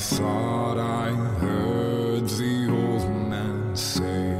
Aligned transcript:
thought 0.00 0.78
I 0.78 1.10
heard 1.10 2.26
the 2.26 2.70
old 2.70 3.06
man 3.28 3.76
say, 3.76 4.34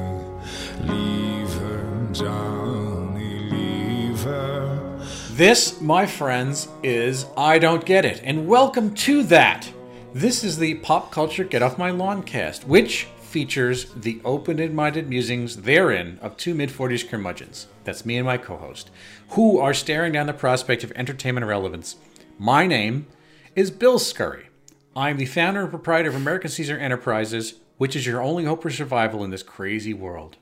Leave 0.84 1.52
her, 1.52 2.08
Johnny, 2.12 3.40
leave 3.50 4.22
her. 4.22 5.06
This, 5.32 5.78
my 5.82 6.06
friends, 6.06 6.68
is 6.82 7.26
I 7.36 7.58
Don't 7.58 7.84
Get 7.84 8.06
It, 8.06 8.22
and 8.24 8.48
welcome 8.48 8.94
to 8.94 9.22
that. 9.24 9.70
This 10.14 10.42
is 10.42 10.56
the 10.56 10.76
Pop 10.76 11.12
Culture 11.12 11.44
Get 11.44 11.62
Off 11.62 11.76
My 11.76 11.90
Lawn 11.90 12.22
cast, 12.22 12.66
which 12.66 13.04
features 13.20 13.92
the 13.92 14.18
open 14.24 14.74
minded 14.74 15.10
musings 15.10 15.58
therein 15.58 16.18
of 16.22 16.38
two 16.38 16.54
mid 16.54 16.70
40s 16.70 17.06
curmudgeons. 17.06 17.66
That's 17.84 18.06
me 18.06 18.16
and 18.16 18.24
my 18.24 18.38
co 18.38 18.56
host, 18.56 18.90
who 19.30 19.58
are 19.58 19.74
staring 19.74 20.14
down 20.14 20.26
the 20.26 20.32
prospect 20.32 20.84
of 20.84 20.92
entertainment 20.92 21.44
relevance. 21.44 21.96
My 22.38 22.66
name 22.66 23.08
is 23.54 23.70
Bill 23.70 23.98
Scurry. 23.98 24.49
I'm 24.96 25.16
the 25.16 25.26
founder 25.26 25.60
and 25.62 25.70
proprietor 25.70 26.08
of 26.08 26.14
American 26.16 26.50
Caesar 26.50 26.76
Enterprises, 26.76 27.54
which 27.78 27.94
is 27.96 28.06
your 28.06 28.22
only 28.22 28.44
hope 28.44 28.62
for 28.62 28.70
survival 28.70 29.22
in 29.24 29.30
this 29.30 29.42
crazy 29.42 29.94
world. 29.94 30.36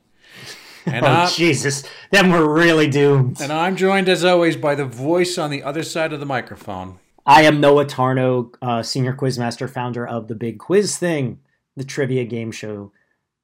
And 0.87 1.05
Oh 1.07 1.09
I- 1.09 1.29
Jesus! 1.31 1.85
Then 2.11 2.31
we're 2.33 2.49
really 2.53 2.89
doomed. 2.89 3.41
and 3.41 3.53
I'm 3.53 3.77
joined, 3.77 4.09
as 4.09 4.25
always, 4.25 4.57
by 4.57 4.75
the 4.75 4.85
voice 4.87 5.37
on 5.39 5.51
the 5.51 5.63
other 5.63 5.83
side 5.83 6.13
of 6.13 6.21
the 6.21 6.27
microphone. 6.27 6.99
I 7.27 7.43
am 7.43 7.61
Noah 7.61 7.85
Tarnow, 7.85 8.55
uh, 8.63 8.83
senior 8.83 9.13
quizmaster, 9.13 9.69
founder 9.69 10.07
of 10.07 10.29
the 10.29 10.35
Big 10.35 10.59
Quiz 10.59 10.97
Thing, 10.97 11.41
the 11.77 11.85
trivia 11.85 12.25
game 12.25 12.51
show. 12.51 12.91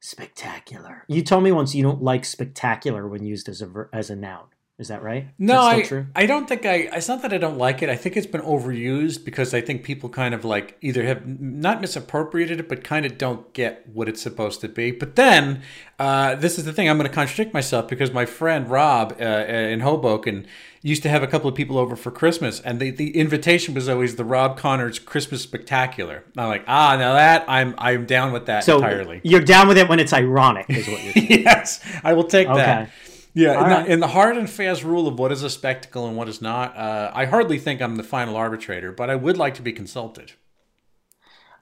Spectacular. 0.01 1.05
You 1.09 1.23
told 1.23 1.45
me 1.45 1.53
once 1.53 1.75
you 1.75 1.83
don't 1.83 2.03
like 2.03 2.25
spectacular 2.25 3.09
when 3.09 3.25
used 3.25 3.49
as 3.49 3.61
a 3.63 3.67
ver- 3.67 3.91
as 3.93 4.11
a 4.11 4.17
noun. 4.17 4.45
Is 4.77 4.89
that 4.89 5.05
right? 5.05 5.29
No, 5.39 5.61
I? 5.61 5.89
I 6.17 6.27
don't 6.27 6.49
think 6.49 6.67
I. 6.67 6.89
It's 6.93 7.07
not 7.07 7.23
that 7.23 7.33
I 7.33 7.39
don't 7.39 7.59
like 7.59 7.81
it. 7.81 7.89
I 7.89 7.95
think 7.95 8.17
it's 8.17 8.27
been 8.27 8.41
overused 8.41 9.25
because 9.25 9.55
I 9.55 9.61
think 9.61 9.85
people 9.85 10.09
kind 10.09 10.35
of 10.35 10.45
like 10.45 10.77
either 10.81 11.05
have 11.05 11.25
not 11.41 11.81
misappropriated 11.81 12.59
it, 12.59 12.69
but 12.69 12.83
kind 12.83 13.07
of 13.07 13.17
don't 13.17 13.53
get 13.53 13.89
what 13.89 14.09
it's 14.09 14.21
supposed 14.21 14.61
to 14.63 14.69
be. 14.69 14.91
But 14.91 15.15
then, 15.15 15.63
uh, 16.01 16.35
this 16.35 16.59
is 16.59 16.65
the 16.65 16.73
thing. 16.73 16.91
I'm 16.91 16.99
going 16.99 17.09
to 17.09 17.15
contradict 17.15 17.55
myself 17.55 17.87
because 17.87 18.11
my 18.13 18.27
friend 18.27 18.69
Rob 18.69 19.17
uh, 19.21 19.25
in 19.25 19.79
Hoboken 19.79 20.45
used 20.83 21.05
to 21.05 21.09
have 21.09 21.23
a 21.23 21.29
couple 21.29 21.49
of 21.49 21.55
people 21.55 21.79
over 21.79 21.95
for 21.95 22.11
Christmas, 22.11 22.59
and 22.61 22.81
the, 22.81 22.91
the 22.91 23.17
invitation 23.17 23.75
was 23.75 23.89
always 23.89 24.17
the 24.17 24.25
Rob 24.25 24.59
Connors 24.59 24.99
Christmas 24.99 25.41
Spectacular. 25.41 26.25
And 26.33 26.41
I'm 26.41 26.49
like, 26.49 26.65
ah, 26.67 26.97
now 26.97 27.15
that 27.15 27.45
I'm 27.47 27.77
I'm 27.79 28.07
down 28.07 28.33
with 28.33 28.47
that 28.47 28.65
So 28.65 28.79
entirely. 28.79 29.21
you're 29.23 29.41
down 29.41 29.69
with 29.69 29.79
it 29.79 29.89
when 29.89 30.01
it's 30.01 30.13
ironic, 30.13 30.67
is 30.69 30.89
what 30.89 31.01
you're 31.05 31.13
saying. 31.29 31.43
yes, 31.45 31.81
I 32.03 32.13
will 32.15 32.25
take 32.25 32.49
that. 32.49 32.91
Yeah, 33.35 33.53
in, 33.53 33.57
All 33.73 33.83
the, 33.85 33.93
in 33.93 34.01
the 34.01 34.07
hard 34.09 34.37
and 34.37 34.49
fast 34.49 34.85
rule 34.85 35.09
of 35.09 35.19
what 35.19 35.33
is 35.33 35.43
a 35.43 35.51
spectacle 35.51 36.07
and 36.07 36.17
what 36.17 36.29
is 36.29 36.41
not, 36.41 36.77
uh, 36.77 37.11
I 37.13 37.25
hardly 37.27 37.59
think 37.59 37.83
I'm 37.83 37.97
the 37.97 38.05
final 38.05 38.37
arbitrator, 38.37 38.93
but 38.93 39.11
I 39.11 39.17
would 39.17 39.37
like 39.37 39.55
to 39.55 39.63
be 39.63 39.73
consulted. 39.73 40.33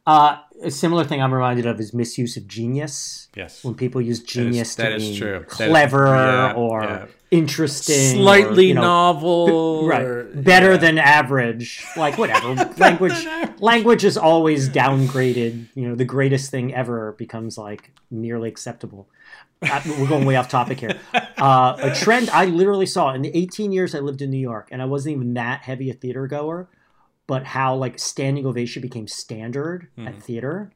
Uh, 0.04 0.38
a 0.62 0.70
similar 0.70 1.04
thing 1.04 1.22
I'm 1.22 1.32
reminded 1.32 1.64
of 1.64 1.78
is 1.78 1.94
misuse 1.94 2.36
of 2.36 2.48
genius. 2.48 3.28
Yes. 3.36 3.62
When 3.64 3.74
people 3.74 4.00
use 4.00 4.20
genius 4.20 4.74
that 4.74 4.88
to 4.90 4.96
is 4.96 5.02
mean. 5.02 5.20
That 5.20 5.42
is- 5.42 5.44
clever 5.46 6.06
yeah, 6.06 6.52
or 6.54 6.82
yeah. 6.82 7.06
interesting, 7.30 8.18
or, 8.18 8.22
Slightly 8.22 8.66
you 8.66 8.74
know, 8.74 8.80
novel, 8.80 9.86
right 9.86 10.02
or- 10.02 10.24
better 10.34 10.72
yeah. 10.72 10.76
than 10.78 10.98
average 10.98 11.84
like 11.96 12.18
whatever 12.18 12.54
language 12.78 13.26
language 13.60 14.04
is 14.04 14.16
always 14.16 14.68
downgraded 14.68 15.66
you 15.74 15.88
know 15.88 15.94
the 15.94 16.04
greatest 16.04 16.50
thing 16.50 16.74
ever 16.74 17.12
becomes 17.12 17.56
like 17.58 17.92
nearly 18.10 18.48
acceptable 18.48 19.08
we're 19.98 20.06
going 20.08 20.24
way 20.24 20.36
off 20.36 20.48
topic 20.48 20.80
here 20.80 20.98
uh, 21.38 21.76
a 21.80 21.94
trend 21.94 22.28
i 22.30 22.44
literally 22.44 22.86
saw 22.86 23.12
in 23.14 23.22
the 23.22 23.30
18 23.36 23.72
years 23.72 23.94
i 23.94 23.98
lived 24.00 24.20
in 24.22 24.30
new 24.30 24.38
york 24.38 24.68
and 24.72 24.82
i 24.82 24.84
wasn't 24.84 25.14
even 25.14 25.34
that 25.34 25.62
heavy 25.62 25.88
a 25.90 25.94
theater 25.94 26.26
goer 26.26 26.68
but 27.26 27.44
how 27.44 27.74
like 27.74 27.98
standing 27.98 28.44
ovation 28.46 28.82
became 28.82 29.06
standard 29.06 29.88
Hmm. 29.96 30.08
at 30.08 30.22
theater 30.22 30.72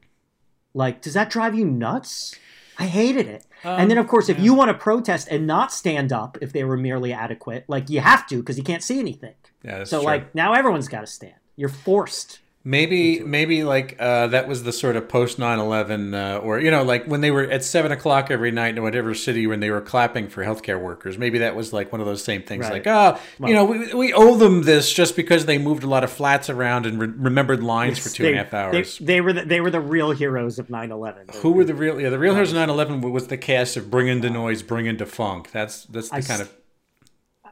like 0.73 1.01
does 1.01 1.13
that 1.13 1.29
drive 1.29 1.53
you 1.55 1.65
nuts 1.65 2.35
i 2.79 2.85
hated 2.85 3.27
it 3.27 3.45
and 3.63 3.81
Um, 3.83 3.89
then 3.89 3.97
of 3.97 4.07
course 4.07 4.29
if 4.29 4.39
you 4.39 4.53
want 4.53 4.69
to 4.69 4.73
protest 4.77 5.27
and 5.29 5.45
not 5.47 5.71
stand 5.73 6.13
up 6.13 6.37
if 6.41 6.53
they 6.53 6.63
were 6.63 6.77
merely 6.77 7.11
adequate 7.11 7.65
like 7.67 7.89
you 7.89 7.99
have 8.01 8.25
to 8.27 8.37
because 8.37 8.57
you 8.57 8.63
can't 8.63 8.83
see 8.83 8.99
anything 8.99 9.33
Yeah, 9.63 9.83
so 9.83 9.97
true. 9.99 10.05
like 10.05 10.33
now 10.35 10.53
everyone's 10.53 10.87
got 10.87 11.01
to 11.01 11.07
stand. 11.07 11.33
You're 11.55 11.69
forced. 11.69 12.39
Maybe 12.67 13.21
maybe 13.21 13.63
like 13.63 13.95
uh, 13.99 14.27
that 14.27 14.45
was 14.47 14.63
the 14.63 14.73
sort 14.73 14.97
of 14.97 15.07
post 15.07 15.37
9-11 15.39 16.13
uh, 16.13 16.39
or 16.39 16.59
you 16.59 16.69
know 16.69 16.83
like 16.83 17.05
when 17.05 17.21
they 17.21 17.31
were 17.31 17.43
at 17.43 17.63
7 17.63 17.91
o'clock 17.93 18.29
every 18.29 18.51
night 18.51 18.75
in 18.75 18.83
whatever 18.83 19.13
city 19.13 19.47
when 19.47 19.61
they 19.61 19.69
were 19.71 19.79
clapping 19.79 20.27
for 20.27 20.43
healthcare 20.43 20.79
workers 20.79 21.17
maybe 21.17 21.37
that 21.39 21.55
was 21.55 21.71
like 21.71 21.91
one 21.93 22.01
of 22.01 22.07
those 22.07 22.21
same 22.23 22.43
things 22.43 22.65
Right. 22.65 22.85
like 22.85 22.87
oh 22.87 23.17
you 23.47 23.53
know 23.53 23.63
we, 23.63 23.93
we 23.93 24.13
owe 24.13 24.35
them 24.35 24.63
this 24.63 24.91
just 24.91 25.15
because 25.15 25.45
they 25.45 25.57
moved 25.57 25.83
a 25.83 25.87
lot 25.87 26.03
of 26.03 26.11
flats 26.11 26.49
around 26.49 26.85
and 26.85 26.99
re- 26.99 27.07
remembered 27.07 27.63
lines 27.63 27.99
for 27.99 28.09
two 28.09 28.25
and 28.27 28.35
a 28.35 28.37
half 28.43 28.51
They- 28.51 28.57
hours 28.57 28.97
They, 28.97 29.05
they 29.05 29.21
were 29.21 29.33
the, 29.33 29.45
they 29.45 29.61
were 29.61 29.71
the 29.71 29.79
real 29.81 30.11
heroes 30.11 30.59
of 30.59 30.67
9/11. 30.67 31.35
Who 31.37 31.53
were 31.53 31.63
the 31.63 31.73
real? 31.73 32.01
Yeah, 32.01 32.09
the 32.09 32.19
real 32.19 32.33
heroes 32.33 32.51
of 32.51 32.57
9/11 32.57 33.11
was 33.11 33.27
the 33.27 33.37
cast 33.37 33.77
of 33.77 33.89
Bring 33.89 34.07
in 34.09 34.19
the 34.21 34.29
Noise, 34.29 34.61
Bring 34.61 34.85
in 34.87 34.97
the 34.97 35.05
Funk. 35.05 35.51
That's 35.51 35.85
that's 35.85 36.09
the 36.09 36.15
I 36.15 36.21
kind 36.21 36.41
s- 36.41 36.47
of 36.47 36.56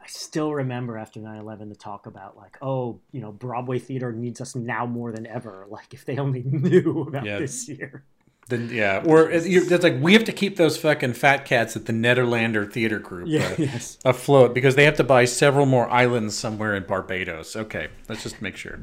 I 0.06 0.08
still 0.08 0.54
remember 0.54 0.96
after 0.96 1.18
9/11 1.18 1.68
the 1.68 1.74
talk 1.74 2.06
about 2.06 2.36
like, 2.36 2.58
oh, 2.62 3.00
you 3.10 3.20
know, 3.20 3.32
Broadway 3.32 3.80
theater 3.80 4.12
needs 4.12 4.40
us 4.40 4.54
now 4.54 4.86
more 4.86 5.10
than 5.10 5.26
ever. 5.26 5.66
Like 5.70 5.92
if 5.92 6.04
they 6.04 6.16
only 6.18 6.42
knew 6.44 7.06
about 7.08 7.24
Yeah. 7.26 7.38
this 7.40 7.68
year. 7.68 8.04
the, 8.48 8.58
yeah. 8.58 9.02
Or 9.04 9.28
it's 9.28 9.82
like 9.82 9.96
we 10.00 10.12
have 10.12 10.22
to 10.24 10.32
keep 10.32 10.56
those 10.56 10.76
fucking 10.76 11.14
fat 11.14 11.44
cats 11.44 11.74
at 11.74 11.86
the 11.86 11.92
Nederlander 11.92 12.70
Theater 12.72 13.00
Group 13.00 13.26
Yeah. 13.28 13.48
uh, 13.48 13.54
yes. 13.58 13.98
afloat 14.04 14.54
because 14.54 14.76
they 14.76 14.84
have 14.84 14.96
to 14.98 15.04
buy 15.04 15.24
several 15.24 15.66
more 15.66 15.90
islands 15.90 16.36
somewhere 16.38 16.76
in 16.76 16.84
Barbados. 16.84 17.56
Okay, 17.56 17.88
let's 18.08 18.22
just 18.22 18.40
make 18.40 18.56
sure. 18.56 18.78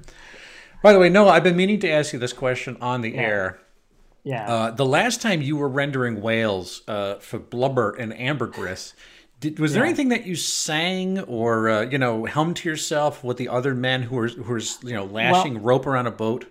By 0.84 0.92
the 0.92 1.00
way, 1.00 1.08
Noah, 1.08 1.30
I've 1.30 1.44
been 1.46 1.56
meaning 1.56 1.80
to 1.80 1.90
ask 1.90 2.12
you 2.12 2.20
this 2.20 2.34
question 2.34 2.76
on 2.82 3.00
the 3.00 3.16
air. 3.16 3.60
Yeah. 4.26 4.46
Uh, 4.54 4.72
the 4.72 4.86
last 4.86 5.22
time 5.22 5.42
you 5.42 5.56
were 5.56 5.70
rendering 5.70 6.22
whales 6.22 6.82
uh, 6.90 7.16
for 7.20 7.40
blubber 7.40 7.92
and 7.96 8.14
ambergris, 8.20 8.94
did, 9.44 9.60
was 9.60 9.74
there 9.74 9.84
anything 9.84 10.10
that 10.10 10.26
you 10.26 10.36
sang 10.36 11.20
or 11.20 11.70
uh, 11.70 11.82
you 11.82 11.98
know 11.98 12.26
hummed 12.26 12.56
to 12.58 12.70
yourself 12.70 13.24
with 13.24 13.38
the 13.38 13.50
other 13.50 13.76
men 13.76 14.04
who 14.04 14.16
were 14.16 14.28
who 14.30 14.44
were 14.44 14.62
you 14.84 14.94
know 14.94 15.06
lashing 15.06 15.62
rope 15.62 15.86
around 15.86 16.08
a 16.08 16.12
boat? 16.12 16.46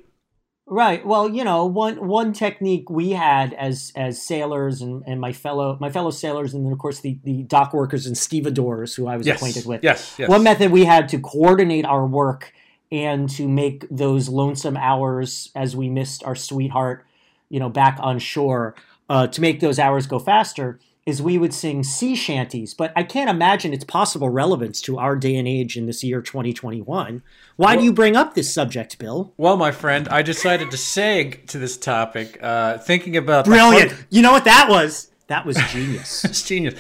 Right. 0.67 1.05
Well, 1.05 1.29
you 1.29 1.43
know, 1.43 1.65
one 1.67 2.07
one 2.07 2.33
technique 2.33 2.89
we 2.91 3.11
had 3.11 3.55
as 3.55 3.93
as 3.97 4.23
sailors 4.23 4.81
and, 4.83 5.03
and 5.07 5.21
my 5.21 5.33
fellow 5.33 5.77
my 5.81 5.91
fellow 5.91 6.11
sailors, 6.11 6.55
and 6.55 6.65
then 6.65 6.73
of 6.73 6.79
course 6.79 7.01
the, 7.01 7.19
the 7.25 7.43
dock 7.43 7.73
workers 7.73 8.07
and 8.07 8.17
stevedores 8.17 8.95
who 8.95 9.07
I 9.07 9.17
was 9.17 9.27
Yes. 9.27 9.37
acquainted 9.37 9.67
with. 9.67 9.83
Yes, 9.83 10.15
yes. 10.19 10.29
One 10.29 10.43
method 10.43 10.71
we 10.71 10.85
had 10.85 11.09
to 11.11 11.19
coordinate 11.19 11.85
our 11.87 12.07
work 12.07 12.53
and 12.91 13.29
to 13.31 13.49
make 13.49 13.87
those 13.91 14.29
lonesome 14.29 14.77
hours 14.77 15.51
as 15.55 15.75
we 15.75 15.89
missed 15.89 16.23
our 16.25 16.37
sweetheart, 16.37 17.07
you 17.49 17.59
know, 17.59 17.71
back 17.71 17.97
on 18.01 18.19
shore, 18.19 18.75
uh, 19.09 19.27
to 19.29 19.41
make 19.41 19.61
those 19.61 19.79
hours 19.79 20.07
go 20.07 20.19
faster 20.19 20.79
is 21.05 21.21
we 21.21 21.37
would 21.37 21.53
sing 21.53 21.83
sea 21.83 22.15
shanties. 22.15 22.75
But 22.75 22.93
I 22.95 23.03
can't 23.03 23.29
imagine 23.29 23.73
its 23.73 23.85
possible 23.85 24.29
relevance 24.31 24.81
to 24.83 24.99
our 24.99 25.17
day 25.17 25.35
and 25.37 25.49
age 25.49 25.77
in 25.77 25.87
this 25.87 26.05
year 26.05 26.21
2021. 26.23 27.23
Why 27.57 27.77
do 27.77 27.83
you 27.83 27.93
bring 27.93 28.15
up 28.17 28.35
this 28.35 28.53
subject, 28.55 28.99
Bill? 28.99 29.33
Well, 29.37 29.57
my 29.57 29.73
friend, 29.73 30.09
I 30.09 30.23
decided 30.23 30.71
to 30.71 30.77
seg 30.77 31.47
to 31.49 31.59
this 31.59 31.77
topic, 31.77 32.39
uh, 32.43 32.79
thinking 32.79 33.17
about 33.17 33.45
the 33.47 33.51
Brilliant. 33.51 33.93
heart- 33.93 34.05
You 34.11 34.23
know 34.23 34.33
what 34.33 34.45
that 34.45 34.69
was? 34.69 35.11
That 35.27 35.45
was 35.47 35.57
genius. 35.73 36.25
It's 36.33 36.43
genius. 36.47 36.75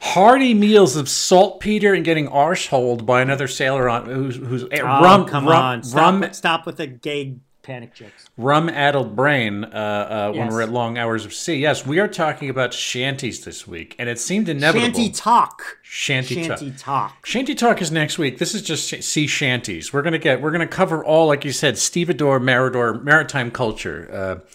Hearty 0.00 0.54
meals 0.54 0.94
of 0.96 1.08
saltpeter 1.08 1.92
and 1.92 2.04
getting 2.04 2.28
arseholed 2.28 3.04
by 3.04 3.20
another 3.20 3.48
sailor 3.48 3.88
on 3.88 4.06
who's, 4.06 4.36
who's 4.36 4.62
eh, 4.70 4.80
Oh, 4.80 5.02
rum, 5.02 5.24
come 5.26 5.46
rum, 5.46 5.62
on. 5.62 5.82
Stop, 5.82 6.00
rum, 6.00 6.20
with- 6.20 6.34
stop 6.34 6.66
with 6.66 6.76
the 6.76 6.86
gay 6.86 7.36
panic 7.68 7.94
jokes. 7.94 8.28
rum 8.36 8.68
addled 8.68 9.14
brain 9.14 9.62
uh, 9.64 9.68
uh, 9.68 10.26
when 10.32 10.46
Yes. 10.46 10.52
we're 10.52 10.62
at 10.62 10.70
long 10.70 10.98
hours 10.98 11.24
of 11.24 11.32
sea. 11.32 11.54
Yes, 11.56 11.86
we 11.86 12.00
are 12.00 12.08
talking 12.08 12.50
about 12.50 12.72
shanties 12.74 13.44
this 13.44 13.66
week, 13.68 13.94
and 13.98 14.08
it 14.08 14.18
seemed 14.18 14.48
inevitable. 14.48 14.98
ShantyTok. 14.98 15.50
Shanty 15.82 16.46
talk. 16.48 16.58
ShantyTok. 16.58 17.12
Shanty 17.24 17.54
talk 17.54 17.80
is 17.80 17.92
next 17.92 18.18
week. 18.18 18.38
This 18.38 18.54
is 18.54 18.62
just 18.62 18.88
sh- 18.88 19.04
sea 19.04 19.26
shanties. 19.26 19.92
We're 19.92 20.02
gonna 20.02 20.18
get. 20.18 20.40
We're 20.40 20.50
gonna 20.50 20.66
cover 20.66 21.04
all, 21.04 21.26
like 21.28 21.44
you 21.44 21.52
said, 21.52 21.78
stevedore, 21.78 22.40
maridor, 22.40 23.02
maritime 23.02 23.50
culture. 23.50 24.08
Uh, 24.12 24.48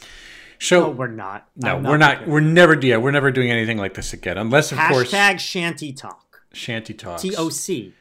so 0.60 0.80
No, 0.82 0.90
we're 0.92 1.08
not. 1.08 1.48
no, 1.56 1.76
I'm 1.78 1.84
we're 1.84 1.98
not. 1.98 2.10
prepared. 2.18 2.30
We're 2.32 2.40
never. 2.42 2.74
Yeah, 2.82 2.98
we're 2.98 3.12
never 3.12 3.32
doing 3.32 3.52
anything 3.52 3.78
like 3.78 3.94
this 3.94 4.14
again, 4.14 4.38
unless 4.38 4.72
of 4.72 4.78
course 4.80 5.12
Hashtag 5.12 5.36
ShantyTok. 5.36 6.16
shanty 6.54 6.94
talk. 6.94 7.20
T 7.22 7.36
O 7.36 7.50
C 7.50 7.84
talk. 7.90 7.94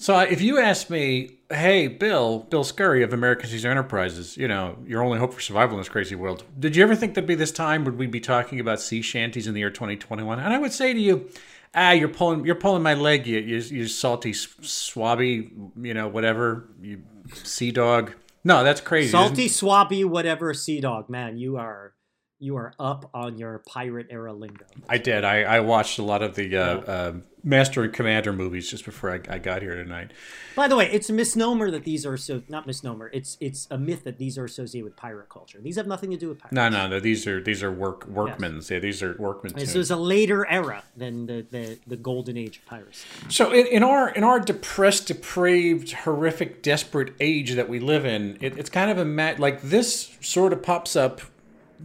So 0.00 0.18
if 0.18 0.40
you 0.40 0.58
ask 0.58 0.88
me, 0.88 1.36
hey, 1.50 1.86
Bill, 1.86 2.38
Bill 2.38 2.64
Scurry 2.64 3.02
of 3.02 3.12
American 3.12 3.50
Caesar 3.50 3.70
Enterprises, 3.70 4.34
you 4.34 4.48
know, 4.48 4.78
your 4.86 5.02
only 5.02 5.18
hope 5.18 5.34
for 5.34 5.42
survival 5.42 5.76
in 5.76 5.80
this 5.82 5.90
crazy 5.90 6.14
world, 6.14 6.42
did 6.58 6.74
you 6.74 6.82
ever 6.82 6.96
think 6.96 7.12
there'd 7.12 7.26
be 7.26 7.34
this 7.34 7.52
time 7.52 7.84
would 7.84 7.98
we 7.98 8.06
be 8.06 8.18
talking 8.18 8.60
about 8.60 8.80
sea 8.80 9.02
shanties 9.02 9.46
in 9.46 9.52
the 9.52 9.60
year 9.60 9.68
2021? 9.68 10.40
And 10.40 10.54
I 10.54 10.58
would 10.58 10.72
say 10.72 10.94
to 10.94 10.98
you, 10.98 11.28
ah, 11.74 11.90
you're 11.90 12.08
pulling, 12.08 12.46
you're 12.46 12.54
pulling 12.54 12.82
my 12.82 12.94
leg, 12.94 13.26
you, 13.26 13.40
you, 13.40 13.58
you 13.58 13.86
salty 13.88 14.32
swabby, 14.32 15.50
you 15.76 15.92
know, 15.92 16.08
whatever, 16.08 16.70
you 16.80 17.02
sea 17.34 17.70
dog. 17.70 18.14
No, 18.42 18.64
that's 18.64 18.80
crazy. 18.80 19.10
Salty, 19.10 19.48
swabby, 19.48 20.06
whatever, 20.06 20.54
sea 20.54 20.80
dog. 20.80 21.10
Man, 21.10 21.36
you 21.36 21.58
are 21.58 21.92
you 22.38 22.56
are 22.56 22.72
up 22.78 23.10
on 23.12 23.36
your 23.36 23.62
pirate 23.68 24.06
era 24.08 24.32
lingo. 24.32 24.64
I 24.88 24.96
did. 24.96 25.24
I, 25.24 25.42
I 25.42 25.60
watched 25.60 25.98
a 25.98 26.02
lot 26.02 26.22
of 26.22 26.34
the 26.36 26.56
uh, 26.56 26.62
uh, 26.62 27.12
Master 27.42 27.82
and 27.82 27.92
Commander 27.92 28.32
movies 28.32 28.70
just 28.70 28.84
before 28.84 29.12
I, 29.12 29.20
I 29.28 29.38
got 29.38 29.62
here 29.62 29.74
tonight. 29.74 30.12
By 30.54 30.68
the 30.68 30.76
way, 30.76 30.90
it's 30.90 31.08
a 31.08 31.12
misnomer 31.12 31.70
that 31.70 31.84
these 31.84 32.04
are 32.04 32.16
so 32.16 32.42
not 32.48 32.66
misnomer. 32.66 33.10
It's 33.12 33.36
it's 33.40 33.66
a 33.70 33.78
myth 33.78 34.04
that 34.04 34.18
these 34.18 34.36
are 34.36 34.44
associated 34.44 34.84
with 34.84 34.96
pirate 34.96 35.28
culture. 35.28 35.60
These 35.60 35.76
have 35.76 35.86
nothing 35.86 36.10
to 36.10 36.16
do 36.16 36.28
with 36.28 36.38
pirates. 36.38 36.54
No, 36.54 36.68
no, 36.68 36.88
no. 36.88 37.00
These 37.00 37.26
are 37.26 37.40
these 37.40 37.62
are 37.62 37.72
work 37.72 38.06
workmen's. 38.06 38.70
Yeah, 38.70 38.78
these 38.78 39.02
are 39.02 39.16
workmen. 39.18 39.54
This 39.54 39.74
is 39.74 39.90
a 39.90 39.96
later 39.96 40.46
era 40.46 40.82
than 40.96 41.26
the, 41.26 41.46
the, 41.50 41.78
the 41.86 41.96
golden 41.96 42.36
age 42.36 42.58
of 42.58 42.66
piracy. 42.66 43.06
So 43.28 43.52
in, 43.52 43.66
in 43.66 43.82
our 43.82 44.10
in 44.10 44.24
our 44.24 44.40
depressed, 44.40 45.06
depraved, 45.06 45.92
horrific, 45.92 46.62
desperate 46.62 47.14
age 47.20 47.52
that 47.52 47.68
we 47.68 47.80
live 47.80 48.04
in, 48.04 48.38
it, 48.40 48.58
it's 48.58 48.70
kind 48.70 48.90
of 48.90 48.98
a 48.98 49.04
mat 49.04 49.38
like 49.38 49.62
this 49.62 50.16
sort 50.20 50.52
of 50.52 50.62
pops 50.62 50.96
up 50.96 51.20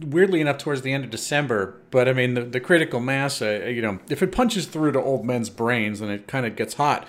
weirdly 0.00 0.40
enough 0.40 0.58
towards 0.58 0.82
the 0.82 0.92
end 0.92 1.04
of 1.04 1.10
December. 1.10 1.80
But 1.90 2.08
I 2.08 2.12
mean, 2.12 2.34
the, 2.34 2.42
the 2.42 2.60
critical 2.60 3.00
mass, 3.00 3.40
uh, 3.40 3.66
you 3.66 3.82
know, 3.82 3.98
if 4.08 4.22
it 4.22 4.32
punches 4.32 4.66
through 4.66 4.92
to 4.92 5.02
old 5.02 5.24
men's 5.24 5.50
brains, 5.50 6.00
then 6.00 6.10
it 6.10 6.26
kind 6.26 6.46
of 6.46 6.56
gets 6.56 6.74
hot 6.74 7.06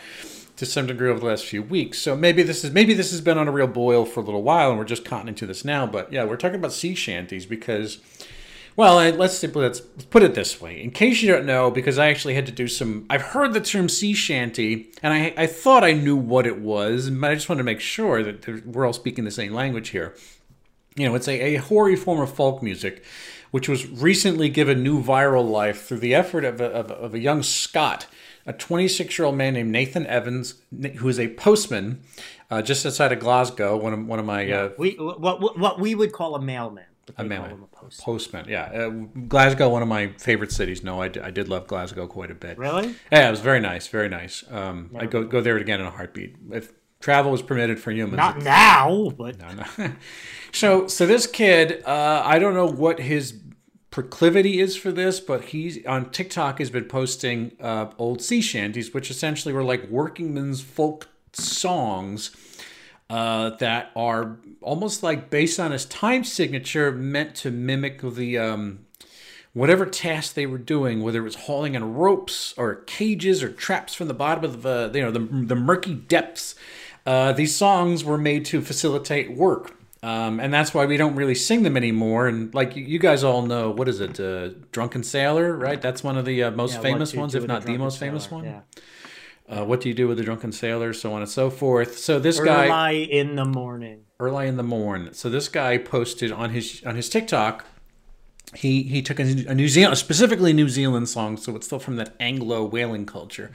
to 0.58 0.66
some 0.66 0.88
degree 0.88 1.10
over 1.10 1.20
the 1.20 1.26
last 1.26 1.46
few 1.46 1.62
weeks. 1.62 2.00
So 2.00 2.16
maybe 2.16 2.44
this 2.44 2.64
is 2.64 2.72
maybe 2.72 2.94
this 2.94 3.12
has 3.12 3.22
been 3.22 3.38
on 3.38 3.48
a 3.48 3.52
real 3.52 3.68
boil 3.68 4.06
for 4.06 4.20
a 4.20 4.24
little 4.24 4.44
while, 4.44 4.70
and 4.70 4.80
we're 4.80 4.86
just 4.86 5.06
caught 5.06 5.28
into 5.28 5.46
this 5.46 5.64
now. 5.64 5.86
But 5.86 6.12
yeah, 6.12 6.26
we're 6.26 6.38
talking 6.38 6.60
about 6.60 6.74
sea 6.74 6.96
shanties 6.96 7.46
because. 7.46 8.00
Well, 8.76 8.98
let's 9.16 9.34
simply 9.34 9.64
let's 9.64 9.80
put 9.80 10.22
it 10.22 10.36
this 10.36 10.62
way. 10.62 10.80
In 10.80 10.92
case 10.92 11.24
you 11.24 11.34
don't 11.34 11.48
know, 11.48 11.72
because 11.72 11.98
I 11.98 12.10
actually 12.10 12.36
had 12.36 12.46
to 12.46 12.52
do 12.52 12.68
some, 12.68 13.08
I've 13.10 13.24
heard 13.24 13.54
the 13.54 13.60
term 13.60 13.90
sea 13.90 14.14
shanty, 14.14 14.92
and 15.02 15.12
I, 15.12 15.34
I 15.36 15.48
thought 15.48 15.84
I 15.84 15.94
knew 15.94 16.16
what 16.16 16.46
it 16.46 16.60
was, 16.60 17.10
but 17.10 17.32
I 17.32 17.34
just 17.34 17.50
wanted 17.50 17.62
to 17.62 17.64
make 17.64 17.80
sure 17.80 18.22
that 18.22 18.68
we're 18.68 18.86
all 18.86 18.94
speaking 18.94 19.26
the 19.26 19.32
same 19.32 19.52
language 19.52 19.90
here 19.90 20.14
you 20.98 21.08
know, 21.08 21.16
it's 21.16 21.28
a, 21.28 21.56
a 21.56 21.56
hoary 21.58 21.96
form 21.96 22.20
of 22.20 22.34
folk 22.34 22.62
music, 22.62 23.04
which 23.52 23.70
was 23.70 23.88
recently 23.88 24.50
given 24.50 24.84
new 24.84 25.02
viral 25.02 25.50
life 25.50 25.86
through 25.86 26.00
the 26.00 26.14
effort 26.16 26.44
of 26.44 26.60
a, 26.60 26.66
of, 26.66 26.92
of 26.92 27.14
a 27.14 27.20
young 27.20 27.44
Scot, 27.44 28.08
a 28.46 28.54
26 28.54 29.18
year 29.18 29.26
old 29.26 29.36
man 29.36 29.54
named 29.54 29.72
Nathan 29.72 30.06
Evans, 30.08 30.56
who 30.98 31.08
is 31.08 31.20
a 31.20 31.30
postman 31.30 32.02
uh, 32.50 32.62
just 32.62 32.86
outside 32.86 33.12
of 33.12 33.20
Glasgow. 33.20 33.78
One 33.78 33.94
of 33.94 34.06
one 34.06 34.20
of 34.20 34.26
my 34.26 34.50
uh, 34.52 34.70
we 34.78 34.92
what 34.94 35.58
what 35.58 35.80
we 35.80 35.96
would 35.96 36.12
call 36.12 36.36
a 36.36 36.42
mailman. 36.42 36.86
A 37.16 37.24
mailman, 37.24 37.52
a 37.64 37.76
postman. 37.76 38.06
postman. 38.06 38.46
Yeah, 38.50 38.64
uh, 38.64 38.90
Glasgow, 39.30 39.70
one 39.70 39.82
of 39.82 39.88
my 39.88 40.08
favorite 40.18 40.52
cities. 40.52 40.84
No, 40.84 41.02
I, 41.02 41.08
d- 41.08 41.22
I 41.22 41.32
did 41.32 41.48
love 41.48 41.66
Glasgow 41.66 42.06
quite 42.06 42.30
a 42.32 42.36
bit. 42.36 42.58
Really? 42.58 42.96
Yeah, 43.10 43.30
it 43.30 43.32
was 43.32 43.40
very 43.40 43.62
nice, 43.62 43.88
very 43.88 44.10
nice. 44.10 44.44
Um, 44.52 44.92
I 44.94 45.06
go 45.06 45.24
go 45.24 45.40
there 45.40 45.56
again 45.56 45.80
in 45.80 45.86
a 45.86 45.92
heartbeat. 45.92 46.36
If 46.52 46.74
travel 47.00 47.32
was 47.32 47.42
permitted 47.42 47.80
for 47.80 47.92
humans, 47.92 48.18
not 48.18 48.40
now, 48.40 49.12
but 49.18 49.38
no, 49.40 49.66
no. 49.78 49.94
So, 50.54 50.88
so 50.88 51.06
this 51.06 51.28
kid, 51.28 51.84
uh, 51.86 52.24
I 52.26 52.40
don't 52.40 52.54
know 52.54 52.68
what 52.68 53.00
his 53.00 53.40
proclivity 53.92 54.60
is 54.60 54.76
for 54.76 54.92
this, 54.92 55.20
but 55.20 55.46
he's 55.46 55.86
on 55.86 56.10
TikTok 56.10 56.60
has 56.60 56.70
been 56.70 56.86
posting 56.86 57.52
uh, 57.60 57.92
old 57.98 58.22
sea 58.22 58.42
shanties, 58.42 58.94
which 58.94 59.12
essentially 59.12 59.54
were 59.54 59.64
like 59.64 59.88
workingmen's 59.90 60.62
folk 60.62 61.10
songs 61.34 62.32
uh, 63.10 63.52
that 63.58 63.92
are 63.96 64.38
almost 64.62 65.04
like 65.04 65.30
based 65.30 65.60
on 65.60 65.72
his 65.72 65.86
time 65.86 66.24
signature, 66.24 66.92
meant 66.92 67.36
to 67.36 67.52
mimic 67.52 68.02
the 68.02 68.38
um, 68.38 68.86
whatever 69.54 69.86
task 69.86 70.34
they 70.34 70.46
were 70.46 70.58
doing, 70.58 71.02
whether 71.02 71.20
it 71.20 71.24
was 71.24 71.36
hauling 71.36 71.74
in 71.74 71.96
ropes 71.96 72.54
or 72.58 72.76
cages 72.76 73.42
or 73.42 73.52
traps 73.52 73.94
from 73.94 74.08
the 74.08 74.14
bottom 74.14 74.44
of 74.44 74.62
the 74.62 74.92
you 74.94 75.02
know 75.02 75.12
the, 75.12 75.20
the 75.20 75.56
murky 75.56 75.94
depths. 75.94 76.56
Uh, 77.08 77.32
these 77.32 77.56
songs 77.56 78.04
were 78.04 78.18
made 78.18 78.46
to 78.46 78.62
facilitate 78.62 79.32
work 79.32 79.78
um, 80.04 80.40
and 80.40 80.54
that's 80.54 80.74
why 80.74 80.86
we 80.86 80.98
don't 80.98 81.16
really 81.16 81.36
sing 81.36 81.64
them 81.64 81.76
anymore. 81.76 82.28
And 82.28 82.54
like 82.54 82.76
you 82.76 83.00
guys 83.00 83.24
all 83.24 83.42
know, 83.42 83.72
what 83.72 83.88
is 83.88 84.00
it? 84.00 84.20
Uh, 84.20 84.50
Drunken 84.72 85.04
Sailor, 85.04 85.56
right? 85.56 85.82
That's 85.82 86.04
one 86.04 86.18
of 86.18 86.26
the 86.26 86.44
uh, 86.44 86.52
most 86.52 86.76
yeah, 86.76 86.82
famous 86.82 87.14
ones, 87.14 87.36
if 87.36 87.46
not 87.48 87.64
the 87.64 87.78
most 87.78 88.00
famous 88.00 88.30
one. 88.30 88.46
Yeah. 88.46 88.62
Uh, 89.50 89.64
what 89.64 89.82
do 89.82 89.90
you 89.90 89.96
do 89.96 90.10
with 90.10 90.18
the 90.18 90.26
drunken 90.26 90.52
sailor, 90.52 90.92
so 90.92 91.14
on 91.14 91.22
and 91.22 91.32
so 91.32 91.50
forth. 91.50 91.98
So 91.98 92.20
this 92.20 92.38
early 92.38 92.50
guy, 92.50 92.68
early 92.68 93.04
in 93.14 93.36
the 93.38 93.46
morning, 93.46 94.02
early 94.20 94.46
in 94.46 94.58
the 94.58 94.64
morning. 94.64 95.14
So 95.14 95.30
this 95.30 95.48
guy 95.48 95.78
posted 95.78 96.34
on 96.34 96.50
his 96.50 96.84
on 96.86 96.96
his 96.96 97.08
TikTok. 97.08 97.66
He 98.56 98.84
he 98.84 99.02
took 99.02 99.20
a, 99.20 99.24
a 99.24 99.56
New 99.56 99.68
Zealand, 99.68 99.98
specifically 99.98 100.54
New 100.54 100.70
Zealand 100.70 101.10
song, 101.10 101.36
so 101.36 101.56
it's 101.56 101.66
still 101.66 101.80
from 101.80 101.98
that 101.98 102.16
Anglo 102.20 102.64
whaling 102.64 103.06
culture, 103.06 103.52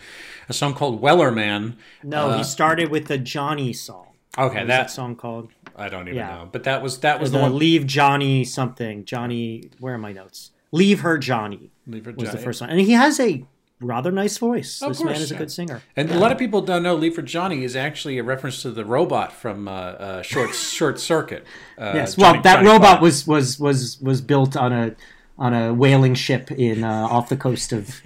a 0.49 0.53
song 0.53 0.75
called 0.75 1.00
Wellerman. 1.00 1.77
No, 2.03 2.33
he 2.35 2.41
uh, 2.41 2.44
started 2.44 2.91
with 2.91 3.06
the 3.06 3.17
Johnny 3.17 3.73
song. 3.73 4.09
Okay, 4.37 4.61
that, 4.61 4.67
that, 4.67 4.91
song 4.91 5.17
called. 5.17 5.50
I 5.77 5.89
don't 5.89 6.09
even 6.09 6.17
yeah. 6.19 6.29
know, 6.29 6.49
but 6.50 6.65
that 6.65 6.83
was 6.83 6.99
that 7.00 7.21
was 7.21 7.33
the, 7.33 7.39
the 7.39 7.43
one. 7.43 7.59
Leave 7.59 7.87
Johnny 7.87 8.44
something. 8.44 9.06
Johnny, 9.06 9.71
where 9.79 9.94
are 9.94 9.99
my 9.99 10.12
notes? 10.12 10.50
Leave 10.73 11.00
her 11.00 11.17
Johnny. 11.17 11.71
Leave 11.87 12.05
her 12.05 12.12
was 12.12 12.29
Johnny. 12.29 12.39
the 12.39 12.44
first 12.44 12.61
one, 12.61 12.69
and 12.69 12.81
he 12.81 12.93
has 12.93 13.19
a 13.19 13.44
rather 13.82 14.11
nice 14.12 14.38
voice. 14.38 14.82
Of 14.82 14.90
this 14.90 14.99
course, 14.99 15.11
man 15.11 15.20
is 15.20 15.31
yeah. 15.31 15.37
a 15.37 15.38
good 15.38 15.50
singer. 15.50 15.82
And 15.96 16.08
yeah. 16.08 16.17
a 16.17 16.19
lot 16.19 16.32
of 16.32 16.38
people 16.38 16.61
don't 16.61 16.82
know 16.82 16.94
Leave 16.94 17.14
for 17.14 17.23
Johnny 17.23 17.64
is 17.64 17.76
actually 17.76 18.19
a 18.19 18.23
reference 18.23 18.62
to 18.62 18.70
the 18.70 18.84
robot 18.84 19.32
from 19.32 19.69
uh, 19.69 19.70
uh, 19.70 20.23
Short 20.23 20.55
Short 20.55 20.99
Circuit. 20.99 21.44
Uh, 21.79 21.93
yes, 21.94 22.17
Johnny, 22.17 22.34
well, 22.34 22.43
that 22.43 22.56
Johnny 22.56 22.69
robot 22.69 23.00
was 23.00 23.26
was 23.26 23.58
was 23.58 24.00
was 24.00 24.20
built 24.20 24.56
on 24.56 24.73
a 24.73 24.94
on 25.38 25.55
a 25.55 25.73
whaling 25.75 26.14
ship 26.14 26.50
in 26.50 26.84
uh, 26.84 27.06
off 27.11 27.29
the 27.29 27.37
coast 27.37 27.73
of 27.73 28.00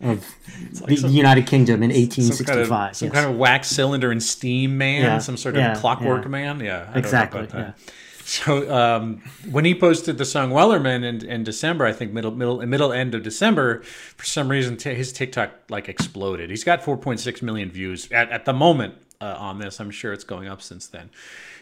of 0.00 0.34
like 0.80 0.86
the 0.86 0.96
some, 0.96 1.10
United 1.10 1.46
Kingdom 1.46 1.82
in 1.82 1.90
1865. 1.90 2.36
Some, 2.36 2.46
kind 2.46 2.90
of, 2.90 2.96
some 2.96 3.06
yes. 3.06 3.14
kind 3.14 3.30
of 3.30 3.36
wax 3.36 3.68
cylinder 3.68 4.10
and 4.10 4.22
steam 4.22 4.78
man, 4.78 5.02
yeah. 5.02 5.18
some 5.18 5.36
sort 5.36 5.56
of 5.56 5.60
yeah. 5.60 5.74
clockwork 5.74 6.22
yeah. 6.22 6.28
man. 6.28 6.60
Yeah, 6.60 6.90
I 6.92 6.98
exactly. 6.98 7.48
So 8.30 8.72
um, 8.72 9.22
when 9.50 9.64
he 9.64 9.74
posted 9.74 10.16
the 10.16 10.24
song 10.24 10.50
Wellerman 10.50 11.02
in, 11.02 11.26
in 11.26 11.42
December, 11.42 11.84
I 11.84 11.92
think 11.92 12.12
middle 12.12 12.30
middle 12.30 12.64
middle 12.64 12.92
end 12.92 13.12
of 13.16 13.24
December, 13.24 13.82
for 13.82 14.24
some 14.24 14.48
reason 14.48 14.76
t- 14.76 14.94
his 14.94 15.12
TikTok 15.12 15.50
like 15.68 15.88
exploded. 15.88 16.48
He's 16.48 16.62
got 16.62 16.80
4.6 16.80 17.42
million 17.42 17.72
views 17.72 18.08
at, 18.12 18.30
at 18.30 18.44
the 18.44 18.52
moment 18.52 18.94
uh, 19.20 19.34
on 19.36 19.58
this. 19.58 19.80
I'm 19.80 19.90
sure 19.90 20.12
it's 20.12 20.22
going 20.22 20.46
up 20.46 20.62
since 20.62 20.86
then. 20.86 21.10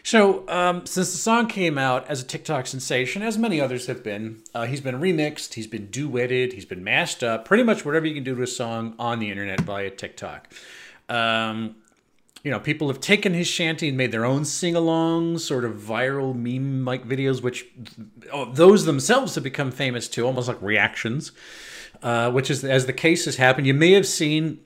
So, 0.03 0.47
um, 0.47 0.85
since 0.85 1.11
the 1.11 1.17
song 1.17 1.47
came 1.47 1.79
out 1.79 2.07
as 2.07 2.21
a 2.21 2.25
TikTok 2.25 2.67
sensation, 2.67 3.23
as 3.23 3.35
many 3.35 3.59
others 3.59 3.87
have 3.87 4.03
been, 4.03 4.43
uh, 4.53 4.67
he's 4.67 4.79
been 4.79 4.99
remixed, 4.99 5.55
he's 5.55 5.65
been 5.65 5.87
duetted, 5.87 6.53
he's 6.53 6.65
been 6.65 6.83
mashed 6.83 7.23
up, 7.23 7.45
pretty 7.45 7.63
much 7.63 7.83
whatever 7.83 8.05
you 8.05 8.13
can 8.13 8.23
do 8.23 8.35
to 8.35 8.43
a 8.43 8.47
song 8.47 8.93
on 8.99 9.17
the 9.17 9.31
internet 9.31 9.61
via 9.61 9.89
TikTok. 9.89 10.53
Um, 11.09 11.77
you 12.43 12.51
know, 12.51 12.59
people 12.59 12.87
have 12.87 13.01
taken 13.01 13.33
his 13.33 13.47
shanty 13.47 13.89
and 13.89 13.97
made 13.97 14.11
their 14.11 14.25
own 14.25 14.45
sing 14.45 14.73
alongs, 14.73 15.41
sort 15.41 15.65
of 15.65 15.73
viral 15.73 16.33
meme 16.33 16.85
like 16.85 17.07
videos, 17.07 17.41
which 17.41 17.65
oh, 18.31 18.51
those 18.51 18.85
themselves 18.85 19.35
have 19.35 19.43
become 19.43 19.71
famous 19.71 20.07
too, 20.07 20.25
almost 20.25 20.47
like 20.47 20.61
reactions, 20.61 21.31
uh, 22.01 22.31
which 22.31 22.49
is 22.49 22.63
as 22.63 22.85
the 22.85 22.93
case 22.93 23.25
has 23.25 23.35
happened. 23.35 23.67
You 23.67 23.73
may 23.73 23.91
have 23.91 24.07
seen 24.07 24.59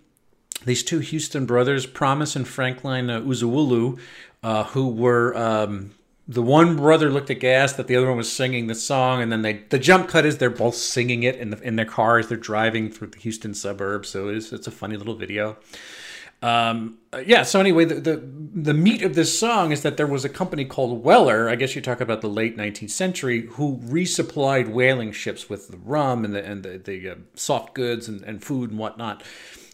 these 0.65 0.83
two 0.83 0.99
Houston 0.99 1.45
brothers, 1.45 1.85
Promise 1.85 2.35
and 2.35 2.47
Franklin 2.47 3.09
uh, 3.09 3.21
Uzuwulu, 3.21 3.99
uh, 4.43 4.65
who 4.65 4.87
were 4.87 5.35
um, 5.35 5.91
the 6.27 6.43
one 6.43 6.77
brother 6.77 7.09
looked 7.09 7.29
aghast 7.29 7.75
that 7.77 7.87
the 7.87 7.95
other 7.95 8.07
one 8.07 8.17
was 8.17 8.31
singing 8.31 8.67
the 8.67 8.75
song, 8.75 9.21
and 9.21 9.31
then 9.31 9.41
they 9.41 9.63
the 9.69 9.79
jump 9.79 10.07
cut 10.07 10.25
is 10.25 10.37
they're 10.37 10.49
both 10.49 10.75
singing 10.75 11.23
it 11.23 11.35
in 11.37 11.49
the, 11.49 11.61
in 11.61 11.75
their 11.75 11.85
cars. 11.85 12.27
They're 12.27 12.37
driving 12.37 12.91
through 12.91 13.07
the 13.07 13.19
Houston 13.19 13.53
suburbs, 13.53 14.09
so 14.09 14.29
it's 14.29 14.53
it's 14.53 14.67
a 14.67 14.71
funny 14.71 14.95
little 14.95 15.15
video. 15.15 15.57
Um, 16.43 16.97
yeah. 17.25 17.43
So 17.43 17.59
anyway, 17.59 17.85
the, 17.85 17.95
the 17.95 18.23
the 18.53 18.73
meat 18.73 19.01
of 19.01 19.15
this 19.15 19.37
song 19.37 19.71
is 19.71 19.81
that 19.81 19.95
there 19.95 20.05
was 20.05 20.25
a 20.25 20.29
company 20.29 20.65
called 20.65 21.01
Weller. 21.01 21.49
I 21.49 21.55
guess 21.55 21.73
you 21.73 21.81
talk 21.81 22.01
about 22.01 22.19
the 22.19 22.29
late 22.29 22.57
19th 22.57 22.91
century, 22.91 23.47
who 23.51 23.77
resupplied 23.77 24.69
whaling 24.69 25.13
ships 25.13 25.49
with 25.49 25.69
the 25.69 25.77
rum 25.77 26.25
and 26.25 26.35
the 26.35 26.45
and 26.45 26.63
the, 26.63 26.77
the 26.77 27.09
uh, 27.09 27.15
soft 27.33 27.73
goods 27.73 28.09
and, 28.09 28.21
and 28.23 28.43
food 28.43 28.71
and 28.71 28.79
whatnot. 28.79 29.23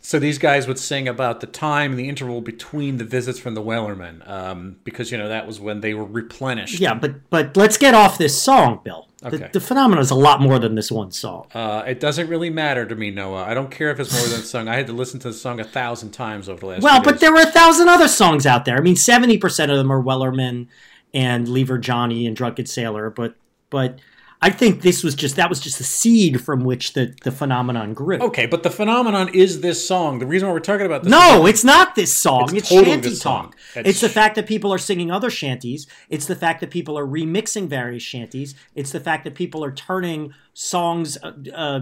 So 0.01 0.19
these 0.19 0.37
guys 0.37 0.67
would 0.67 0.79
sing 0.79 1.07
about 1.07 1.41
the 1.41 1.47
time 1.47 1.91
and 1.91 1.99
the 1.99 2.07
interval 2.07 2.41
between 2.41 2.97
the 2.97 3.03
visits 3.03 3.37
from 3.37 3.53
the 3.53 3.61
Wellerman, 3.61 4.27
um, 4.29 4.77
because 4.83 5.11
you 5.11 5.17
know 5.17 5.27
that 5.27 5.47
was 5.47 5.59
when 5.59 5.81
they 5.81 5.95
were 5.95 6.05
replenished. 6.05 6.79
Yeah, 6.79 6.93
but 6.93 7.29
but 7.31 7.57
let's 7.57 7.77
get 7.77 7.95
off 7.95 8.17
this 8.19 8.39
song, 8.39 8.81
Bill. 8.83 9.08
Okay. 9.23 9.37
The, 9.37 9.49
the 9.53 9.59
phenomenon 9.59 10.01
is 10.01 10.11
a 10.11 10.15
lot 10.15 10.39
more 10.39 10.59
than 10.59 10.75
this 10.75 10.91
one 10.91 11.11
song. 11.11 11.47
Uh, 11.53 11.83
it 11.85 11.99
doesn't 11.99 12.29
really 12.29 12.49
matter 12.49 12.85
to 12.85 12.95
me, 12.95 13.11
Noah. 13.11 13.43
I 13.43 13.53
don't 13.53 13.69
care 13.69 13.91
if 13.91 13.99
it's 13.99 14.13
more 14.13 14.27
than 14.29 14.39
a 14.39 14.43
song. 14.43 14.67
I 14.69 14.75
had 14.75 14.87
to 14.87 14.93
listen 14.93 15.19
to 15.21 15.29
the 15.29 15.33
song 15.33 15.59
a 15.59 15.65
thousand 15.65 16.11
times 16.11 16.47
over 16.47 16.61
the 16.61 16.65
last. 16.67 16.83
Well, 16.83 17.01
but 17.03 17.19
there 17.19 17.33
were 17.33 17.41
a 17.41 17.51
thousand 17.51 17.89
other 17.89 18.07
songs 18.07 18.45
out 18.45 18.63
there. 18.63 18.77
I 18.77 18.81
mean, 18.81 18.95
seventy 18.95 19.37
percent 19.37 19.71
of 19.71 19.77
them 19.77 19.91
are 19.91 20.01
Wellerman 20.01 20.67
and 21.13 21.47
Leave 21.49 21.67
her 21.67 21.77
Johnny 21.77 22.25
and 22.27 22.35
Drunken 22.35 22.65
Sailor, 22.65 23.09
but 23.09 23.35
but 23.69 23.99
I 24.41 24.49
think 24.51 24.81
this 24.83 25.03
was 25.03 25.15
just 25.15 25.35
that 25.35 25.49
was 25.49 25.59
just 25.59 25.79
the 25.79 25.83
seed 25.83 26.41
from 26.41 26.63
which 26.63 26.93
the 26.93 27.13
the 27.23 27.31
phenomenon 27.31 27.93
grew. 27.93 28.19
Okay, 28.19 28.45
but 28.45 28.63
the 28.63 28.69
phenomenon 28.69 29.29
is 29.33 29.59
this 29.59 29.85
song. 29.85 30.19
The 30.19 30.25
reason 30.25 30.47
why 30.47 30.53
we're 30.53 30.61
talking 30.61 30.85
about 30.85 31.03
this. 31.03 31.11
No, 31.11 31.45
it's 31.45 31.65
not 31.65 31.95
this 31.95 32.15
song. 32.17 32.43
It's, 32.43 32.53
it's 32.53 32.69
totally 32.69 32.97
ShantyTok. 32.97 33.53
It's, 33.75 33.89
it's, 33.89 34.01
the 34.01 34.07
fact 34.07 34.35
that 34.35 34.47
people 34.47 34.73
are 34.73 34.77
singing 34.77 35.11
other 35.11 35.29
shanties. 35.29 35.87
It's 36.09 36.25
the 36.25 36.35
fact 36.35 36.61
that 36.61 36.69
people 36.69 36.97
are 36.97 37.05
remixing 37.05 37.67
various 37.67 38.03
shanties. 38.03 38.55
It's 38.75 38.91
the 38.93 39.01
fact 39.01 39.25
that 39.25 39.35
people 39.35 39.63
are 39.63 39.73
turning 39.73 40.33
songs, 40.59 41.17
uh, 41.23 41.31
uh, 41.55 41.79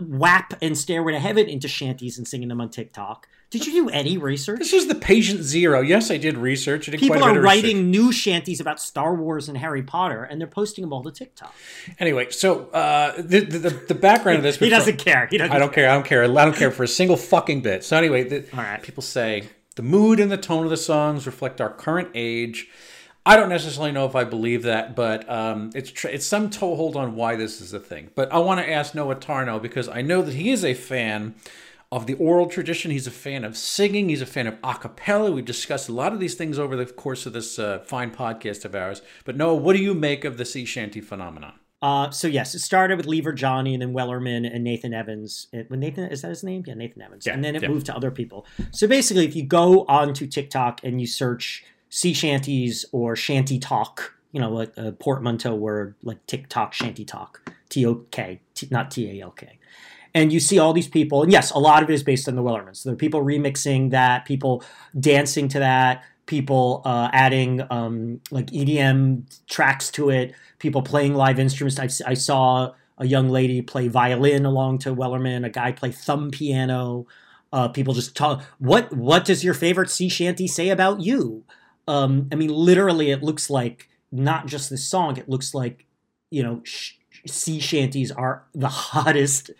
WAP 0.00 0.54
and 0.62 0.78
Stairway 0.78 1.12
to 1.12 1.18
Heaven 1.18 1.48
into 1.48 1.66
shanties 1.66 2.18
and 2.18 2.28
singing 2.28 2.46
them 2.46 2.60
on 2.60 2.70
TikTok. 2.70 3.26
Did 3.50 3.66
you 3.66 3.72
do 3.72 3.88
any 3.90 4.16
research? 4.16 4.60
This 4.60 4.72
is 4.72 4.86
the 4.86 4.94
patient 4.94 5.42
zero. 5.42 5.80
Yes, 5.80 6.10
I 6.10 6.16
did 6.16 6.36
research. 6.36 6.88
I 6.88 6.92
did 6.92 7.00
People 7.00 7.22
are 7.24 7.40
writing 7.40 7.76
research. 7.78 7.90
new 7.90 8.12
shanties 8.12 8.60
about 8.60 8.80
Star 8.80 9.14
Wars 9.14 9.48
and 9.48 9.58
Harry 9.58 9.82
Potter, 9.82 10.22
and 10.22 10.40
they're 10.40 10.46
posting 10.46 10.82
them 10.82 10.92
all 10.92 11.02
to 11.02 11.10
TikTok. 11.10 11.52
Anyway, 11.98 12.30
so 12.30 12.66
uh, 12.66 13.14
the, 13.16 13.40
the 13.40 13.70
the 13.88 13.94
background 13.94 14.38
of 14.38 14.42
this. 14.44 14.56
He 14.66 14.68
doesn't 14.68 14.98
care. 14.98 15.26
He 15.28 15.38
doesn't. 15.38 15.54
I 15.54 15.58
don't 15.58 15.72
care. 15.72 15.90
I 15.90 15.94
don't 15.94 16.06
care. 16.06 16.24
I 16.24 16.44
don't 16.44 16.56
care 16.56 16.70
for 16.70 16.84
a 16.84 16.88
single 16.88 17.16
fucking 17.16 17.62
bit. 17.62 17.82
So 17.84 17.96
anyway, 17.96 18.24
the, 18.24 18.44
All 18.52 18.62
right. 18.62 18.82
people 18.82 19.02
say 19.02 19.48
the 19.74 19.82
mood 19.82 20.20
and 20.20 20.30
the 20.30 20.36
tone 20.36 20.64
of 20.64 20.70
the 20.70 20.76
songs 20.76 21.26
reflect 21.26 21.60
our 21.60 21.70
current 21.70 22.10
age. 22.14 22.68
I 23.28 23.34
don't 23.34 23.48
necessarily 23.48 23.90
know 23.90 24.06
if 24.06 24.14
I 24.14 24.22
believe 24.22 24.62
that, 24.62 24.94
but 24.94 25.28
um, 25.28 25.72
it's 25.74 25.90
tr- 25.90 26.06
it's 26.06 26.24
some 26.24 26.48
toehold 26.48 26.94
on 26.94 27.16
why 27.16 27.34
this 27.34 27.60
is 27.60 27.72
a 27.72 27.80
thing. 27.80 28.10
But 28.14 28.32
I 28.32 28.38
want 28.38 28.60
to 28.60 28.70
ask 28.70 28.94
Noah 28.94 29.16
Tarnow 29.16 29.60
because 29.60 29.88
I 29.88 30.00
know 30.00 30.22
that 30.22 30.34
he 30.34 30.52
is 30.52 30.64
a 30.64 30.74
fan 30.74 31.34
of 31.90 32.06
the 32.06 32.14
oral 32.14 32.46
tradition. 32.46 32.92
He's 32.92 33.08
a 33.08 33.10
fan 33.10 33.42
of 33.42 33.56
singing. 33.56 34.10
He's 34.10 34.22
a 34.22 34.26
fan 34.26 34.46
of 34.46 34.58
a 34.62 34.74
cappella. 34.74 35.32
We've 35.32 35.44
discussed 35.44 35.88
a 35.88 35.92
lot 35.92 36.12
of 36.12 36.20
these 36.20 36.36
things 36.36 36.56
over 36.56 36.76
the 36.76 36.86
course 36.86 37.26
of 37.26 37.32
this 37.32 37.58
uh, 37.58 37.80
fine 37.80 38.12
podcast 38.12 38.64
of 38.64 38.76
ours. 38.76 39.02
But 39.24 39.36
Noah, 39.36 39.56
what 39.56 39.74
do 39.74 39.82
you 39.82 39.92
make 39.92 40.24
of 40.24 40.36
the 40.36 40.44
sea 40.44 40.64
shanty 40.64 41.00
phenomenon? 41.00 41.54
Uh, 41.82 42.10
so 42.10 42.28
yes, 42.28 42.54
it 42.54 42.60
started 42.60 42.96
with 42.96 43.06
Leave 43.06 43.24
her 43.24 43.32
Johnny 43.32 43.74
and 43.74 43.82
then 43.82 43.92
Wellerman 43.92 44.48
and 44.50 44.62
Nathan 44.62 44.94
Evans. 44.94 45.48
It, 45.52 45.68
when 45.68 45.80
Nathan 45.80 46.04
is 46.04 46.22
that 46.22 46.28
his 46.28 46.44
name? 46.44 46.62
Yeah, 46.64 46.74
Nathan 46.74 47.02
Evans. 47.02 47.26
Yeah, 47.26 47.34
and 47.34 47.42
then 47.42 47.56
it 47.56 47.62
yeah. 47.62 47.68
moved 47.68 47.86
to 47.86 47.96
other 47.96 48.12
people. 48.12 48.46
So 48.70 48.86
basically, 48.86 49.26
if 49.26 49.34
you 49.34 49.42
go 49.42 49.84
onto 49.88 50.28
TikTok 50.28 50.80
and 50.84 51.00
you 51.00 51.08
search 51.08 51.64
sea 51.88 52.12
shanties 52.12 52.84
or 52.92 53.14
ShantyTok, 53.14 54.00
you 54.32 54.40
know, 54.40 54.60
a, 54.60 54.68
a 54.76 54.92
portmanteau 54.92 55.54
word 55.54 55.94
like 56.02 56.24
TikTok 56.26 56.74
ShantyTok, 56.74 57.36
T 57.68 57.86
O 57.86 57.96
K, 58.10 58.40
not 58.70 58.90
T 58.90 59.20
A 59.20 59.24
L 59.24 59.30
K. 59.30 59.58
And 60.14 60.32
you 60.32 60.40
see 60.40 60.58
all 60.58 60.72
these 60.72 60.88
people, 60.88 61.22
and 61.22 61.30
yes, 61.30 61.50
a 61.50 61.58
lot 61.58 61.82
of 61.82 61.90
it 61.90 61.92
is 61.92 62.02
based 62.02 62.26
on 62.26 62.36
the 62.36 62.42
Wellermans. 62.42 62.76
So 62.76 62.88
there 62.88 62.94
are 62.94 62.96
people 62.96 63.22
remixing 63.22 63.90
that, 63.90 64.24
people 64.24 64.64
dancing 64.98 65.46
to 65.48 65.58
that, 65.58 66.04
people 66.24 66.82
uh, 66.86 67.10
adding 67.12 67.62
um, 67.70 68.20
like 68.30 68.46
EDM 68.46 69.24
tracks 69.46 69.90
to 69.92 70.10
it, 70.10 70.34
people 70.58 70.82
playing 70.82 71.14
live 71.14 71.38
instruments. 71.38 71.78
I, 71.78 72.10
I 72.10 72.14
saw 72.14 72.72
a 72.98 73.06
young 73.06 73.28
lady 73.28 73.60
play 73.62 73.88
violin 73.88 74.46
along 74.46 74.78
to 74.78 74.94
Wellerman, 74.94 75.44
a 75.44 75.50
guy 75.50 75.72
play 75.72 75.92
thumb 75.92 76.30
piano. 76.30 77.06
Uh, 77.52 77.68
people 77.68 77.94
just 77.94 78.16
talk. 78.16 78.42
What 78.58 78.92
What 78.94 79.24
does 79.24 79.44
your 79.44 79.54
favorite 79.54 79.90
sea 79.90 80.08
shanty 80.08 80.46
say 80.46 80.70
about 80.70 81.00
you? 81.00 81.44
Um, 81.88 82.28
I 82.32 82.34
mean, 82.34 82.50
literally, 82.50 83.10
it 83.10 83.22
looks 83.22 83.48
like 83.50 83.88
not 84.12 84.46
just 84.46 84.70
this 84.70 84.84
song. 84.86 85.16
It 85.16 85.28
looks 85.28 85.54
like 85.54 85.86
you 86.30 86.42
know, 86.42 86.60
sh- 86.64 86.94
sea 87.26 87.60
shanties 87.60 88.10
are 88.10 88.44
the 88.54 88.68
hottest 88.68 89.50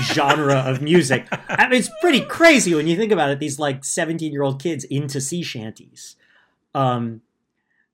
genre 0.00 0.56
of 0.56 0.82
music. 0.82 1.26
I 1.48 1.68
mean, 1.68 1.78
it's 1.78 1.90
pretty 2.00 2.22
crazy 2.22 2.74
when 2.74 2.86
you 2.88 2.96
think 2.96 3.12
about 3.12 3.30
it. 3.30 3.38
These 3.38 3.58
like 3.58 3.84
seventeen-year-old 3.84 4.60
kids 4.62 4.84
into 4.84 5.20
sea 5.20 5.42
shanties. 5.42 6.16
Um, 6.74 7.22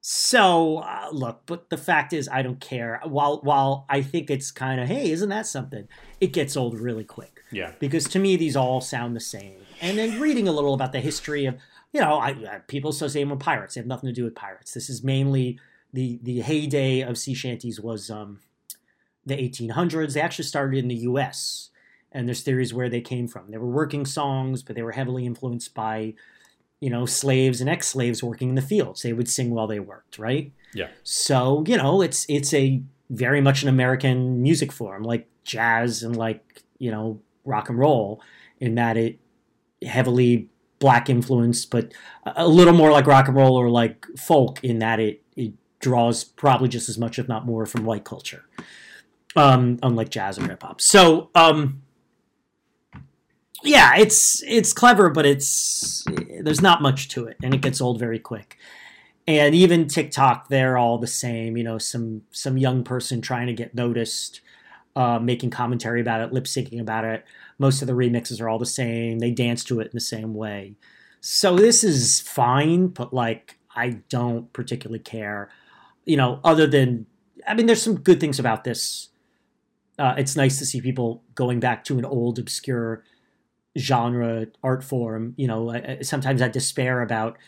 so 0.00 0.78
uh, 0.78 1.08
look, 1.12 1.42
but 1.46 1.70
the 1.70 1.78
fact 1.78 2.12
is, 2.12 2.28
I 2.30 2.42
don't 2.42 2.60
care. 2.60 3.00
While 3.04 3.40
while 3.42 3.86
I 3.88 4.02
think 4.02 4.30
it's 4.30 4.50
kind 4.50 4.80
of 4.80 4.88
hey, 4.88 5.10
isn't 5.10 5.28
that 5.30 5.46
something? 5.46 5.88
It 6.20 6.32
gets 6.32 6.56
old 6.56 6.78
really 6.78 7.04
quick 7.04 7.42
Yeah. 7.50 7.72
because 7.78 8.04
to 8.08 8.18
me 8.18 8.36
these 8.36 8.56
all 8.56 8.80
sound 8.80 9.16
the 9.16 9.20
same. 9.20 9.56
And 9.80 9.96
then 9.98 10.20
reading 10.20 10.46
a 10.46 10.52
little 10.52 10.72
about 10.74 10.92
the 10.92 11.00
history 11.00 11.46
of, 11.46 11.56
you 11.94 12.00
know, 12.00 12.18
I, 12.18 12.30
I 12.30 12.60
people 12.66 12.90
associate 12.90 13.22
them 13.22 13.30
with 13.30 13.40
pirates. 13.40 13.74
They 13.74 13.80
have 13.80 13.86
nothing 13.86 14.08
to 14.08 14.12
do 14.12 14.24
with 14.24 14.34
pirates. 14.34 14.74
This 14.74 14.90
is 14.90 15.04
mainly 15.04 15.60
the 15.92 16.18
the 16.22 16.40
heyday 16.40 17.00
of 17.02 17.16
sea 17.16 17.34
shanties 17.34 17.80
was 17.80 18.10
um, 18.10 18.40
the 19.24 19.36
1800s. 19.36 20.12
They 20.12 20.20
actually 20.20 20.46
started 20.46 20.76
in 20.76 20.88
the 20.88 20.96
U.S. 20.96 21.70
and 22.10 22.26
there's 22.26 22.42
theories 22.42 22.74
where 22.74 22.88
they 22.88 23.00
came 23.00 23.28
from. 23.28 23.50
They 23.50 23.58
were 23.58 23.70
working 23.70 24.04
songs, 24.04 24.64
but 24.64 24.74
they 24.74 24.82
were 24.82 24.92
heavily 24.92 25.24
influenced 25.24 25.72
by, 25.72 26.14
you 26.80 26.90
know, 26.90 27.06
slaves 27.06 27.60
and 27.60 27.70
ex-slaves 27.70 28.24
working 28.24 28.48
in 28.48 28.54
the 28.56 28.62
fields. 28.62 29.02
They 29.02 29.12
would 29.12 29.28
sing 29.28 29.50
while 29.50 29.68
they 29.68 29.78
worked, 29.78 30.18
right? 30.18 30.52
Yeah. 30.74 30.88
So 31.04 31.62
you 31.68 31.76
know, 31.76 32.02
it's 32.02 32.26
it's 32.28 32.52
a 32.52 32.82
very 33.08 33.40
much 33.40 33.62
an 33.62 33.68
American 33.68 34.42
music 34.42 34.72
form, 34.72 35.04
like 35.04 35.28
jazz 35.44 36.02
and 36.02 36.16
like 36.16 36.64
you 36.78 36.90
know 36.90 37.20
rock 37.44 37.68
and 37.68 37.78
roll, 37.78 38.20
in 38.58 38.74
that 38.74 38.96
it 38.96 39.20
heavily 39.80 40.48
black 40.84 41.08
influence, 41.08 41.64
but 41.64 41.92
a 42.26 42.46
little 42.46 42.74
more 42.74 42.92
like 42.92 43.06
rock 43.06 43.26
and 43.28 43.36
roll 43.36 43.56
or 43.56 43.70
like 43.70 44.06
folk 44.18 44.62
in 44.62 44.80
that 44.80 45.00
it 45.00 45.22
it 45.34 45.54
draws 45.80 46.24
probably 46.24 46.68
just 46.68 46.88
as 46.90 46.98
much, 46.98 47.18
if 47.18 47.26
not 47.26 47.46
more, 47.46 47.64
from 47.64 47.84
white 47.84 48.04
culture, 48.04 48.44
um, 49.34 49.78
unlike 49.82 50.10
jazz 50.10 50.36
and 50.36 50.48
hip 50.48 50.62
hop. 50.62 50.80
So. 50.80 51.30
Um, 51.34 51.80
yeah, 53.66 53.96
it's 53.96 54.42
it's 54.42 54.74
clever, 54.74 55.08
but 55.08 55.24
it's 55.24 56.04
there's 56.42 56.60
not 56.60 56.82
much 56.82 57.08
to 57.08 57.24
it, 57.24 57.38
and 57.42 57.54
it 57.54 57.62
gets 57.62 57.80
old 57.80 57.98
very 57.98 58.18
quick 58.18 58.58
and 59.26 59.54
even 59.54 59.88
TikTok, 59.88 60.48
they're 60.48 60.76
all 60.76 60.98
the 60.98 61.06
same. 61.06 61.56
You 61.56 61.64
know, 61.64 61.78
some 61.78 62.22
some 62.30 62.58
young 62.58 62.84
person 62.84 63.20
trying 63.20 63.46
to 63.46 63.54
get 63.54 63.74
noticed, 63.74 64.42
uh, 64.96 65.18
making 65.18 65.50
commentary 65.50 66.00
about 66.00 66.20
it, 66.20 66.32
lip 66.32 66.44
syncing 66.44 66.80
about 66.80 67.04
it. 67.04 67.24
Most 67.58 67.82
of 67.82 67.88
the 67.88 67.94
remixes 67.94 68.40
are 68.40 68.48
all 68.48 68.58
the 68.58 68.66
same. 68.66 69.18
They 69.18 69.30
dance 69.30 69.64
to 69.64 69.80
it 69.80 69.86
in 69.86 69.90
the 69.94 70.00
same 70.00 70.34
way. 70.34 70.76
So 71.20 71.56
this 71.56 71.84
is 71.84 72.20
fine, 72.20 72.88
but 72.88 73.12
like 73.12 73.58
I 73.74 74.00
don't 74.08 74.52
particularly 74.52 75.00
care. 75.00 75.50
You 76.04 76.16
know, 76.16 76.40
other 76.44 76.66
than 76.66 77.06
I 77.46 77.54
mean, 77.54 77.66
there's 77.66 77.82
some 77.82 78.00
good 78.00 78.20
things 78.20 78.38
about 78.38 78.64
this. 78.64 79.08
Uh, 79.98 80.14
it's 80.18 80.36
nice 80.36 80.58
to 80.58 80.66
see 80.66 80.80
people 80.80 81.22
going 81.34 81.60
back 81.60 81.84
to 81.84 81.98
an 81.98 82.04
old, 82.04 82.38
obscure 82.38 83.04
genre 83.78 84.46
art 84.62 84.82
form. 84.82 85.34
You 85.36 85.46
know, 85.46 85.70
I, 85.70 85.98
sometimes 86.02 86.42
I 86.42 86.48
despair 86.48 87.00
about 87.00 87.38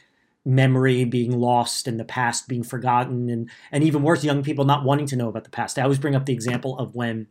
memory 0.47 1.05
being 1.05 1.39
lost 1.39 1.89
and 1.89 1.99
the 1.99 2.05
past 2.05 2.47
being 2.47 2.63
forgotten 2.63 3.29
and 3.29 3.51
and 3.73 3.83
even 3.83 4.03
worse 4.03 4.23
young 4.23 4.45
people 4.45 4.65
not 4.65 4.85
wanting 4.85 5.07
to 5.07 5.17
know 5.17 5.29
about 5.29 5.43
the 5.43 5.51
past 5.51 5.77
i 5.77 5.83
always 5.83 5.99
bring 5.99 6.15
up 6.15 6.25
the 6.25 6.33
example 6.33 6.79
of 6.79 6.95
when 6.95 7.27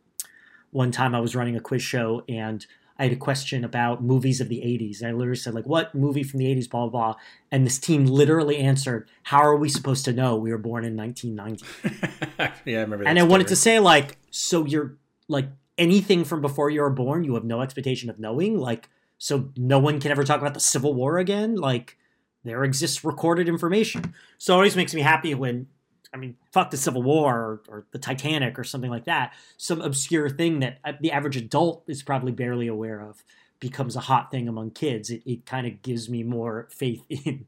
one 0.75 0.91
time 0.91 1.15
i 1.15 1.19
was 1.19 1.35
running 1.35 1.55
a 1.55 1.59
quiz 1.59 1.81
show 1.81 2.23
and 2.27 2.67
i 2.99 3.03
had 3.03 3.13
a 3.13 3.15
question 3.15 3.63
about 3.63 4.03
movies 4.03 4.41
of 4.41 4.49
the 4.49 4.57
80s 4.57 4.99
and 4.99 5.09
i 5.09 5.13
literally 5.13 5.37
said 5.37 5.53
like 5.53 5.65
what 5.65 5.95
movie 5.95 6.23
from 6.23 6.39
the 6.39 6.45
80s 6.53 6.69
blah 6.69 6.87
blah 6.87 7.13
blah? 7.13 7.15
And 7.51 7.65
this 7.65 7.79
team 7.79 8.05
literally 8.05 8.57
answered 8.57 9.07
how 9.23 9.39
are 9.39 9.55
we 9.55 9.69
supposed 9.69 10.03
to 10.05 10.13
know? 10.13 10.35
We 10.35 10.51
were 10.51 10.57
born 10.57 10.83
in 10.83 10.95
1990 10.97 12.51
yeah, 12.65 12.79
I 12.79 12.81
remember 12.81 13.05
that. 13.05 13.09
and 13.09 13.19
i 13.19 13.23
wanted 13.23 13.47
to 13.47 13.55
say 13.55 13.79
like 13.79 14.17
so 14.31 14.65
you're 14.65 14.97
like 15.27 15.47
anything 15.77 16.25
from 16.25 16.41
before 16.41 16.69
you 16.69 16.81
were 16.81 16.89
born 16.89 17.23
you 17.23 17.33
have 17.35 17.45
no 17.45 17.61
expectation 17.61 18.09
of 18.09 18.19
knowing? 18.19 18.57
Like 18.59 18.89
so 19.17 19.49
no 19.55 19.79
one 19.79 19.99
can 19.99 20.11
ever 20.11 20.23
talk 20.23 20.41
about 20.41 20.53
the 20.53 20.59
civil 20.59 20.93
war 20.93 21.17
again? 21.17 21.55
Like 21.55 21.97
there 22.43 22.63
exists 22.63 23.03
recorded 23.03 23.47
information. 23.47 24.13
So 24.37 24.53
it 24.53 24.57
always 24.57 24.75
makes 24.75 24.93
me 24.93 25.01
happy 25.01 25.33
when 25.33 25.67
i 26.15 26.17
mean 26.17 26.35
fuck 26.51 26.71
the 26.71 26.77
civil 26.77 27.03
war 27.03 27.35
or, 27.35 27.61
or 27.67 27.85
the 27.91 27.99
titanic 27.99 28.57
or 28.57 28.63
something 28.63 28.89
like 28.89 29.05
that 29.05 29.33
some 29.57 29.81
obscure 29.81 30.29
thing 30.29 30.59
that 30.59 30.79
uh, 30.83 30.93
the 31.01 31.11
average 31.11 31.37
adult 31.37 31.83
is 31.87 32.01
probably 32.01 32.31
barely 32.31 32.67
aware 32.67 33.01
of 33.01 33.23
becomes 33.59 33.95
a 33.95 34.01
hot 34.01 34.31
thing 34.31 34.47
among 34.47 34.71
kids 34.71 35.09
it, 35.09 35.21
it 35.25 35.45
kind 35.45 35.67
of 35.67 35.81
gives 35.81 36.09
me 36.09 36.23
more 36.23 36.67
faith 36.71 37.05
in 37.09 37.45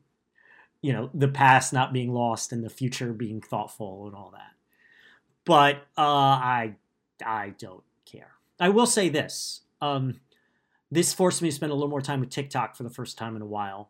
you 0.81 0.93
know 0.93 1.09
the 1.13 1.27
past 1.27 1.74
not 1.74 1.91
being 1.91 2.13
lost 2.13 2.51
and 2.51 2.63
the 2.63 2.69
future 2.69 3.13
being 3.13 3.41
thoughtful 3.41 4.05
and 4.05 4.15
all 4.15 4.29
that 4.31 4.51
but 5.47 5.77
uh, 5.97 6.01
I 6.01 6.75
I 7.25 7.53
don't 7.57 7.83
care. 8.05 8.31
I 8.59 8.67
will 8.67 8.86
say 8.86 9.07
this: 9.07 9.62
um, 9.81 10.19
this 10.91 11.13
forced 11.13 11.41
me 11.41 11.50
to 11.50 11.55
spend 11.55 11.71
a 11.71 11.75
little 11.75 11.89
more 11.89 12.01
time 12.01 12.19
with 12.19 12.29
TikTok 12.29 12.75
for 12.75 12.83
the 12.83 12.89
first 12.89 13.17
time 13.17 13.36
in 13.38 13.41
a 13.41 13.45
while. 13.45 13.89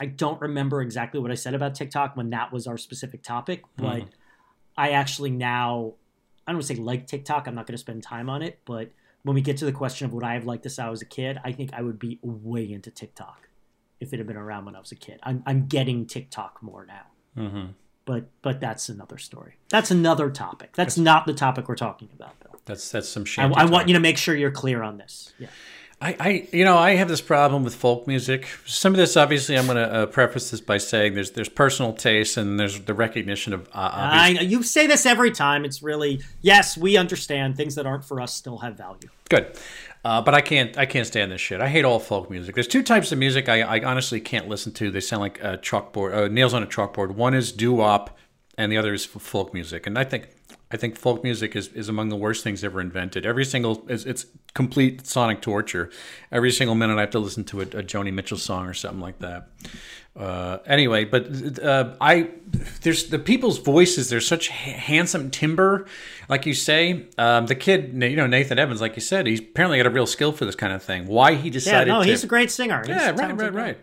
I 0.00 0.06
don't 0.06 0.40
remember 0.40 0.80
exactly 0.80 1.20
what 1.20 1.30
I 1.30 1.34
said 1.34 1.54
about 1.54 1.74
TikTok 1.74 2.16
when 2.16 2.30
that 2.30 2.52
was 2.52 2.66
our 2.66 2.78
specific 2.78 3.22
topic, 3.22 3.62
but 3.76 4.04
I 4.76 4.90
actually 4.92 5.30
now 5.30 5.94
I 6.46 6.52
don't 6.52 6.56
want 6.56 6.66
to 6.68 6.74
say 6.74 6.80
like 6.80 7.06
TikTok. 7.06 7.46
I'm 7.46 7.54
not 7.54 7.66
going 7.66 7.74
to 7.74 7.78
spend 7.78 8.02
time 8.02 8.30
on 8.30 8.42
it, 8.42 8.58
but 8.64 8.90
when 9.22 9.34
we 9.34 9.42
get 9.42 9.58
to 9.58 9.66
the 9.66 9.72
question 9.72 10.06
of 10.06 10.14
would 10.14 10.24
I 10.24 10.34
have 10.34 10.46
liked 10.46 10.62
this 10.62 10.78
when 10.78 10.86
I 10.86 10.90
was 10.90 11.02
a 11.02 11.06
kid, 11.06 11.38
I 11.44 11.52
think 11.52 11.70
I 11.74 11.82
would 11.82 11.98
be 11.98 12.18
way 12.22 12.72
into 12.72 12.90
TikTok 12.90 13.48
if 14.00 14.14
it 14.14 14.18
had 14.18 14.26
been 14.26 14.38
around 14.38 14.64
when 14.64 14.74
I 14.74 14.80
was 14.80 14.90
a 14.92 14.96
kid. 14.96 15.20
I'm 15.22 15.42
I'm 15.46 15.66
getting 15.66 16.06
TikTok 16.06 16.62
more 16.62 16.86
now 16.86 17.02
Mhm. 17.36 17.74
but 18.06 18.24
but 18.40 18.58
that's 18.60 18.88
another 18.88 19.18
story. 19.18 19.56
That's 19.68 19.90
another 19.90 20.30
topic. 20.30 20.72
That's 20.74 20.96
not 20.96 21.26
the 21.26 21.34
topic 21.34 21.68
we're 21.68 21.76
talking 21.76 22.08
about, 22.14 22.34
though. 22.40 22.58
That's 22.64 22.90
that's 22.90 23.08
some 23.08 23.24
I. 23.36 23.44
I 23.54 23.64
want 23.66 23.88
you 23.88 23.94
to 23.94 24.00
make 24.00 24.16
sure 24.16 24.34
you're 24.34 24.50
clear 24.50 24.82
on 24.82 24.96
this. 24.96 25.32
Yeah. 25.38 25.48
I, 26.02 26.16
I, 26.18 26.48
you 26.50 26.64
know, 26.64 26.78
I 26.78 26.94
have 26.94 27.08
this 27.08 27.20
problem 27.20 27.62
with 27.62 27.74
folk 27.74 28.06
music. 28.06 28.48
Some 28.64 28.94
of 28.94 28.96
this, 28.96 29.18
obviously, 29.18 29.58
I'm 29.58 29.66
going 29.66 29.76
to 29.76 29.92
uh, 29.92 30.06
preface 30.06 30.50
this 30.50 30.62
by 30.62 30.78
saying 30.78 31.12
there's 31.14 31.32
there's 31.32 31.50
personal 31.50 31.92
taste 31.92 32.38
and 32.38 32.58
there's 32.58 32.80
the 32.80 32.94
recognition 32.94 33.52
of 33.52 33.68
uh. 33.74 33.90
I 33.92 34.32
know 34.32 34.40
you 34.40 34.62
say 34.62 34.86
this 34.86 35.04
every 35.04 35.30
time. 35.30 35.66
It's 35.66 35.82
really 35.82 36.22
yes, 36.40 36.78
we 36.78 36.96
understand 36.96 37.56
things 37.56 37.74
that 37.74 37.84
aren't 37.84 38.06
for 38.06 38.18
us 38.18 38.34
still 38.34 38.58
have 38.58 38.78
value. 38.78 39.10
Good, 39.28 39.58
uh, 40.02 40.22
but 40.22 40.32
I 40.32 40.40
can't 40.40 40.78
I 40.78 40.86
can't 40.86 41.06
stand 41.06 41.32
this 41.32 41.40
shit. 41.42 41.60
I 41.60 41.68
hate 41.68 41.84
all 41.84 41.98
folk 41.98 42.30
music. 42.30 42.54
There's 42.54 42.68
two 42.68 42.82
types 42.82 43.12
of 43.12 43.18
music 43.18 43.50
I, 43.50 43.60
I 43.60 43.84
honestly 43.84 44.20
can't 44.20 44.48
listen 44.48 44.72
to. 44.72 44.90
They 44.90 45.00
sound 45.00 45.20
like 45.20 45.38
a 45.42 45.58
chalkboard 45.58 46.14
uh, 46.14 46.28
nails 46.28 46.54
on 46.54 46.62
a 46.62 46.66
chalkboard. 46.66 47.10
One 47.10 47.34
is 47.34 47.52
doo 47.52 47.74
wop, 47.74 48.16
and 48.56 48.72
the 48.72 48.78
other 48.78 48.94
is 48.94 49.04
folk 49.04 49.52
music. 49.52 49.86
And 49.86 49.98
I 49.98 50.04
think 50.04 50.28
I 50.72 50.76
think 50.76 50.96
folk 50.96 51.24
music 51.24 51.56
is, 51.56 51.68
is 51.68 51.88
among 51.88 52.10
the 52.10 52.16
worst 52.16 52.44
things 52.44 52.62
ever 52.62 52.80
invented. 52.80 53.26
Every 53.26 53.44
single 53.44 53.84
it's, 53.88 54.04
it's 54.04 54.26
complete 54.54 55.06
sonic 55.06 55.40
torture. 55.40 55.90
Every 56.30 56.52
single 56.52 56.74
minute 56.74 56.96
I 56.96 57.00
have 57.00 57.10
to 57.10 57.18
listen 57.18 57.44
to 57.44 57.60
a, 57.60 57.64
a 57.64 57.82
Joni 57.82 58.12
Mitchell 58.12 58.38
song 58.38 58.66
or 58.66 58.74
something 58.74 59.00
like 59.00 59.18
that. 59.18 59.48
Uh, 60.16 60.58
anyway, 60.66 61.04
but 61.04 61.62
uh, 61.62 61.94
I 62.00 62.30
there's 62.82 63.08
the 63.08 63.18
people's 63.18 63.58
voices. 63.58 64.10
There's 64.10 64.26
such 64.26 64.48
ha- 64.48 64.72
handsome 64.72 65.30
timber, 65.30 65.86
like 66.28 66.46
you 66.46 66.54
say. 66.54 67.06
Um, 67.16 67.46
the 67.46 67.54
kid, 67.54 67.92
you 67.94 68.16
know 68.16 68.26
Nathan 68.26 68.58
Evans, 68.58 68.80
like 68.80 68.96
you 68.96 69.02
said, 69.02 69.28
he's 69.28 69.38
apparently 69.38 69.78
got 69.78 69.86
a 69.86 69.90
real 69.90 70.06
skill 70.06 70.32
for 70.32 70.44
this 70.44 70.56
kind 70.56 70.72
of 70.72 70.82
thing. 70.82 71.06
Why 71.06 71.36
he 71.36 71.48
decided? 71.48 71.88
Yeah, 71.88 71.98
no, 71.98 72.02
to, 72.02 72.10
he's 72.10 72.24
a 72.24 72.26
great 72.26 72.50
singer. 72.50 72.80
He's 72.80 72.88
yeah, 72.88 73.10
right, 73.10 73.36
right, 73.36 73.54
right. 73.54 73.78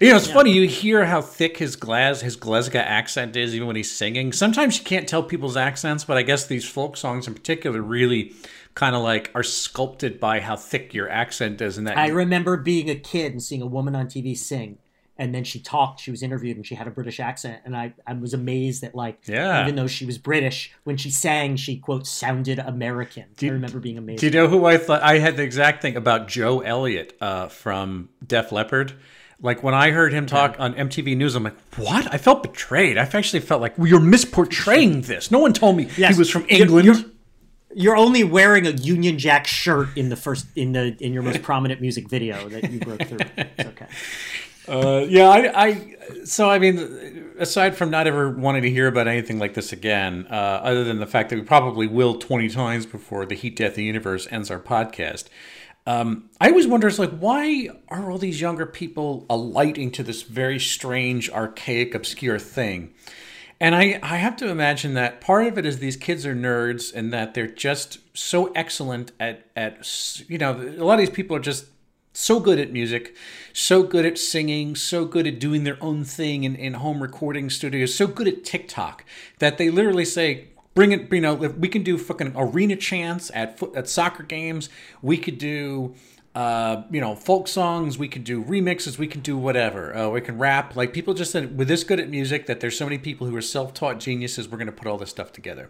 You 0.00 0.10
know, 0.10 0.16
it's 0.16 0.30
funny. 0.30 0.52
You 0.52 0.68
hear 0.68 1.04
how 1.06 1.22
thick 1.22 1.56
his 1.56 1.76
Glas 1.76 2.20
his 2.20 2.36
Glasgow 2.36 2.78
accent 2.78 3.34
is, 3.34 3.54
even 3.54 3.66
when 3.66 3.76
he's 3.76 3.90
singing. 3.90 4.32
Sometimes 4.32 4.78
you 4.78 4.84
can't 4.84 5.08
tell 5.08 5.22
people's 5.22 5.56
accents, 5.56 6.04
but 6.04 6.18
I 6.18 6.22
guess 6.22 6.46
these 6.46 6.68
folk 6.68 6.98
songs 6.98 7.26
in 7.26 7.34
particular 7.34 7.80
really 7.80 8.34
kind 8.74 8.94
of 8.94 9.02
like 9.02 9.30
are 9.34 9.42
sculpted 9.42 10.20
by 10.20 10.40
how 10.40 10.56
thick 10.56 10.94
your 10.94 11.08
accent 11.08 11.60
is, 11.60 11.78
and 11.78 11.86
that 11.86 11.96
I 11.96 12.08
remember 12.08 12.56
being 12.56 12.90
a 12.90 12.94
kid 12.94 13.32
and 13.32 13.42
seeing 13.42 13.62
a 13.62 13.66
woman 13.66 13.94
on 13.94 14.06
TV 14.06 14.36
sing, 14.36 14.78
and 15.20 15.32
then 15.34 15.44
she 15.44 15.60
talked. 15.60 16.00
She 16.00 16.10
was 16.10 16.22
interviewed, 16.24 16.56
and 16.56 16.66
she 16.66 16.74
had 16.74 16.88
a 16.88 16.90
British 16.90 17.20
accent, 17.20 17.60
and 17.64 17.76
I, 17.76 17.92
I 18.06 18.14
was 18.14 18.34
amazed 18.34 18.82
that 18.82 18.94
like, 18.96 19.18
Yeah. 19.26 19.62
even 19.62 19.76
though 19.76 19.86
she 19.86 20.04
was 20.06 20.18
British, 20.18 20.72
when 20.84 20.96
she 20.96 21.10
sang, 21.10 21.54
she 21.56 21.76
quote 21.76 22.06
sounded 22.08 22.58
American. 22.58 23.26
do, 23.36 23.46
I 23.46 23.50
remember 23.50 23.78
being 23.78 23.98
amazed. 23.98 24.20
Do 24.20 24.26
you 24.26 24.32
know 24.32 24.48
who 24.48 24.64
I 24.64 24.78
thought? 24.78 25.02
I 25.02 25.18
had 25.18 25.36
the 25.36 25.42
exact 25.44 25.82
thing 25.82 25.94
about 25.96 26.26
Joe 26.26 26.60
Elliott 26.60 27.16
uh, 27.20 27.46
from 27.48 28.08
Def 28.26 28.50
Leppard. 28.50 28.94
Like 29.42 29.62
when 29.62 29.72
I 29.74 29.90
heard 29.92 30.12
him 30.12 30.26
talk 30.26 30.56
on 30.58 30.74
MTV 30.74 31.16
News, 31.16 31.34
I'm 31.34 31.44
like, 31.44 31.56
"What?" 31.76 32.12
I 32.12 32.18
felt 32.18 32.42
betrayed. 32.42 32.98
I 32.98 33.02
actually 33.02 33.40
felt 33.40 33.60
like 33.62 33.78
well, 33.78 33.86
you're 33.86 34.00
misportraying 34.00 35.06
this. 35.06 35.30
No 35.30 35.38
one 35.38 35.52
told 35.52 35.76
me 35.76 35.88
Yes. 35.96 36.14
he 36.14 36.18
was 36.18 36.28
from 36.30 36.42
You're- 36.48 36.60
England. 36.62 36.84
you're- 36.86 37.04
You're 37.72 37.96
only 37.96 38.24
wearing 38.24 38.66
a 38.66 38.70
Union 38.70 39.16
Jack 39.16 39.46
shirt 39.46 39.88
in 39.96 40.08
the 40.08 40.16
first 40.16 40.46
in 40.56 40.72
the 40.72 40.96
in 40.98 41.12
your 41.14 41.22
most 41.22 41.40
prominent 41.50 41.80
music 41.80 42.08
video 42.10 42.48
that 42.48 42.68
you 42.70 42.80
broke 42.80 43.02
through. 43.04 43.20
It's 43.36 43.68
okay. 43.68 43.86
Uh, 44.68 45.04
yeah, 45.08 45.28
I, 45.28 45.66
I. 45.66 45.96
So 46.24 46.48
I 46.50 46.58
mean, 46.58 47.32
aside 47.38 47.76
from 47.76 47.90
not 47.90 48.06
ever 48.06 48.30
wanting 48.30 48.62
to 48.62 48.70
hear 48.70 48.86
about 48.86 49.08
anything 49.08 49.38
like 49.38 49.54
this 49.54 49.72
again, 49.72 50.26
uh, 50.30 50.34
other 50.34 50.84
than 50.84 50.98
the 51.00 51.06
fact 51.06 51.30
that 51.30 51.36
we 51.36 51.42
probably 51.42 51.86
will 51.86 52.18
twenty 52.18 52.48
times 52.48 52.86
before 52.86 53.26
the 53.26 53.34
Heat 53.34 53.56
Death 53.56 53.70
of 53.70 53.76
the 53.76 53.84
Universe 53.84 54.28
ends 54.30 54.50
our 54.50 54.60
podcast, 54.60 55.24
um, 55.86 56.28
I 56.40 56.50
always 56.50 56.66
wonder, 56.66 56.90
like, 56.90 57.10
why 57.18 57.68
are 57.88 58.10
all 58.10 58.18
these 58.18 58.40
younger 58.40 58.66
people 58.66 59.26
alighting 59.30 59.90
to 59.92 60.02
this 60.02 60.22
very 60.22 60.60
strange, 60.60 61.30
archaic, 61.30 61.94
obscure 61.94 62.38
thing? 62.38 62.92
And 63.62 63.74
I, 63.74 63.98
I 64.02 64.16
have 64.16 64.36
to 64.36 64.48
imagine 64.48 64.94
that 64.94 65.20
part 65.20 65.46
of 65.46 65.58
it 65.58 65.66
is 65.66 65.78
these 65.78 65.96
kids 65.96 66.24
are 66.24 66.34
nerds 66.34 66.94
and 66.94 67.12
that 67.12 67.34
they're 67.34 67.46
just 67.46 67.98
so 68.16 68.52
excellent 68.54 69.12
at, 69.20 69.46
at 69.54 69.86
you 70.28 70.38
know, 70.38 70.52
a 70.52 70.84
lot 70.84 70.94
of 70.94 71.00
these 71.00 71.10
people 71.10 71.36
are 71.36 71.40
just 71.40 71.66
so 72.12 72.40
good 72.40 72.58
at 72.58 72.72
music, 72.72 73.14
so 73.52 73.82
good 73.82 74.04
at 74.04 74.18
singing, 74.18 74.74
so 74.74 75.04
good 75.04 75.26
at 75.26 75.38
doing 75.38 75.64
their 75.64 75.78
own 75.80 76.04
thing 76.04 76.44
in, 76.44 76.56
in 76.56 76.74
home 76.74 77.02
recording 77.02 77.50
studios, 77.50 77.94
so 77.94 78.06
good 78.06 78.28
at 78.28 78.44
TikTok 78.44 79.04
that 79.38 79.58
they 79.58 79.70
literally 79.70 80.04
say, 80.04 80.48
bring 80.74 80.92
it, 80.92 81.12
you 81.12 81.20
know, 81.20 81.42
if 81.42 81.56
we 81.56 81.68
can 81.68 81.82
do 81.82 81.98
fucking 81.98 82.32
arena 82.36 82.76
chants 82.76 83.30
at, 83.34 83.60
at 83.74 83.88
soccer 83.88 84.22
games, 84.22 84.68
we 85.02 85.16
could 85.16 85.38
do 85.38 85.94
uh, 86.34 86.82
you 86.90 87.00
know, 87.00 87.16
folk 87.16 87.48
songs. 87.48 87.98
We 87.98 88.08
can 88.08 88.22
do 88.22 88.44
remixes. 88.44 88.98
We 88.98 89.06
can 89.08 89.20
do 89.20 89.36
whatever. 89.36 89.96
Uh, 89.96 90.08
we 90.10 90.20
can 90.20 90.38
rap. 90.38 90.76
Like 90.76 90.92
people 90.92 91.14
just 91.14 91.32
said, 91.32 91.58
we're 91.58 91.64
this 91.64 91.82
good 91.82 91.98
at 91.98 92.08
music 92.08 92.46
that 92.46 92.60
there's 92.60 92.78
so 92.78 92.84
many 92.84 92.98
people 92.98 93.26
who 93.26 93.34
are 93.36 93.42
self-taught 93.42 93.98
geniuses. 93.98 94.48
We're 94.48 94.58
going 94.58 94.66
to 94.66 94.72
put 94.72 94.86
all 94.86 94.96
this 94.96 95.10
stuff 95.10 95.32
together. 95.32 95.68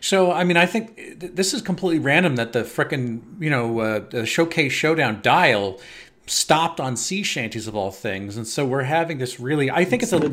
So, 0.00 0.32
I 0.32 0.44
mean, 0.44 0.56
I 0.56 0.64
think 0.64 0.96
th- 0.96 1.32
this 1.34 1.52
is 1.52 1.60
completely 1.60 1.98
random 1.98 2.36
that 2.36 2.52
the 2.52 2.60
frickin' 2.60 3.20
you 3.38 3.50
know 3.50 3.80
uh, 3.80 4.24
showcase 4.24 4.72
showdown 4.72 5.20
dial 5.22 5.78
stopped 6.26 6.80
on 6.80 6.96
sea 6.96 7.22
shanties 7.22 7.66
of 7.66 7.76
all 7.76 7.90
things, 7.90 8.36
and 8.36 8.46
so 8.46 8.64
we're 8.64 8.84
having 8.84 9.18
this 9.18 9.38
really. 9.38 9.70
I 9.70 9.84
think 9.84 10.02
it's 10.02 10.12
a. 10.12 10.32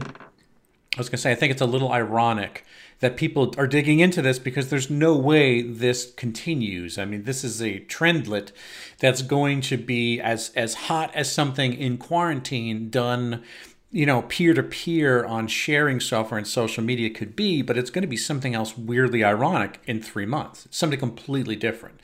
I 0.97 0.99
was 0.99 1.09
going 1.09 1.17
to 1.17 1.21
say, 1.21 1.31
I 1.31 1.35
think 1.35 1.51
it's 1.51 1.61
a 1.61 1.67
little 1.67 1.91
ironic 1.91 2.65
that 2.99 3.17
people 3.17 3.53
are 3.57 3.67
digging 3.67 3.99
into 3.99 4.21
this 4.21 4.39
because 4.39 4.69
there's 4.69 4.89
no 4.89 5.15
way 5.15 5.61
this 5.61 6.11
continues. 6.13 6.97
I 6.97 7.05
mean, 7.05 7.23
this 7.23 7.43
is 7.43 7.61
a 7.61 7.81
trendlet 7.81 8.51
that's 8.97 9.21
going 9.21 9.61
to 9.61 9.77
be 9.77 10.19
as 10.19 10.51
as 10.55 10.73
hot 10.73 11.13
as 11.13 11.31
something 11.31 11.73
in 11.73 11.99
quarantine 11.99 12.89
done, 12.89 13.43
you 13.91 14.07
know, 14.07 14.23
peer 14.23 14.55
to 14.55 14.63
peer 14.63 15.23
on 15.23 15.47
sharing 15.47 15.99
software 15.99 16.39
and 16.39 16.47
social 16.47 16.83
media 16.83 17.11
could 17.11 17.35
be, 17.35 17.61
but 17.61 17.77
it's 17.77 17.91
going 17.91 18.01
to 18.01 18.07
be 18.07 18.17
something 18.17 18.55
else 18.55 18.75
weirdly 18.75 19.23
ironic 19.23 19.79
in 19.85 20.01
three 20.01 20.25
months. 20.25 20.67
Something 20.71 20.99
completely 20.99 21.55
different. 21.55 21.99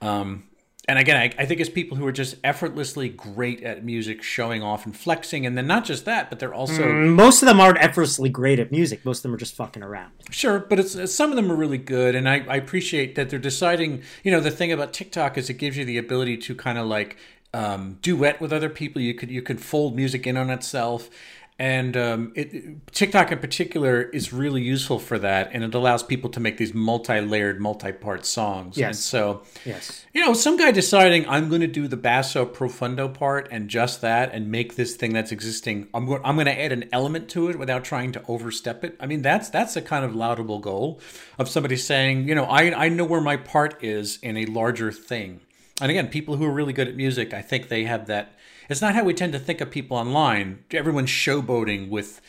Um, 0.00 0.44
and 0.86 0.98
again, 0.98 1.16
I, 1.16 1.42
I 1.42 1.46
think 1.46 1.60
it's 1.60 1.70
people 1.70 1.96
who 1.96 2.06
are 2.06 2.12
just 2.12 2.36
effortlessly 2.44 3.08
great 3.08 3.62
at 3.62 3.84
music, 3.84 4.22
showing 4.22 4.62
off 4.62 4.84
and 4.84 4.96
flexing, 4.96 5.46
and 5.46 5.56
then 5.56 5.66
not 5.66 5.84
just 5.84 6.04
that, 6.04 6.28
but 6.28 6.38
they're 6.38 6.54
also 6.54 6.92
Most 6.92 7.42
of 7.42 7.46
them 7.46 7.60
aren't 7.60 7.78
effortlessly 7.78 8.28
great 8.28 8.58
at 8.58 8.70
music. 8.70 9.04
Most 9.04 9.18
of 9.18 9.22
them 9.24 9.34
are 9.34 9.38
just 9.38 9.54
fucking 9.54 9.82
around. 9.82 10.12
Sure, 10.30 10.58
but 10.58 10.78
it's 10.78 11.14
some 11.14 11.30
of 11.30 11.36
them 11.36 11.50
are 11.50 11.56
really 11.56 11.78
good, 11.78 12.14
and 12.14 12.28
I, 12.28 12.44
I 12.48 12.56
appreciate 12.56 13.14
that 13.14 13.30
they're 13.30 13.38
deciding. 13.38 14.02
You 14.22 14.30
know, 14.30 14.40
the 14.40 14.50
thing 14.50 14.72
about 14.72 14.92
TikTok 14.92 15.38
is 15.38 15.48
it 15.48 15.54
gives 15.54 15.76
you 15.76 15.84
the 15.84 15.98
ability 15.98 16.36
to 16.38 16.54
kind 16.54 16.76
of 16.76 16.86
like 16.86 17.16
um, 17.54 17.98
duet 18.02 18.40
with 18.40 18.52
other 18.52 18.68
people. 18.68 19.00
You 19.00 19.14
could 19.14 19.30
you 19.30 19.40
could 19.40 19.60
fold 19.60 19.96
music 19.96 20.26
in 20.26 20.36
on 20.36 20.50
itself, 20.50 21.08
and 21.58 21.96
um, 21.96 22.32
it, 22.34 22.84
TikTok 22.92 23.30
in 23.30 23.38
particular 23.38 24.02
is 24.02 24.32
really 24.32 24.60
useful 24.62 24.98
for 24.98 25.20
that, 25.20 25.50
and 25.52 25.62
it 25.62 25.72
allows 25.74 26.02
people 26.02 26.28
to 26.30 26.40
make 26.40 26.56
these 26.56 26.74
multi-layered, 26.74 27.60
multi-part 27.60 28.26
songs. 28.26 28.76
Yes. 28.76 28.86
And 28.88 28.96
so, 28.96 29.42
Yes. 29.64 30.04
you 30.12 30.20
know, 30.20 30.32
some 30.34 30.56
guy 30.56 30.72
deciding 30.72 31.28
I'm 31.28 31.48
going 31.48 31.60
to 31.60 31.68
do 31.68 31.86
the 31.86 31.96
basso 31.96 32.44
profundo 32.44 33.08
part 33.08 33.46
and 33.52 33.68
just 33.68 34.00
that, 34.00 34.32
and 34.32 34.50
make 34.50 34.74
this 34.74 34.96
thing 34.96 35.12
that's 35.12 35.30
existing. 35.30 35.86
I'm 35.94 36.06
going. 36.06 36.20
I'm 36.24 36.34
going 36.34 36.46
to 36.46 36.60
add 36.60 36.72
an 36.72 36.88
element 36.92 37.28
to 37.30 37.48
it 37.48 37.58
without 37.58 37.84
trying 37.84 38.10
to 38.12 38.22
overstep 38.26 38.82
it. 38.82 38.96
I 38.98 39.06
mean, 39.06 39.22
that's 39.22 39.48
that's 39.48 39.76
a 39.76 39.82
kind 39.82 40.04
of 40.04 40.14
laudable 40.14 40.58
goal 40.58 41.00
of 41.38 41.48
somebody 41.48 41.76
saying, 41.76 42.28
you 42.28 42.34
know, 42.34 42.44
I 42.44 42.86
I 42.86 42.88
know 42.88 43.04
where 43.04 43.20
my 43.20 43.36
part 43.36 43.82
is 43.82 44.18
in 44.22 44.36
a 44.36 44.46
larger 44.46 44.90
thing. 44.90 45.40
And 45.80 45.90
again, 45.90 46.08
people 46.08 46.36
who 46.36 46.44
are 46.44 46.52
really 46.52 46.72
good 46.72 46.88
at 46.88 46.96
music, 46.96 47.32
I 47.32 47.42
think 47.42 47.68
they 47.68 47.84
have 47.84 48.06
that. 48.06 48.32
It's 48.68 48.80
not 48.80 48.94
how 48.94 49.04
we 49.04 49.14
tend 49.14 49.32
to 49.32 49.38
think 49.38 49.60
of 49.60 49.70
people 49.70 49.96
online. 49.96 50.64
Everyone's 50.70 51.10
showboating 51.10 51.88
with. 51.88 52.20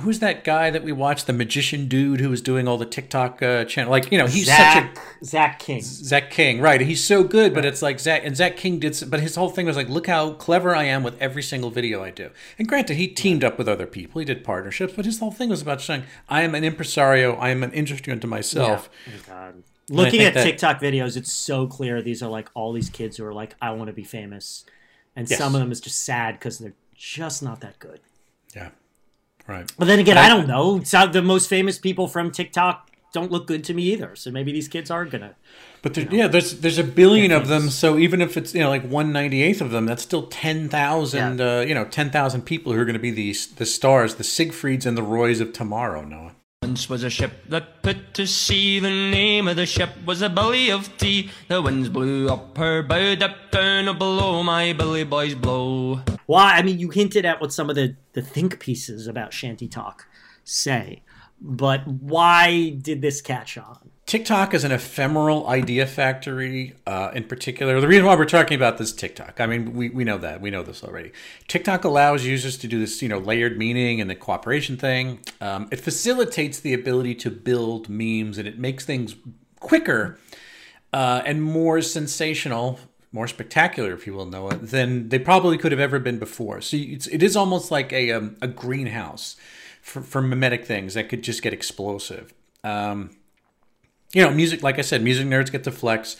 Who's 0.00 0.18
that 0.18 0.44
guy 0.44 0.68
that 0.68 0.84
we 0.84 0.92
watched? 0.92 1.26
The 1.26 1.32
magician 1.32 1.88
dude 1.88 2.20
who 2.20 2.28
was 2.28 2.42
doing 2.42 2.68
all 2.68 2.76
the 2.76 2.84
TikTok 2.84 3.42
uh, 3.42 3.64
channel. 3.64 3.90
Like, 3.90 4.12
you 4.12 4.18
know, 4.18 4.26
he's 4.26 4.46
such 4.46 4.58
a 4.58 4.90
Zach 4.92 4.98
Zach 5.24 5.58
King. 5.58 5.80
Zach 5.80 6.30
King, 6.30 6.60
right? 6.60 6.82
He's 6.82 7.02
so 7.02 7.24
good, 7.24 7.54
but 7.54 7.64
it's 7.64 7.80
like 7.80 7.98
Zach 7.98 8.20
and 8.22 8.36
Zach 8.36 8.58
King 8.58 8.78
did, 8.78 9.02
but 9.08 9.20
his 9.20 9.36
whole 9.36 9.48
thing 9.48 9.64
was 9.64 9.76
like, 9.76 9.88
look 9.88 10.06
how 10.06 10.34
clever 10.34 10.76
I 10.76 10.84
am 10.84 11.02
with 11.02 11.18
every 11.18 11.42
single 11.42 11.70
video 11.70 12.04
I 12.04 12.10
do. 12.10 12.28
And 12.58 12.68
granted, 12.68 12.98
he 12.98 13.08
teamed 13.08 13.42
up 13.42 13.56
with 13.56 13.68
other 13.68 13.86
people, 13.86 14.18
he 14.18 14.26
did 14.26 14.44
partnerships, 14.44 14.92
but 14.94 15.06
his 15.06 15.18
whole 15.18 15.30
thing 15.32 15.48
was 15.48 15.62
about 15.62 15.80
saying, 15.80 16.02
I 16.28 16.42
am 16.42 16.54
an 16.54 16.62
impresario, 16.62 17.36
I 17.36 17.48
am 17.48 17.62
an 17.62 17.72
industry 17.72 18.12
unto 18.12 18.26
myself. 18.26 18.90
Oh, 19.08 19.12
God. 19.26 19.62
Looking 19.88 20.20
at 20.20 20.34
that- 20.34 20.44
TikTok 20.44 20.80
videos, 20.80 21.16
it's 21.16 21.32
so 21.32 21.66
clear 21.66 22.02
these 22.02 22.22
are 22.22 22.28
like 22.30 22.50
all 22.54 22.74
these 22.74 22.90
kids 22.90 23.16
who 23.16 23.24
are 23.24 23.32
like, 23.34 23.54
I 23.62 23.70
want 23.70 23.88
to 23.88 23.94
be 23.94 24.04
famous. 24.04 24.66
And 25.16 25.28
Yes. 25.28 25.38
some 25.38 25.54
of 25.54 25.60
them 25.60 25.72
is 25.72 25.80
just 25.80 26.04
sad 26.04 26.34
because 26.38 26.58
they're 26.58 26.74
just 26.96 27.42
not 27.42 27.60
that 27.60 27.78
good. 27.78 28.00
Yeah, 28.54 28.70
right. 29.46 29.70
But 29.78 29.86
then 29.86 29.98
again, 29.98 30.18
I 30.18 30.28
don't 30.28 30.46
know. 30.46 30.82
Some 30.84 31.12
the 31.12 31.22
most 31.22 31.48
famous 31.48 31.78
people 31.78 32.08
from 32.08 32.30
TikTok 32.30 32.90
don't 33.12 33.30
look 33.32 33.46
good 33.48 33.64
to 33.64 33.74
me 33.74 33.82
either. 33.92 34.14
So 34.14 34.30
maybe 34.30 34.52
these 34.52 34.68
kids 34.68 34.90
are 34.90 35.04
gonna. 35.04 35.34
But 35.82 35.94
there, 35.94 36.06
yeah, 36.10 36.28
there's 36.28 36.60
there's 36.60 36.78
a 36.78 36.84
billion 36.84 37.32
of 37.32 37.48
them. 37.48 37.70
So 37.70 37.98
even 37.98 38.20
if 38.20 38.36
it's 38.36 38.54
you 38.54 38.60
know 38.60 38.68
like 38.68 38.84
one 38.88 39.12
ninety 39.12 39.42
eighth 39.42 39.60
of 39.60 39.70
them, 39.72 39.86
that's 39.86 40.02
still 40.02 40.26
ten 40.28 40.68
thousand. 40.68 41.40
Uh, 41.40 41.64
you 41.66 41.74
know, 41.74 41.84
ten 41.84 42.10
thousand 42.10 42.42
people 42.42 42.72
who 42.72 42.80
are 42.80 42.84
going 42.84 42.94
to 42.94 43.00
be 43.00 43.10
the 43.10 43.34
the 43.56 43.66
stars, 43.66 44.14
the 44.14 44.24
Siegfrieds 44.24 44.86
and 44.86 44.96
the 44.96 45.02
Roys 45.02 45.40
of 45.40 45.52
tomorrow. 45.52 46.02
Noah. 46.04 46.32
Once 46.62 46.90
was 46.90 47.02
a 47.02 47.08
ship 47.08 47.32
that 47.48 47.82
put 47.82 48.12
to 48.12 48.26
sea. 48.26 48.78
The 48.78 48.90
name 48.90 49.48
of 49.48 49.56
the 49.56 49.64
ship 49.64 49.88
was 50.04 50.20
a 50.20 50.28
Billy 50.28 50.70
of 50.70 50.94
Tea. 50.98 51.30
The 51.48 51.62
winds 51.62 51.88
blew 51.88 52.28
up 52.28 52.58
her 52.58 52.82
bow, 52.82 53.14
dipped 53.14 53.52
down 53.52 53.96
below. 53.96 54.42
My 54.42 54.74
Billy 54.74 55.04
boys 55.04 55.34
blow. 55.34 56.02
Why? 56.26 56.52
I 56.52 56.62
mean, 56.62 56.78
you 56.78 56.90
hinted 56.90 57.24
at 57.24 57.40
what 57.40 57.54
some 57.54 57.70
of 57.70 57.76
the 57.76 57.96
the 58.12 58.20
think 58.20 58.60
pieces 58.60 59.06
about 59.06 59.30
ShantyTok 59.30 60.00
say, 60.44 61.02
but 61.40 61.86
why 61.88 62.76
did 62.78 63.00
this 63.00 63.22
catch 63.22 63.56
on? 63.56 63.89
TikTok 64.10 64.54
is 64.54 64.64
an 64.64 64.72
ephemeral 64.72 65.46
idea 65.46 65.86
factory, 65.86 66.74
uh, 66.84 67.12
in 67.14 67.22
particular. 67.22 67.80
The 67.80 67.86
reason 67.86 68.06
why 68.06 68.16
we're 68.16 68.24
talking 68.24 68.56
about 68.56 68.76
this 68.76 68.92
TikTok, 68.92 69.40
I 69.40 69.46
mean, 69.46 69.72
we, 69.72 69.88
we 69.88 70.02
know 70.02 70.18
that. 70.18 70.40
We 70.40 70.50
know 70.50 70.64
this 70.64 70.82
already. 70.82 71.12
TikTok 71.46 71.84
allows 71.84 72.26
users 72.26 72.58
to 72.58 72.66
do 72.66 72.80
this, 72.80 73.00
you 73.02 73.08
know, 73.08 73.18
layered 73.20 73.56
meaning 73.56 74.00
and 74.00 74.10
the 74.10 74.16
cooperation 74.16 74.76
thing. 74.76 75.20
Um, 75.40 75.68
it 75.70 75.78
facilitates 75.78 76.58
the 76.58 76.74
ability 76.74 77.14
to 77.14 77.30
build 77.30 77.88
memes 77.88 78.36
and 78.36 78.48
it 78.48 78.58
makes 78.58 78.84
things 78.84 79.14
quicker 79.60 80.18
uh, 80.92 81.22
and 81.24 81.40
more 81.40 81.80
sensational, 81.80 82.80
more 83.12 83.28
spectacular, 83.28 83.92
if 83.92 84.08
you 84.08 84.12
will 84.12 84.26
know 84.26 84.48
it, 84.48 84.70
than 84.70 85.10
they 85.10 85.20
probably 85.20 85.56
could 85.56 85.70
have 85.70 85.80
ever 85.80 86.00
been 86.00 86.18
before. 86.18 86.60
So 86.62 86.76
it's, 86.76 87.06
it 87.06 87.22
is 87.22 87.36
almost 87.36 87.70
like 87.70 87.92
a, 87.92 88.10
um, 88.10 88.36
a 88.42 88.48
greenhouse 88.48 89.36
for, 89.80 90.02
for 90.02 90.20
mimetic 90.20 90.66
things 90.66 90.94
that 90.94 91.08
could 91.08 91.22
just 91.22 91.42
get 91.42 91.52
explosive. 91.52 92.34
Um, 92.64 93.10
you 94.12 94.24
know, 94.24 94.30
music. 94.30 94.62
Like 94.62 94.78
I 94.78 94.82
said, 94.82 95.02
music 95.02 95.26
nerds 95.26 95.50
get 95.52 95.64
to 95.64 95.70
flex. 95.72 96.16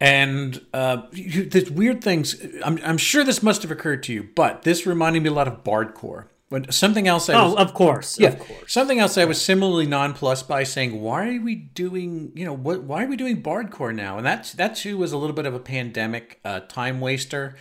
And 0.00 0.64
uh, 0.72 1.02
there's 1.12 1.70
weird 1.70 2.02
things. 2.04 2.36
I'm, 2.64 2.78
I'm 2.84 2.98
sure 2.98 3.24
this 3.24 3.42
must 3.42 3.62
have 3.62 3.70
occurred 3.72 4.04
to 4.04 4.12
you, 4.12 4.28
but 4.36 4.62
this 4.62 4.86
reminded 4.86 5.24
me 5.24 5.28
a 5.28 5.32
lot 5.32 5.48
of 5.48 5.64
bardcore. 5.64 6.26
But 6.50 6.72
something 6.72 7.06
else 7.08 7.28
I 7.28 7.34
Oh, 7.34 7.50
was, 7.50 7.54
of 7.56 7.74
course. 7.74 8.18
yeah, 8.18 8.28
Of 8.28 8.38
course. 8.38 8.72
something 8.72 8.98
else 9.00 9.18
I 9.18 9.24
was 9.26 9.42
similarly 9.42 9.86
nonplussed 9.86 10.48
by 10.48 10.62
saying, 10.62 11.02
why 11.02 11.34
are 11.36 11.40
we 11.40 11.56
doing, 11.56 12.30
you 12.34 12.44
know, 12.46 12.54
what, 12.54 12.84
why 12.84 13.04
are 13.04 13.06
we 13.08 13.16
doing 13.16 13.42
bardcore 13.42 13.94
now? 13.94 14.16
And 14.18 14.24
that 14.26 14.54
that 14.56 14.76
too 14.76 14.96
was 14.96 15.12
a 15.12 15.18
little 15.18 15.34
bit 15.36 15.44
of 15.44 15.52
a 15.54 15.58
pandemic 15.60 16.40
uh, 16.46 16.60
time 16.60 17.00
waster. 17.00 17.56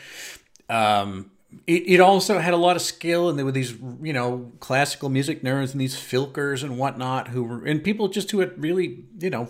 Um, 0.69 1.31
it, 1.65 1.83
it 1.87 1.99
also 1.99 2.39
had 2.39 2.53
a 2.53 2.57
lot 2.57 2.75
of 2.75 2.81
skill, 2.81 3.29
and 3.29 3.37
there 3.37 3.45
were 3.45 3.51
these, 3.51 3.75
you 4.01 4.13
know, 4.13 4.51
classical 4.59 5.09
music 5.09 5.43
nerds 5.43 5.71
and 5.71 5.81
these 5.81 5.95
filkers 5.95 6.63
and 6.63 6.77
whatnot 6.77 7.29
who 7.29 7.43
were, 7.43 7.65
and 7.65 7.83
people 7.83 8.07
just 8.07 8.31
who 8.31 8.39
had 8.39 8.61
really, 8.61 9.05
you 9.19 9.29
know, 9.29 9.47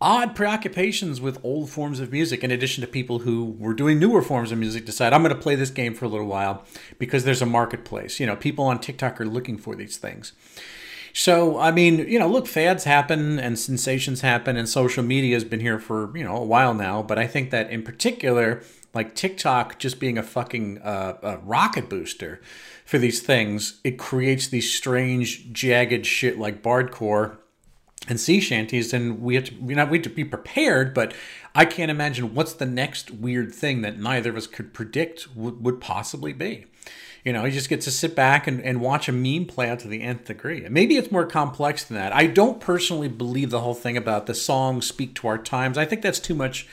odd 0.00 0.36
preoccupations 0.36 1.20
with 1.20 1.44
old 1.44 1.70
forms 1.70 1.98
of 1.98 2.12
music 2.12 2.44
in 2.44 2.50
addition 2.50 2.80
to 2.82 2.86
people 2.86 3.20
who 3.20 3.56
were 3.58 3.74
doing 3.74 3.98
newer 3.98 4.22
forms 4.22 4.52
of 4.52 4.58
music 4.58 4.86
decide 4.86 5.12
i'm 5.12 5.22
going 5.22 5.34
to 5.34 5.40
play 5.40 5.56
this 5.56 5.70
game 5.70 5.92
for 5.92 6.04
a 6.04 6.08
little 6.08 6.26
while 6.26 6.64
because 6.98 7.24
there's 7.24 7.42
a 7.42 7.46
marketplace. 7.46 8.20
You 8.20 8.26
know 8.26 8.36
people 8.36 8.64
on 8.66 8.78
tiktok 8.78 9.20
are 9.20 9.26
looking 9.26 9.58
for 9.58 9.74
these 9.74 9.96
things. 9.96 10.32
So 11.12 11.58
i 11.58 11.72
mean 11.72 11.98
you 12.08 12.18
know 12.18 12.28
look 12.28 12.46
fads 12.46 12.84
happen 12.84 13.40
and 13.40 13.58
sensations 13.58 14.20
happen 14.20 14.56
and 14.56 14.68
social 14.68 15.02
media 15.02 15.34
has 15.34 15.44
been 15.44 15.60
here 15.60 15.80
for 15.80 16.16
you 16.16 16.22
know 16.22 16.36
a 16.36 16.44
while 16.44 16.74
now 16.74 17.02
but 17.02 17.18
i 17.18 17.26
think 17.26 17.50
that 17.50 17.70
in 17.70 17.82
particular 17.82 18.62
like 18.94 19.14
tiktok 19.14 19.78
just 19.78 20.00
being 20.00 20.18
a 20.18 20.22
fucking 20.22 20.78
uh, 20.78 21.14
a 21.22 21.38
rocket 21.38 21.88
booster 21.88 22.40
for 22.84 22.98
these 22.98 23.20
things 23.20 23.80
it 23.84 23.98
creates 23.98 24.48
these 24.48 24.72
strange 24.72 25.52
jagged 25.52 26.06
shit 26.06 26.38
like 26.38 26.62
bardcore 26.62 27.38
and 28.08 28.18
sea 28.18 28.40
shanties, 28.40 28.92
and 28.92 29.20
we 29.20 29.34
have 29.34 29.44
to 29.44 29.54
we 29.60 29.74
not 29.74 29.90
we 29.90 29.98
have 29.98 30.04
to 30.04 30.10
be 30.10 30.24
prepared. 30.24 30.94
But 30.94 31.14
I 31.54 31.64
can't 31.64 31.90
imagine 31.90 32.34
what's 32.34 32.54
the 32.54 32.66
next 32.66 33.10
weird 33.10 33.54
thing 33.54 33.82
that 33.82 33.98
neither 33.98 34.30
of 34.30 34.36
us 34.36 34.46
could 34.46 34.72
predict 34.72 35.34
would, 35.36 35.62
would 35.64 35.80
possibly 35.80 36.32
be. 36.32 36.66
You 37.24 37.32
know, 37.32 37.44
you 37.44 37.50
just 37.50 37.68
get 37.68 37.80
to 37.82 37.90
sit 37.90 38.14
back 38.14 38.46
and, 38.46 38.62
and 38.62 38.80
watch 38.80 39.08
a 39.08 39.12
meme 39.12 39.46
play 39.46 39.68
out 39.68 39.80
to 39.80 39.88
the 39.88 40.02
nth 40.02 40.24
degree. 40.24 40.64
And 40.64 40.72
maybe 40.72 40.96
it's 40.96 41.10
more 41.10 41.26
complex 41.26 41.84
than 41.84 41.96
that. 41.96 42.14
I 42.14 42.26
don't 42.26 42.60
personally 42.60 43.08
believe 43.08 43.50
the 43.50 43.60
whole 43.60 43.74
thing 43.74 43.96
about 43.96 44.26
the 44.26 44.34
songs 44.34 44.86
speak 44.86 45.14
to 45.16 45.28
our 45.28 45.36
times. 45.36 45.76
I 45.76 45.84
think 45.84 46.00
that's 46.00 46.20
too 46.20 46.34
much 46.34 46.66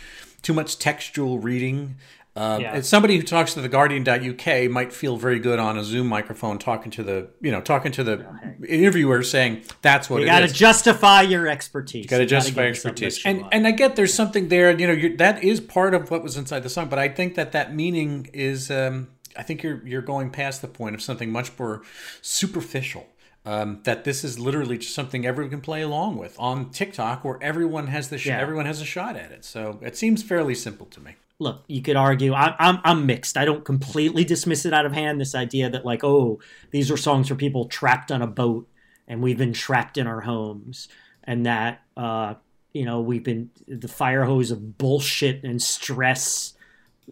too 0.45 0.53
much 0.53 0.77
textual 0.77 1.39
reading. 1.39 1.95
Uh, 2.35 2.59
Yeah. 2.61 2.81
Somebody 2.81 3.15
who 3.15 3.23
talks 3.23 3.53
to 3.53 3.61
the 3.61 3.69
Guardian.uk 3.69 4.69
might 4.69 4.91
feel 4.91 5.15
very 5.15 5.39
good 5.39 5.57
on 5.57 5.77
a 5.77 5.83
Zoom 5.85 6.07
microphone 6.07 6.59
talking 6.59 6.91
to 6.91 7.01
the 7.03 7.27
you 7.41 7.51
know 7.51 7.61
talking 7.61 7.91
to 7.93 8.03
the 8.03 8.25
interviewer 8.67 9.23
saying 9.23 9.63
that's 9.81 10.09
what 10.09 10.17
it 10.21 10.25
is. 10.25 10.27
You 10.27 10.39
got 10.41 10.47
to 10.47 10.53
justify 10.53 11.21
your 11.21 11.47
expertise. 11.47 12.05
got 12.07 12.17
to 12.17 12.23
You 12.23 12.29
justify 12.29 12.63
expertise 12.67 13.25
and 13.25 13.45
and 13.53 13.65
i 13.65 13.71
get 13.71 13.95
there's 13.95 14.13
something 14.13 14.49
there 14.49 14.77
you 14.77 14.85
know 14.85 14.93
you're, 14.93 15.15
that 15.17 15.43
is 15.43 15.61
part 15.61 15.93
of 15.93 16.11
what 16.11 16.21
was 16.23 16.35
inside 16.37 16.61
the 16.63 16.69
song 16.69 16.89
but 16.89 16.99
i 16.99 17.07
think 17.07 17.35
that 17.35 17.53
that 17.53 17.73
meaning 17.73 18.29
is 18.33 18.69
um 18.69 19.07
i 19.37 19.43
think 19.43 19.63
you're 19.63 19.81
you're 19.87 20.01
going 20.01 20.29
past 20.29 20.61
the 20.61 20.67
point 20.67 20.93
of 20.95 21.01
something 21.01 21.31
much 21.31 21.49
more 21.57 21.83
superficial 22.21 23.07
um, 23.45 23.79
that 23.83 24.03
this 24.03 24.23
is 24.23 24.39
literally 24.39 24.77
just 24.77 24.95
something 24.95 25.25
everyone 25.25 25.51
can 25.51 25.61
play 25.61 25.81
along 25.81 26.17
with 26.17 26.35
on 26.39 26.69
TikTok, 26.71 27.23
where 27.23 27.37
everyone 27.41 27.87
has 27.87 28.09
the 28.09 28.17
sh- 28.17 28.27
Yeah. 28.27 28.39
everyone 28.39 28.65
has 28.65 28.81
a 28.81 28.85
shot 28.85 29.15
at 29.15 29.31
it. 29.31 29.45
So 29.45 29.79
it 29.83 29.95
seems 29.95 30.23
fairly 30.23 30.55
simple 30.55 30.87
to 30.87 30.99
me. 30.99 31.11
look, 31.37 31.65
you 31.67 31.81
could 31.81 31.97
argue. 31.97 32.33
I, 32.33 32.55
I'm 32.59 32.79
I'm 32.85 33.05
mixed. 33.05 33.35
I 33.37 33.43
don't 33.45 33.65
completely 33.65 34.23
dismiss 34.23 34.65
it 34.65 34.73
out 34.73 34.85
of 34.85 34.93
hand. 34.93 35.19
This 35.19 35.35
idea 35.35 35.69
that 35.69 35.85
like, 35.85 36.01
oh, 36.03 36.39
these 36.71 36.89
are 36.89 36.95
songs 36.97 37.27
for 37.27 37.35
people 37.35 37.65
trapped 37.65 38.09
on 38.11 38.21
a 38.21 38.27
boat, 38.27 38.67
and 39.07 39.21
we've 39.21 39.37
been 39.37 39.51
trapped 39.53 39.97
in 39.97 40.07
our 40.07 40.21
homes, 40.21 40.87
and 41.25 41.45
that 41.45 41.81
uh, 41.97 42.35
you 42.73 42.85
know 42.85 43.01
we've 43.01 43.23
been 43.25 43.49
the 43.67 43.89
fire 43.89 44.23
hose 44.23 44.49
of 44.49 44.77
bullshit 44.77 45.43
and 45.43 45.61
stress, 45.61 46.53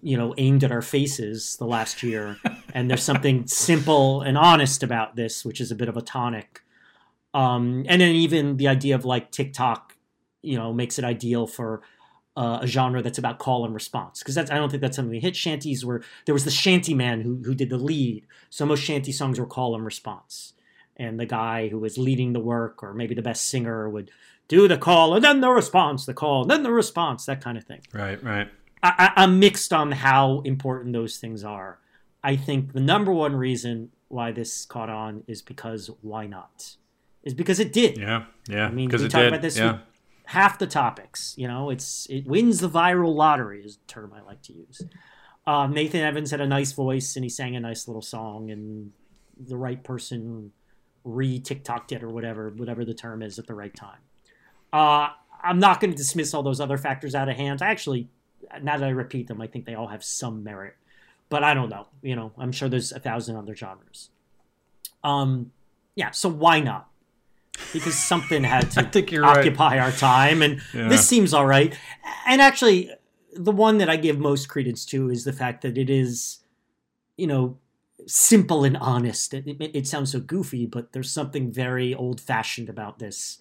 you 0.02 0.18
know, 0.18 0.34
aimed 0.38 0.64
at 0.64 0.72
our 0.72 0.82
faces 0.82 1.56
the 1.58 1.66
last 1.66 2.04
year, 2.04 2.38
and 2.74 2.90
there's 2.90 3.04
something 3.04 3.48
simple 3.48 4.22
and 4.22 4.38
honest 4.38 4.84
about 4.84 5.16
this, 5.16 5.46
which 5.46 5.62
is 5.62 5.72
a 5.72 5.76
bit 5.76 5.90
of 5.90 5.98
a 5.98 6.02
tonic. 6.02 6.62
Um, 7.34 7.86
and 7.88 8.02
then 8.02 8.16
even 8.16 8.58
the 8.58 8.68
idea 8.68 8.96
of 8.96 9.06
like 9.06 9.32
TikTok, 9.32 9.96
you 10.42 10.58
know, 10.58 10.74
makes 10.74 11.00
it 11.00 11.06
ideal 11.06 11.48
for 11.48 11.82
uh, 12.36 12.60
a 12.62 12.68
genre 12.68 13.02
that's 13.02 13.18
about 13.18 13.40
call 13.40 13.66
and 13.66 13.74
response 13.74 14.20
because 14.20 14.36
that's 14.36 14.50
I 14.50 14.56
don't 14.56 14.70
think 14.70 14.82
that's 14.82 14.96
something 14.96 15.12
we 15.12 15.20
hit. 15.20 15.36
Shanties 15.36 15.86
were 15.86 16.04
there 16.26 16.34
was 16.34 16.46
the 16.46 16.52
shanty 16.52 16.94
man 16.94 17.22
who 17.22 17.42
who 17.44 17.54
did 17.54 17.70
the 17.70 17.78
lead, 17.78 18.26
so 18.50 18.66
most 18.66 18.82
shanty 18.82 19.12
songs 19.12 19.40
were 19.40 19.46
call 19.46 19.76
and 19.76 19.86
response, 19.86 20.54
and 20.98 21.20
the 21.20 21.26
guy 21.26 21.68
who 21.68 21.80
was 21.80 21.98
leading 21.98 22.34
the 22.34 22.40
work 22.40 22.82
or 22.82 22.94
maybe 22.94 23.14
the 23.14 23.22
best 23.22 23.48
singer 23.48 23.88
would 23.90 24.10
do 24.48 24.68
the 24.68 24.78
call 24.78 25.14
and 25.14 25.24
then 25.24 25.42
the 25.42 25.50
response, 25.50 26.06
the 26.06 26.14
call, 26.14 26.42
and 26.42 26.52
then 26.52 26.64
the 26.64 26.72
response, 26.72 27.26
that 27.26 27.42
kind 27.42 27.58
of 27.58 27.64
thing. 27.64 27.82
Right, 27.94 28.22
right. 28.24 28.50
I, 28.84 29.12
I, 29.16 29.24
I'm 29.24 29.40
mixed 29.40 29.74
on 29.74 29.92
how 29.92 30.42
important 30.42 30.94
those 30.94 31.18
things 31.18 31.44
are. 31.44 31.80
I 32.24 32.36
think 32.36 32.74
the 32.74 32.82
number 32.82 33.12
one 33.12 33.36
reason 33.36 33.90
why 34.10 34.32
this 34.32 34.66
caught 34.66 34.90
on 34.90 35.24
is 35.28 35.42
because 35.42 35.90
why 36.02 36.28
not? 36.28 36.76
Is 37.24 37.34
because 37.34 37.60
it 37.60 37.74
did 37.74 37.98
Yeah, 37.98 38.26
yeah. 38.48 38.68
I 38.68 38.72
mean, 38.72 38.88
because 38.88 39.02
we 39.02 39.10
talk 39.10 39.28
about 39.28 39.42
this 39.42 39.58
yeah. 39.58 39.80
half 40.26 40.60
the 40.60 40.68
topics. 40.68 41.34
You 41.38 41.48
know, 41.48 41.70
it's 41.70 42.06
it 42.10 42.26
wins 42.26 42.60
the 42.60 42.70
viral 42.70 43.16
lottery 43.16 43.64
is 43.64 43.78
a 43.78 43.88
term 43.88 44.14
I 44.16 44.22
like 44.22 44.42
to 44.44 44.54
use. 44.54 44.82
Um, 45.48 45.74
Nathan 45.74 46.02
Evans 46.02 46.32
had 46.32 46.42
a 46.42 46.48
nice 46.48 46.72
voice 46.72 47.16
and 47.16 47.26
he 47.26 47.30
sang 47.30 47.56
a 47.56 47.60
nice 47.60 47.88
little 47.88 48.02
song, 48.02 48.52
and 48.52 48.92
the 49.38 49.58
right 49.58 49.84
person 49.84 50.52
re 51.04 51.40
TikToked 51.40 51.92
it 51.92 52.04
or 52.04 52.10
whatever, 52.10 52.50
whatever 52.50 52.86
the 52.86 52.94
term 52.94 53.22
is 53.22 53.40
at 53.40 53.48
the 53.48 53.54
right 53.54 53.76
time. 53.76 54.00
Uh, 54.72 55.10
I'm 55.44 55.60
not 55.60 55.82
going 55.82 55.92
to 55.92 55.98
dismiss 55.98 56.34
all 56.34 56.44
those 56.44 56.62
other 56.62 56.78
factors 56.78 57.14
out 57.14 57.28
of 57.28 57.36
hand. 57.36 57.62
I 57.62 57.68
actually, 57.68 58.08
now 58.62 58.78
that 58.78 58.86
I 58.86 58.90
repeat 58.92 59.28
them, 59.28 59.42
I 59.42 59.48
think 59.48 59.66
they 59.66 59.76
all 59.76 59.88
have 59.88 60.04
some 60.04 60.44
merit, 60.44 60.76
but 61.30 61.44
I 61.44 61.54
don't 61.54 61.70
know. 61.70 61.88
You 62.02 62.16
know, 62.16 62.32
I'm 62.38 62.52
sure 62.52 62.70
there's 62.70 62.92
a 62.92 63.00
thousand 63.00 63.36
other 63.36 63.56
genres. 63.56 64.10
Um, 65.04 65.52
yeah. 65.96 66.12
So 66.12 66.30
why 66.30 66.60
not? 66.60 66.90
Because 67.72 67.96
something 67.96 68.44
had 68.44 68.72
to 68.94 69.12
you're 69.12 69.24
right. 69.24 69.38
occupy 69.40 69.78
our 69.80 69.92
time, 69.92 70.42
and 70.42 70.62
Yeah. 70.74 70.90
this 70.90 71.08
seems 71.08 71.34
all 71.34 71.46
right. 71.46 71.78
And 72.28 72.42
actually, 72.42 72.90
the 73.36 73.52
one 73.52 73.78
that 73.80 73.90
I 73.90 73.96
give 73.98 74.18
most 74.20 74.48
credence 74.50 74.86
to 74.88 75.10
is 75.10 75.24
the 75.24 75.34
fact 75.34 75.62
that 75.62 75.78
it 75.78 75.90
is, 75.90 76.40
you 77.18 77.28
know, 77.28 77.58
simple 78.08 78.64
and 78.64 78.76
honest. 78.78 79.34
It, 79.34 79.48
it, 79.48 79.72
it 79.76 79.88
sounds 79.88 80.12
so 80.12 80.20
goofy, 80.20 80.66
but 80.66 80.94
there's 80.94 81.12
something 81.12 81.52
very 81.52 81.94
old 81.94 82.20
fashioned 82.20 82.70
about 82.70 83.00
this. 83.00 83.38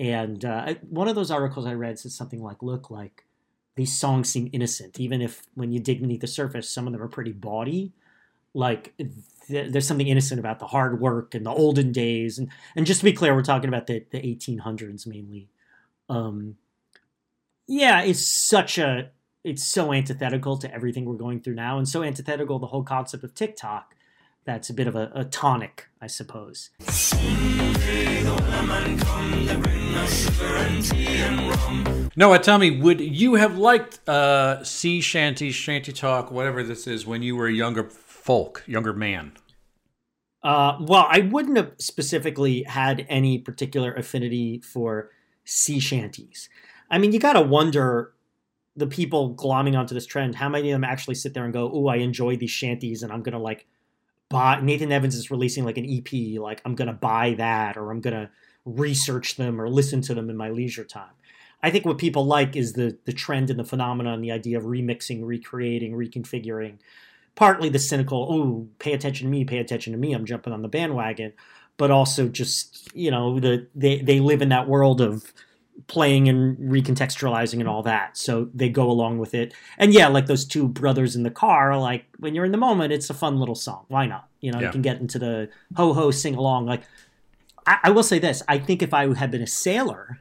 And 0.00 0.44
uh, 0.44 0.74
one 0.88 1.06
of 1.08 1.14
those 1.14 1.30
articles 1.30 1.66
I 1.66 1.74
read 1.74 1.98
said 1.98 2.12
something 2.12 2.42
like, 2.42 2.62
"Look, 2.62 2.90
like 2.90 3.24
these 3.76 3.96
songs 3.98 4.28
seem 4.28 4.50
innocent, 4.52 5.00
even 5.00 5.20
if 5.20 5.42
when 5.54 5.72
you 5.72 5.80
dig 5.80 6.00
beneath 6.00 6.20
the 6.20 6.26
surface, 6.26 6.70
some 6.70 6.86
of 6.86 6.92
them 6.92 7.02
are 7.02 7.08
pretty 7.08 7.32
bawdy. 7.32 7.92
Like 8.52 8.94
th- 9.48 9.72
there's 9.72 9.86
something 9.86 10.06
innocent 10.06 10.38
about 10.38 10.60
the 10.60 10.66
hard 10.66 11.00
work 11.00 11.34
and 11.34 11.44
the 11.44 11.50
olden 11.50 11.90
days. 11.90 12.38
And 12.38 12.48
and 12.76 12.86
just 12.86 13.00
to 13.00 13.04
be 13.04 13.12
clear, 13.12 13.34
we're 13.34 13.42
talking 13.42 13.68
about 13.68 13.86
the 13.86 14.04
the 14.10 14.20
1800s 14.20 15.06
mainly. 15.06 15.48
Um, 16.08 16.56
yeah, 17.66 18.02
it's 18.02 18.26
such 18.26 18.78
a 18.78 19.10
it's 19.42 19.64
so 19.64 19.92
antithetical 19.92 20.56
to 20.58 20.72
everything 20.72 21.04
we're 21.04 21.16
going 21.16 21.40
through 21.40 21.54
now, 21.54 21.78
and 21.78 21.88
so 21.88 22.02
antithetical 22.02 22.58
the 22.58 22.68
whole 22.68 22.84
concept 22.84 23.24
of 23.24 23.34
TikTok. 23.34 23.94
That's 24.44 24.70
a 24.70 24.74
bit 24.74 24.86
of 24.86 24.94
a, 24.94 25.10
a 25.14 25.24
tonic, 25.24 25.88
I 26.00 26.06
suppose. 26.06 26.70
Noah, 32.16 32.38
tell 32.38 32.58
me, 32.58 32.70
would 32.70 33.00
you 33.00 33.34
have 33.34 33.58
liked 33.58 34.08
uh, 34.08 34.62
sea 34.62 35.00
shanty, 35.00 35.50
ShantyTok, 35.50 36.30
whatever 36.30 36.62
this 36.62 36.86
is, 36.86 37.04
when 37.04 37.22
you 37.22 37.34
were 37.34 37.48
a 37.48 37.52
younger 37.52 37.84
folk, 37.84 38.62
younger 38.66 38.92
man? 38.92 39.32
Uh, 40.42 40.78
well, 40.80 41.06
I 41.08 41.20
wouldn't 41.20 41.56
have 41.56 41.72
specifically 41.78 42.62
had 42.62 43.04
any 43.08 43.38
particular 43.38 43.92
affinity 43.94 44.60
for 44.60 45.10
sea 45.44 45.80
shanties. 45.80 46.48
I 46.88 46.98
mean, 46.98 47.12
you 47.12 47.18
got 47.18 47.32
to 47.32 47.40
wonder 47.40 48.12
the 48.76 48.86
people 48.86 49.34
glomming 49.34 49.76
onto 49.76 49.94
this 49.94 50.06
trend, 50.06 50.36
how 50.36 50.48
many 50.48 50.70
of 50.70 50.74
them 50.74 50.84
actually 50.84 51.14
sit 51.14 51.34
there 51.34 51.44
and 51.44 51.52
go, 51.52 51.70
"Oh, 51.72 51.86
I 51.86 51.96
enjoy 51.96 52.36
these 52.36 52.50
shanties, 52.50 53.02
and 53.02 53.12
I'm 53.12 53.22
gonna 53.22 53.38
like 53.38 53.66
buy." 54.28 54.60
Nathan 54.60 54.90
Evans 54.90 55.14
is 55.14 55.30
releasing 55.30 55.64
like 55.64 55.78
an 55.78 55.86
EP, 55.86 56.38
like 56.38 56.60
I'm 56.64 56.74
gonna 56.74 56.92
buy 56.92 57.34
that, 57.38 57.76
or 57.76 57.90
I'm 57.90 58.00
gonna 58.00 58.30
research 58.64 59.36
them 59.36 59.60
or 59.60 59.68
listen 59.68 60.00
to 60.02 60.14
them 60.14 60.28
in 60.28 60.36
my 60.36 60.50
leisure 60.50 60.84
time. 60.84 61.12
I 61.66 61.70
think 61.70 61.84
what 61.84 61.98
people 61.98 62.24
like 62.26 62.56
is 62.56 62.74
the 62.74 62.96
the 63.04 63.12
trend 63.12 63.50
and 63.50 63.58
the 63.58 63.64
phenomenon, 63.64 64.14
and 64.14 64.24
the 64.24 64.32
idea 64.32 64.58
of 64.58 64.64
remixing, 64.64 65.24
recreating, 65.24 65.92
reconfiguring 65.92 66.78
partly 67.34 67.68
the 67.68 67.78
cynical, 67.78 68.28
oh, 68.30 68.68
pay 68.78 68.92
attention 68.92 69.26
to 69.26 69.30
me, 69.30 69.44
pay 69.44 69.58
attention 69.58 69.92
to 69.92 69.98
me, 69.98 70.12
I'm 70.12 70.24
jumping 70.24 70.52
on 70.52 70.62
the 70.62 70.68
bandwagon, 70.68 71.32
but 71.76 71.90
also 71.90 72.28
just, 72.28 72.88
you 72.94 73.10
know, 73.10 73.40
the 73.40 73.66
they, 73.74 74.00
they 74.00 74.20
live 74.20 74.42
in 74.42 74.50
that 74.50 74.68
world 74.68 75.00
of 75.00 75.32
playing 75.88 76.28
and 76.28 76.56
recontextualizing 76.58 77.58
and 77.58 77.68
all 77.68 77.82
that. 77.82 78.16
So 78.16 78.48
they 78.54 78.68
go 78.68 78.88
along 78.88 79.18
with 79.18 79.34
it. 79.34 79.52
And 79.78 79.92
yeah, 79.92 80.06
like 80.06 80.26
those 80.26 80.44
two 80.44 80.68
brothers 80.68 81.16
in 81.16 81.24
the 81.24 81.30
car, 81.30 81.76
like 81.76 82.04
when 82.18 82.34
you're 82.34 82.44
in 82.44 82.52
the 82.52 82.58
moment, 82.58 82.92
it's 82.92 83.10
a 83.10 83.14
fun 83.14 83.40
little 83.40 83.56
song. 83.56 83.84
Why 83.88 84.06
not? 84.06 84.28
You 84.40 84.52
know, 84.52 84.60
Yeah. 84.60 84.66
you 84.66 84.72
can 84.72 84.82
get 84.82 85.00
into 85.00 85.18
the 85.18 85.50
ho 85.76 85.92
ho 85.92 86.12
sing 86.12 86.36
along. 86.36 86.66
Like 86.66 86.82
I, 87.66 87.78
I 87.84 87.90
will 87.90 88.04
say 88.04 88.20
this, 88.20 88.42
I 88.46 88.58
think 88.58 88.82
if 88.82 88.94
I 88.94 89.12
had 89.14 89.32
been 89.32 89.42
a 89.42 89.46
sailor 89.48 90.20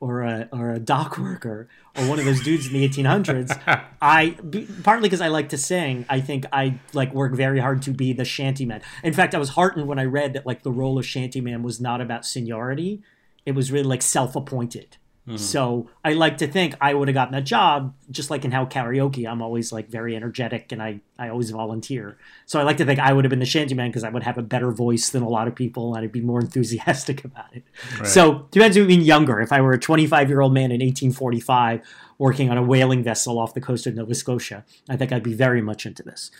or 0.00 0.22
a 0.22 0.48
or 0.52 0.70
a 0.70 0.78
dock 0.78 1.18
worker 1.18 1.68
or 1.96 2.08
one 2.08 2.18
of 2.18 2.24
those 2.24 2.42
dudes 2.42 2.66
in 2.66 2.72
the 2.74 2.88
1800s. 2.88 3.84
I 4.02 4.30
be- 4.48 4.68
partly 4.82 5.08
because 5.08 5.20
I 5.20 5.28
like 5.28 5.50
to 5.50 5.58
sing. 5.58 6.04
I 6.08 6.20
think 6.20 6.44
I 6.52 6.78
like 6.92 7.12
work 7.14 7.34
very 7.34 7.60
hard 7.60 7.82
to 7.82 7.90
be 7.90 8.12
the 8.12 8.24
shantyman. 8.24 8.82
In 9.02 9.12
fact, 9.12 9.34
I 9.34 9.38
was 9.38 9.50
heartened 9.50 9.86
when 9.86 9.98
I 9.98 10.04
read 10.04 10.34
that 10.34 10.46
like 10.46 10.62
the 10.62 10.72
role 10.72 10.98
of 10.98 11.04
shantyman 11.06 11.62
was 11.62 11.80
not 11.80 12.00
about 12.00 12.26
seniority; 12.26 13.02
it 13.44 13.52
was 13.52 13.72
really 13.72 13.88
like 13.88 14.02
self-appointed. 14.02 14.96
Mm-hmm. 15.26 15.38
So 15.38 15.90
I 16.04 16.12
like 16.12 16.38
to 16.38 16.46
think 16.46 16.76
I 16.80 16.94
would 16.94 17.08
have 17.08 17.14
gotten 17.14 17.34
a 17.34 17.42
job, 17.42 17.94
just 18.10 18.30
like 18.30 18.44
in 18.44 18.52
how 18.52 18.64
karaoke, 18.64 19.28
I'm 19.28 19.42
always 19.42 19.72
like 19.72 19.88
very 19.88 20.14
energetic 20.14 20.70
and 20.70 20.80
I, 20.80 21.00
I 21.18 21.30
always 21.30 21.50
volunteer. 21.50 22.16
So 22.46 22.60
I 22.60 22.62
like 22.62 22.76
to 22.76 22.84
think 22.84 23.00
I 23.00 23.12
would 23.12 23.24
have 23.24 23.30
been 23.30 23.40
the 23.40 23.44
shantyman 23.44 23.88
because 23.88 24.04
I 24.04 24.08
would 24.08 24.22
have 24.22 24.38
a 24.38 24.42
better 24.42 24.70
voice 24.70 25.10
than 25.10 25.24
a 25.24 25.28
lot 25.28 25.48
of 25.48 25.56
people 25.56 25.94
and 25.96 26.04
I'd 26.04 26.12
be 26.12 26.20
more 26.20 26.40
enthusiastic 26.40 27.24
about 27.24 27.54
it. 27.54 27.64
So 28.04 28.46
depends 28.52 28.76
on 28.78 28.86
being 28.86 29.00
younger. 29.00 29.40
If 29.40 29.52
I 29.52 29.60
were 29.60 29.72
a 29.72 29.78
25 29.78 30.28
year 30.28 30.40
old 30.40 30.54
man 30.54 30.70
in 30.70 30.80
1845 30.80 31.80
working 32.18 32.48
on 32.48 32.56
a 32.56 32.62
whaling 32.62 33.02
vessel 33.02 33.38
off 33.40 33.52
the 33.52 33.60
coast 33.60 33.86
of 33.88 33.96
Nova 33.96 34.14
Scotia, 34.14 34.64
I 34.88 34.96
think 34.96 35.12
I'd 35.12 35.24
be 35.24 35.34
very 35.34 35.60
much 35.60 35.86
into 35.86 36.04
this. 36.04 36.30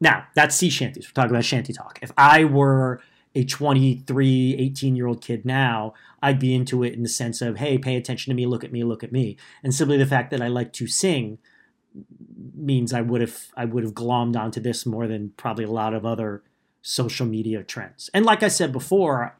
Now, 0.00 0.26
that's 0.34 0.56
sea 0.56 0.70
shanties. 0.70 1.06
We're 1.06 1.12
talking 1.12 1.30
about 1.30 1.44
ShantyTok. 1.44 1.98
If 2.02 2.10
I 2.18 2.44
were 2.44 3.00
a 3.34 3.44
23, 3.44 4.56
18 4.58 4.96
year 4.96 5.06
old 5.06 5.20
kid 5.20 5.44
now, 5.44 5.94
I'd 6.22 6.38
be 6.38 6.54
into 6.54 6.82
it 6.82 6.94
in 6.94 7.02
the 7.02 7.08
sense 7.08 7.42
of, 7.42 7.58
hey, 7.58 7.78
pay 7.78 7.96
attention 7.96 8.30
to 8.30 8.34
me, 8.34 8.46
look 8.46 8.64
at 8.64 8.72
me, 8.72 8.84
look 8.84 9.02
at 9.02 9.12
me. 9.12 9.36
And 9.62 9.74
simply 9.74 9.96
the 9.96 10.06
fact 10.06 10.30
that 10.30 10.40
I 10.40 10.48
like 10.48 10.72
to 10.74 10.86
sing 10.86 11.38
means 12.54 12.92
I 12.92 13.00
would 13.00 13.20
have 13.20 13.46
I 13.56 13.64
would 13.64 13.84
have 13.84 13.94
glommed 13.94 14.36
onto 14.36 14.60
this 14.60 14.86
more 14.86 15.06
than 15.06 15.32
probably 15.36 15.64
a 15.64 15.70
lot 15.70 15.94
of 15.94 16.04
other 16.04 16.42
social 16.82 17.26
media 17.26 17.62
trends. 17.62 18.10
And 18.14 18.24
like 18.24 18.42
I 18.42 18.48
said 18.48 18.72
before, 18.72 19.36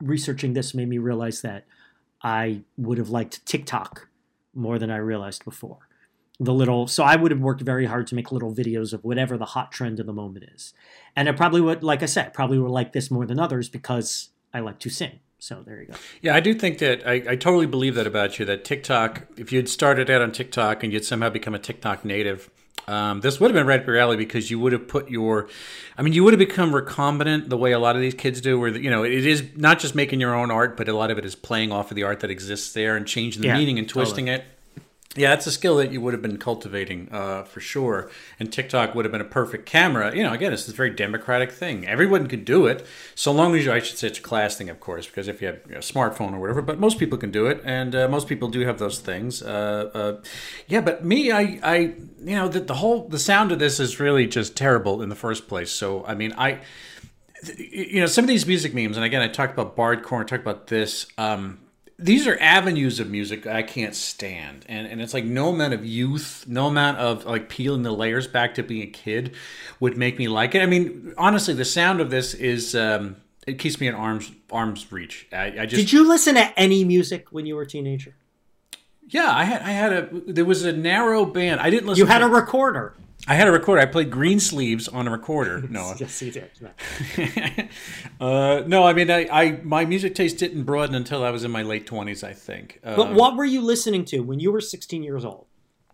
researching 0.00 0.52
this 0.54 0.74
made 0.74 0.88
me 0.88 0.98
realize 0.98 1.42
that 1.42 1.64
I 2.22 2.62
would 2.76 2.98
have 2.98 3.10
liked 3.10 3.44
TikTok 3.46 4.08
more 4.54 4.78
than 4.78 4.90
I 4.90 4.96
realized 4.96 5.44
before. 5.44 5.78
The 6.40 6.52
little 6.52 6.88
so 6.88 7.04
I 7.04 7.16
would 7.16 7.30
have 7.30 7.40
worked 7.40 7.60
very 7.60 7.86
hard 7.86 8.06
to 8.08 8.14
make 8.14 8.32
little 8.32 8.52
videos 8.52 8.92
of 8.92 9.04
whatever 9.04 9.36
the 9.36 9.44
hot 9.44 9.70
trend 9.70 10.00
of 10.00 10.06
the 10.06 10.12
moment 10.12 10.46
is. 10.54 10.74
And 11.14 11.28
I 11.28 11.32
probably 11.32 11.60
would 11.60 11.84
like 11.84 12.02
I 12.02 12.06
said, 12.06 12.32
probably 12.32 12.58
would 12.58 12.70
like 12.70 12.92
this 12.92 13.10
more 13.10 13.26
than 13.26 13.38
others 13.38 13.68
because 13.68 14.30
I 14.52 14.60
like 14.60 14.78
to 14.80 14.90
sing. 14.90 15.20
So 15.38 15.62
there 15.66 15.80
you 15.80 15.88
go. 15.88 15.94
Yeah, 16.20 16.36
I 16.36 16.40
do 16.40 16.54
think 16.54 16.78
that 16.78 17.06
I, 17.06 17.14
I 17.14 17.36
totally 17.36 17.66
believe 17.66 17.96
that 17.96 18.06
about 18.06 18.38
you. 18.38 18.44
That 18.44 18.64
TikTok, 18.64 19.26
if 19.36 19.50
you'd 19.50 19.68
started 19.68 20.08
out 20.08 20.22
on 20.22 20.30
TikTok 20.30 20.84
and 20.84 20.92
you'd 20.92 21.04
somehow 21.04 21.30
become 21.30 21.52
a 21.52 21.58
TikTok 21.58 22.04
native, 22.04 22.48
um, 22.86 23.20
this 23.22 23.40
would 23.40 23.50
have 23.50 23.54
been 23.54 23.66
right 23.66 23.80
up 23.80 23.86
your 23.86 23.96
alley 23.96 24.16
because 24.16 24.52
you 24.52 24.60
would 24.60 24.72
have 24.72 24.86
put 24.86 25.10
your, 25.10 25.48
I 25.98 26.02
mean, 26.02 26.12
you 26.12 26.22
would 26.22 26.32
have 26.32 26.38
become 26.38 26.72
recombinant 26.72 27.48
the 27.48 27.56
way 27.56 27.72
a 27.72 27.80
lot 27.80 27.96
of 27.96 28.02
these 28.02 28.14
kids 28.14 28.40
do. 28.40 28.58
Where 28.58 28.70
you 28.70 28.88
know 28.88 29.02
it 29.02 29.26
is 29.26 29.44
not 29.56 29.80
just 29.80 29.96
making 29.96 30.20
your 30.20 30.32
own 30.32 30.52
art, 30.52 30.76
but 30.76 30.88
a 30.88 30.92
lot 30.92 31.10
of 31.10 31.18
it 31.18 31.24
is 31.24 31.34
playing 31.34 31.72
off 31.72 31.90
of 31.90 31.96
the 31.96 32.04
art 32.04 32.20
that 32.20 32.30
exists 32.30 32.72
there 32.72 32.96
and 32.96 33.04
changing 33.04 33.42
the 33.42 33.48
Yeah, 33.48 33.58
meaning 33.58 33.80
and 33.80 33.88
twisting 33.88 34.28
it. 34.28 34.44
Yeah, 35.14 35.34
it's 35.34 35.46
a 35.46 35.52
skill 35.52 35.76
that 35.76 35.92
you 35.92 36.00
would 36.00 36.14
have 36.14 36.22
been 36.22 36.38
cultivating 36.38 37.08
uh, 37.12 37.42
for 37.42 37.60
sure. 37.60 38.10
And 38.40 38.50
TikTok 38.50 38.94
would 38.94 39.04
have 39.04 39.12
been 39.12 39.20
a 39.20 39.24
perfect 39.24 39.66
camera. 39.66 40.16
You 40.16 40.22
know, 40.22 40.32
again, 40.32 40.54
it's 40.54 40.66
a 40.66 40.72
very 40.72 40.88
democratic 40.88 41.52
thing. 41.52 41.86
Everyone 41.86 42.28
could 42.28 42.46
do 42.46 42.64
it, 42.66 42.86
so 43.14 43.30
long 43.30 43.54
as 43.54 43.66
you, 43.66 43.72
I 43.72 43.80
should 43.80 43.98
say 43.98 44.06
it's 44.06 44.18
a 44.18 44.22
class 44.22 44.56
thing, 44.56 44.70
of 44.70 44.80
course, 44.80 45.06
because 45.06 45.28
if 45.28 45.42
you 45.42 45.48
have 45.48 45.56
a 45.66 45.80
smartphone 45.80 46.32
or 46.32 46.40
whatever, 46.40 46.62
but 46.62 46.78
most 46.78 46.98
people 46.98 47.18
can 47.18 47.30
do 47.30 47.46
it, 47.46 47.60
and 47.62 47.94
uh, 47.94 48.08
most 48.08 48.26
people 48.26 48.48
do 48.48 48.60
have 48.60 48.78
those 48.78 49.00
things. 49.00 49.42
Uh, 49.42 49.90
uh, 49.92 50.20
yeah, 50.66 50.80
but 50.80 51.04
me, 51.04 51.30
I, 51.30 51.60
I, 51.62 51.76
you 51.76 52.36
know, 52.36 52.48
the, 52.48 52.60
the 52.60 52.74
whole, 52.74 53.06
the 53.06 53.18
sound 53.18 53.52
of 53.52 53.58
this 53.58 53.78
is 53.78 54.00
really 54.00 54.26
just 54.26 54.56
terrible 54.56 55.02
in 55.02 55.10
the 55.10 55.14
first 55.14 55.46
place. 55.46 55.70
So, 55.70 56.06
I 56.06 56.14
mean, 56.14 56.32
I, 56.38 56.60
you 57.58 58.00
know, 58.00 58.06
some 58.06 58.24
of 58.24 58.28
these 58.28 58.46
music 58.46 58.72
memes, 58.72 58.96
and 58.96 59.04
again, 59.04 59.20
I 59.20 59.28
talked 59.28 59.52
about 59.52 59.76
Bardcore, 59.76 60.22
I 60.22 60.24
talked 60.24 60.42
about 60.42 60.68
this. 60.68 61.06
Um, 61.18 61.58
these 62.02 62.26
are 62.26 62.38
avenues 62.40 63.00
of 63.00 63.10
music 63.10 63.46
I 63.46 63.62
can't 63.62 63.94
stand, 63.94 64.64
and 64.68 64.86
and 64.86 65.00
it's 65.00 65.14
like 65.14 65.24
no 65.24 65.48
amount 65.50 65.74
of 65.74 65.84
youth, 65.84 66.44
no 66.48 66.66
amount 66.66 66.98
of 66.98 67.24
like 67.24 67.48
peeling 67.48 67.82
the 67.82 67.92
layers 67.92 68.26
back 68.26 68.54
to 68.56 68.62
being 68.62 68.82
a 68.82 68.90
kid 68.90 69.34
would 69.80 69.96
make 69.96 70.18
me 70.18 70.28
like 70.28 70.54
it. 70.54 70.62
I 70.62 70.66
mean, 70.66 71.14
honestly, 71.16 71.54
the 71.54 71.64
sound 71.64 72.00
of 72.00 72.10
this 72.10 72.34
is 72.34 72.74
um, 72.74 73.16
it 73.46 73.58
keeps 73.58 73.80
me 73.80 73.86
in 73.86 73.94
arms 73.94 74.30
arms 74.50 74.90
reach. 74.92 75.26
I, 75.32 75.60
I 75.60 75.66
just 75.66 75.80
Did 75.80 75.92
you 75.92 76.06
listen 76.06 76.34
to 76.34 76.58
any 76.58 76.84
music 76.84 77.28
when 77.30 77.46
you 77.46 77.54
were 77.56 77.62
a 77.62 77.66
teenager? 77.66 78.14
yeah, 79.08 79.30
I 79.30 79.44
had 79.44 79.62
I 79.62 79.70
had 79.70 79.92
a 79.92 80.08
there 80.26 80.44
was 80.44 80.64
a 80.64 80.72
narrow 80.72 81.24
band. 81.24 81.60
I 81.60 81.70
didn't 81.70 81.86
listen. 81.86 82.04
To 82.04 82.06
You 82.06 82.12
had 82.12 82.20
to, 82.20 82.26
a 82.26 82.28
recorder. 82.28 82.94
I 83.28 83.34
had 83.34 83.46
a 83.46 83.52
recorder. 83.52 83.80
I 83.80 83.86
played 83.86 84.10
Green 84.10 84.40
Sleeves 84.40 84.88
on 84.88 85.06
a 85.06 85.10
recorder. 85.10 85.60
No, 85.70 85.94
Yes, 85.98 86.20
you 86.22 86.32
did. 86.32 86.50
uh, 88.20 88.62
no, 88.66 88.84
I 88.84 88.92
mean, 88.92 89.10
I, 89.10 89.28
I 89.30 89.60
my 89.62 89.84
music 89.84 90.14
taste 90.14 90.38
didn't 90.38 90.64
broaden 90.64 90.94
until 90.94 91.22
I 91.24 91.30
was 91.30 91.44
in 91.44 91.50
my 91.50 91.62
late 91.62 91.86
twenties. 91.86 92.24
I 92.24 92.32
think. 92.32 92.80
Uh, 92.84 92.96
But 92.96 93.14
what 93.14 93.36
were 93.36 93.44
you 93.44 93.60
listening 93.60 94.04
to 94.06 94.20
when 94.20 94.40
you 94.40 94.50
were 94.52 94.60
16 94.60 95.02
years 95.02 95.24
old? 95.24 95.46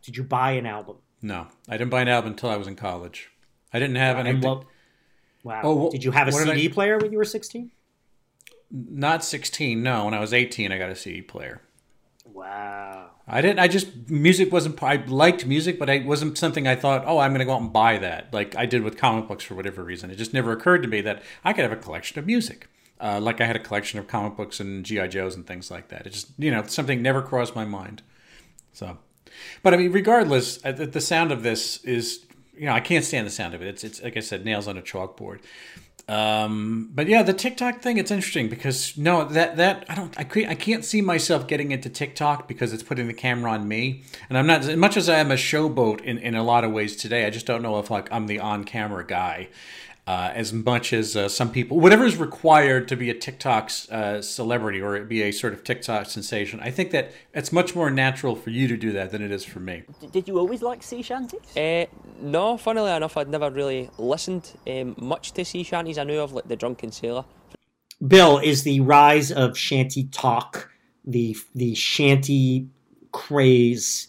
Did 0.03 0.17
you 0.17 0.25
buy 0.25 0.53
an 0.53 0.65
album? 0.67 0.97
No, 1.21 1.49
I 1.69 1.77
didn't 1.77 1.91
buy 1.91 2.01
an 2.03 2.09
album 2.09 2.33
until 2.33 2.49
I 2.51 2.57
was 2.57 2.67
in 2.67 2.77
college. 2.77 3.31
I 3.73 3.79
didn't 3.79 3.97
have 3.97 4.17
any. 4.19 4.35
What? 4.39 4.65
Wow. 5.45 5.61
Oh, 5.65 5.89
wh- 5.89 5.93
did 5.93 6.05
you 6.05 6.13
have 6.13 6.29
a 6.29 6.33
CD 6.33 6.69
I- 6.69 6.73
player 6.73 6.99
when 6.99 7.13
you 7.13 7.19
were 7.19 7.25
16? 7.25 7.71
Not 8.71 9.25
sixteen. 9.25 9.83
No, 9.83 10.05
when 10.07 10.15
I 10.15 10.21
was 10.21 10.33
eighteen, 10.35 10.73
I 10.73 10.79
got 10.79 10.91
a 10.91 10.97
CD 10.97 11.23
player. 11.23 11.61
Wow. 12.27 13.11
I 13.31 13.43
didn't. 13.43 13.59
I 13.59 13.69
just 13.69 14.09
music 14.09 14.51
wasn't. 14.51 14.83
I 14.83 14.97
liked 14.97 15.45
music, 15.45 15.79
but 15.79 15.91
it 15.91 16.07
wasn't 16.07 16.39
something 16.39 16.67
I 16.67 16.75
thought. 16.75 17.05
Oh, 17.07 17.19
I'm 17.19 17.33
going 17.33 17.41
to 17.41 17.45
go 17.45 17.53
out 17.53 17.61
and 17.61 17.73
buy 17.73 17.99
that. 17.99 18.33
Like 18.33 18.57
I 18.57 18.65
did 18.65 18.83
with 18.83 18.97
comic 18.97 19.29
books 19.29 19.45
for 19.45 19.55
whatever 19.55 19.85
reason. 19.85 20.11
It 20.11 20.17
just 20.17 20.33
never 20.33 20.51
occurred 20.53 20.83
to 20.83 20.89
me 20.89 21.03
that 21.03 21.23
I 21.45 21.53
could 21.53 21.63
have 21.63 21.73
a 21.73 21.77
collection 21.77 22.19
of 22.19 22.27
music. 22.27 22.69
Uh, 23.01 23.21
like 23.21 23.41
I 23.41 23.47
had 23.47 23.55
a 23.55 23.61
collection 23.61 23.99
of 23.99 24.09
comic 24.09 24.37
books 24.37 24.61
and 24.61 24.85
GI 24.85 25.09
Joes 25.09 25.37
and 25.37 25.47
things 25.47 25.71
like 25.71 25.89
that. 25.89 26.07
It 26.07 26.11
just 26.11 26.31
you 26.39 26.51
know 26.51 26.65
something 26.67 27.03
never 27.03 27.21
crossed 27.21 27.55
my 27.55 27.67
mind. 27.67 28.03
So, 28.73 28.97
but 29.63 29.75
I 29.75 29.77
mean, 29.77 29.93
regardless, 29.93 30.65
uh, 30.65 30.73
the, 30.73 30.87
the 30.87 31.01
sound 31.01 31.31
of 31.31 31.43
this 31.43 31.85
is 31.85 32.25
you 32.57 32.65
know 32.65 32.73
I 32.73 32.81
can't 32.81 33.05
stand 33.05 33.27
the 33.27 33.31
sound 33.31 33.55
of 33.55 33.61
it. 33.61 33.69
It's 33.69 33.85
it's 33.85 34.03
like 34.03 34.17
I 34.17 34.21
said, 34.21 34.45
nails 34.45 34.67
on 34.67 34.79
a 34.79 34.83
chalkboard. 34.83 35.41
Um, 36.09 36.89
but 36.95 37.07
yeah, 37.07 37.23
the 37.23 37.35
TikTok 37.35 37.83
thing, 37.83 37.99
it's 37.99 38.11
interesting 38.11 38.49
because 38.49 38.97
no, 38.97 39.25
that, 39.25 39.59
that, 39.59 39.85
I 39.91 39.95
don't, 39.95 40.19
I 40.19 40.25
can't, 40.25 40.49
I 40.49 40.55
can't 40.55 40.83
see 40.83 41.03
myself 41.03 41.47
getting 41.47 41.71
into 41.71 41.91
TikTok 41.91 42.49
because 42.49 42.73
it's 42.73 42.83
putting 42.83 43.09
the 43.09 43.15
camera 43.15 43.51
on 43.53 43.69
me. 43.69 44.05
And 44.31 44.39
I'm 44.39 44.47
not, 44.47 44.63
as 44.63 44.75
much 44.77 44.97
as 44.97 45.11
I 45.11 45.19
am 45.19 45.31
a 45.31 45.35
showboat 45.35 46.01
in, 46.01 46.17
in 46.17 46.35
a 46.35 46.43
lot 46.43 46.65
of 46.65 46.73
ways 46.73 46.97
today, 46.97 47.27
I 47.27 47.31
just 47.31 47.45
don't 47.45 47.63
know 47.63 47.79
if 47.79 47.91
like 47.91 48.11
I'm 48.11 48.27
the 48.27 48.41
on 48.41 48.65
camera 48.65 49.07
guy. 49.07 49.49
Uh, 50.09 50.33
as 50.35 50.55
much 50.55 50.95
as 50.95 51.15
uh, 51.17 51.29
some 51.29 51.51
people, 51.51 51.79
whatever 51.79 52.07
is 52.07 52.17
required 52.17 52.89
to 52.89 52.97
be 52.97 53.11
a 53.11 53.15
TikTok 53.15 53.71
uh, 53.91 54.23
celebrity 54.23 54.81
or 54.81 54.99
be 55.05 55.21
a 55.21 55.31
sort 55.31 55.53
of 55.53 55.63
TikTok 55.63 56.07
sensation, 56.07 56.59
I 56.61 56.71
think 56.71 56.93
that 56.93 57.13
it's 57.35 57.53
much 57.53 57.75
more 57.75 57.91
natural 57.91 58.35
for 58.35 58.49
you 58.49 58.69
to 58.69 58.77
do 58.79 58.91
that 58.93 59.11
than 59.11 59.21
it 59.21 59.31
is 59.31 59.45
for 59.45 59.61
me. 59.61 59.83
Did 60.11 60.27
you 60.27 60.39
always 60.39 60.63
like 60.63 60.83
sea 60.83 61.03
shanties? 61.03 61.55
Uh, 61.55 61.85
no, 62.23 62.57
funnily 62.57 62.91
enough, 62.91 63.19
I'd 63.19 63.29
never 63.29 63.51
really 63.51 63.91
listened 63.99 64.51
um, 64.67 64.95
much 64.97 65.33
to 65.33 65.45
sea 65.45 65.63
shanties. 65.63 65.99
I 65.99 66.05
knew 66.05 66.21
of 66.21 66.33
like 66.33 66.49
the 66.49 66.57
Drunken 66.57 66.91
Sailor. 66.91 67.27
Bill, 68.07 68.39
is 68.39 68.63
the 68.63 68.81
rise 68.81 69.31
of 69.31 69.51
ShantyTok, 69.57 70.69
the 71.05 71.37
the 71.55 71.75
shanty 71.75 72.71
craze 73.13 74.09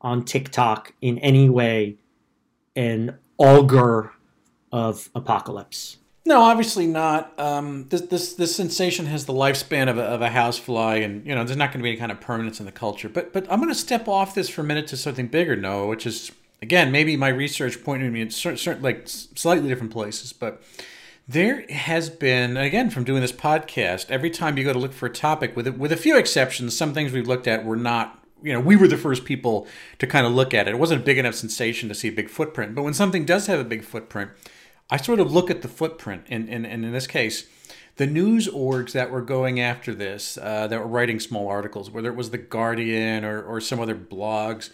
on 0.00 0.24
TikTok 0.24 0.92
in 1.00 1.18
any 1.18 1.50
way 1.50 1.96
an 2.76 3.18
augur 3.36 4.12
of 4.72 5.10
apocalypse? 5.14 5.98
No, 6.26 6.42
obviously 6.42 6.86
not. 6.86 7.38
Um, 7.40 7.88
this 7.88 8.02
this 8.02 8.34
this 8.34 8.54
sensation 8.54 9.06
has 9.06 9.24
the 9.24 9.32
lifespan 9.32 9.88
of 9.88 9.96
a, 9.96 10.02
of 10.02 10.20
a 10.20 10.28
housefly, 10.28 10.96
and 10.96 11.26
you 11.26 11.34
know 11.34 11.44
there's 11.44 11.56
not 11.56 11.72
going 11.72 11.80
to 11.80 11.82
be 11.82 11.90
any 11.90 11.98
kind 11.98 12.12
of 12.12 12.20
permanence 12.20 12.60
in 12.60 12.66
the 12.66 12.72
culture. 12.72 13.08
But 13.08 13.32
but 13.32 13.50
I'm 13.50 13.58
going 13.58 13.70
to 13.70 13.74
step 13.74 14.06
off 14.06 14.34
this 14.34 14.48
for 14.48 14.60
a 14.60 14.64
minute 14.64 14.86
to 14.88 14.96
something 14.96 15.28
bigger, 15.28 15.56
Noah, 15.56 15.86
which 15.86 16.06
is 16.06 16.30
again 16.60 16.92
maybe 16.92 17.16
my 17.16 17.28
research 17.28 17.82
pointed 17.82 18.12
me 18.12 18.20
in 18.20 18.30
certain, 18.30 18.58
certain 18.58 18.82
like 18.82 19.08
slightly 19.08 19.68
different 19.68 19.92
places, 19.92 20.32
but 20.32 20.62
there 21.26 21.64
has 21.70 22.10
been 22.10 22.56
again 22.56 22.90
from 22.90 23.04
doing 23.04 23.22
this 23.22 23.32
podcast. 23.32 24.10
Every 24.10 24.30
time 24.30 24.58
you 24.58 24.64
go 24.64 24.72
to 24.72 24.78
look 24.78 24.92
for 24.92 25.06
a 25.06 25.12
topic, 25.12 25.56
with 25.56 25.66
with 25.68 25.90
a 25.90 25.96
few 25.96 26.18
exceptions, 26.18 26.76
some 26.76 26.92
things 26.92 27.12
we've 27.12 27.28
looked 27.28 27.46
at 27.46 27.64
were 27.64 27.76
not. 27.76 28.18
You 28.42 28.54
know, 28.54 28.60
we 28.60 28.74
were 28.74 28.88
the 28.88 28.96
first 28.96 29.26
people 29.26 29.66
to 29.98 30.06
kind 30.06 30.26
of 30.26 30.32
look 30.32 30.54
at 30.54 30.66
it. 30.66 30.70
It 30.70 30.78
wasn't 30.78 31.02
a 31.02 31.04
big 31.04 31.18
enough 31.18 31.34
sensation 31.34 31.90
to 31.90 31.94
see 31.94 32.08
a 32.08 32.12
big 32.12 32.30
footprint, 32.30 32.74
but 32.74 32.82
when 32.84 32.94
something 32.94 33.26
does 33.26 33.48
have 33.48 33.60
a 33.60 33.64
big 33.64 33.84
footprint, 33.84 34.30
I 34.90 34.96
sort 34.96 35.20
of 35.20 35.32
look 35.32 35.50
at 35.50 35.62
the 35.62 35.68
footprint, 35.68 36.24
and, 36.28 36.48
and, 36.48 36.66
and 36.66 36.84
in 36.84 36.92
this 36.92 37.06
case, 37.06 37.46
the 37.96 38.06
news 38.06 38.48
orgs 38.48 38.92
that 38.92 39.10
were 39.10 39.20
going 39.22 39.60
after 39.60 39.94
this, 39.94 40.38
uh, 40.38 40.66
that 40.66 40.80
were 40.80 40.86
writing 40.86 41.20
small 41.20 41.48
articles, 41.48 41.90
whether 41.90 42.08
it 42.08 42.16
was 42.16 42.30
The 42.30 42.38
Guardian 42.38 43.24
or, 43.24 43.42
or 43.42 43.60
some 43.60 43.78
other 43.78 43.94
blogs, 43.94 44.70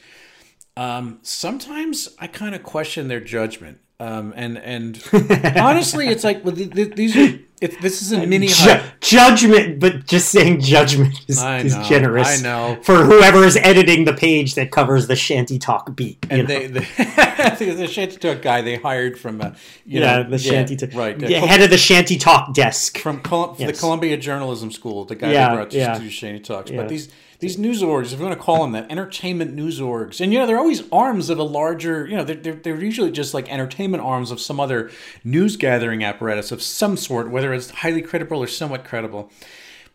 um, 0.77 1.19
sometimes 1.23 2.09
I 2.19 2.27
kind 2.27 2.55
of 2.55 2.63
question 2.63 3.09
their 3.09 3.21
judgment. 3.21 3.81
Um, 3.99 4.35
and 4.37 4.59
and 4.59 5.03
honestly, 5.57 6.09
it's 6.09 6.23
like 6.23 6.45
well, 6.45 6.55
th- 6.55 6.71
th- 6.71 6.95
these 6.95 7.17
are 7.17 7.39
it, 7.61 7.81
this 7.81 8.03
is 8.03 8.13
a 8.13 8.27
mini 8.27 8.49
Ju- 8.49 8.81
judgment, 9.01 9.81
but 9.81 10.07
just 10.07 10.29
saying 10.31 10.61
judgment 10.61 11.19
is, 11.27 11.39
I 11.39 11.61
is 11.61 11.75
generous. 11.89 12.41
I 12.41 12.43
know. 12.43 12.79
For 12.83 13.05
whoever 13.05 13.45
is 13.45 13.57
editing 13.57 14.05
the 14.05 14.13
page 14.13 14.55
that 14.57 14.71
covers 14.71 15.07
the 15.07 15.15
ShantyTok 15.15 15.97
beat. 15.97 16.27
and 16.29 16.43
know? 16.43 16.47
they, 16.47 16.67
the, 16.67 16.81
ShantyTok 16.81 18.43
guy 18.43 18.61
they 18.61 18.77
hired 18.77 19.19
from 19.19 19.41
uh, 19.41 19.53
you 19.87 20.01
yeah, 20.01 20.23
know, 20.23 20.31
the 20.31 20.37
ShantyTok. 20.37 20.95
right 20.95 21.19
Yeah, 21.21 21.41
head 21.41 21.63
of 21.63 21.71
the 21.71 21.77
ShantyTok 21.77 22.53
desk. 22.55 22.99
from 22.99 23.21
Col- 23.21 23.57
Yes. 23.59 23.73
the 23.73 23.79
Columbia 23.81 24.17
Journalism 24.19 24.71
School, 24.71 25.05
the 25.05 25.15
guy 25.15 25.33
Yeah, 25.33 25.49
that 25.49 25.55
brought 25.55 25.73
yeah. 25.73 25.95
to 25.99 26.05
ShantyToks. 26.05 26.71
Yeah. 26.71 26.77
But 26.77 26.89
these 26.89 27.09
these 27.39 27.59
news 27.59 27.83
orgs, 27.83 28.13
if 28.13 28.19
you 28.19 28.25
want 28.25 28.39
to 28.39 28.43
call 28.43 28.63
them 28.63 28.73
that, 28.73 28.91
entertainment 28.91 29.55
news 29.55 29.81
orgs, 29.81 30.21
and 30.21 30.33
you 30.33 30.39
know 30.39 30.47
they're 30.47 30.59
always 30.59 30.83
arms 30.91 31.29
of 31.31 31.39
a 31.39 31.43
larger, 31.43 32.07
you 32.07 32.17
know, 32.17 32.25
they're, 32.25 32.37
they're, 32.37 32.55
they're 32.55 32.81
usually 32.81 33.11
just 33.11 33.35
like 33.35 33.51
entertainment 33.51 34.03
arms 34.03 34.31
of 34.31 34.41
some 34.41 34.59
other 34.59 34.91
news 35.25 35.57
gathering 35.57 36.03
apparatus 36.03 36.53
of 36.53 36.63
some 36.63 36.97
sort, 36.97 37.31
whether 37.31 37.53
it's 37.53 37.71
highly 37.71 38.03
credible 38.03 38.43
or 38.43 38.47
somewhat 38.47 38.85
credible. 38.85 39.31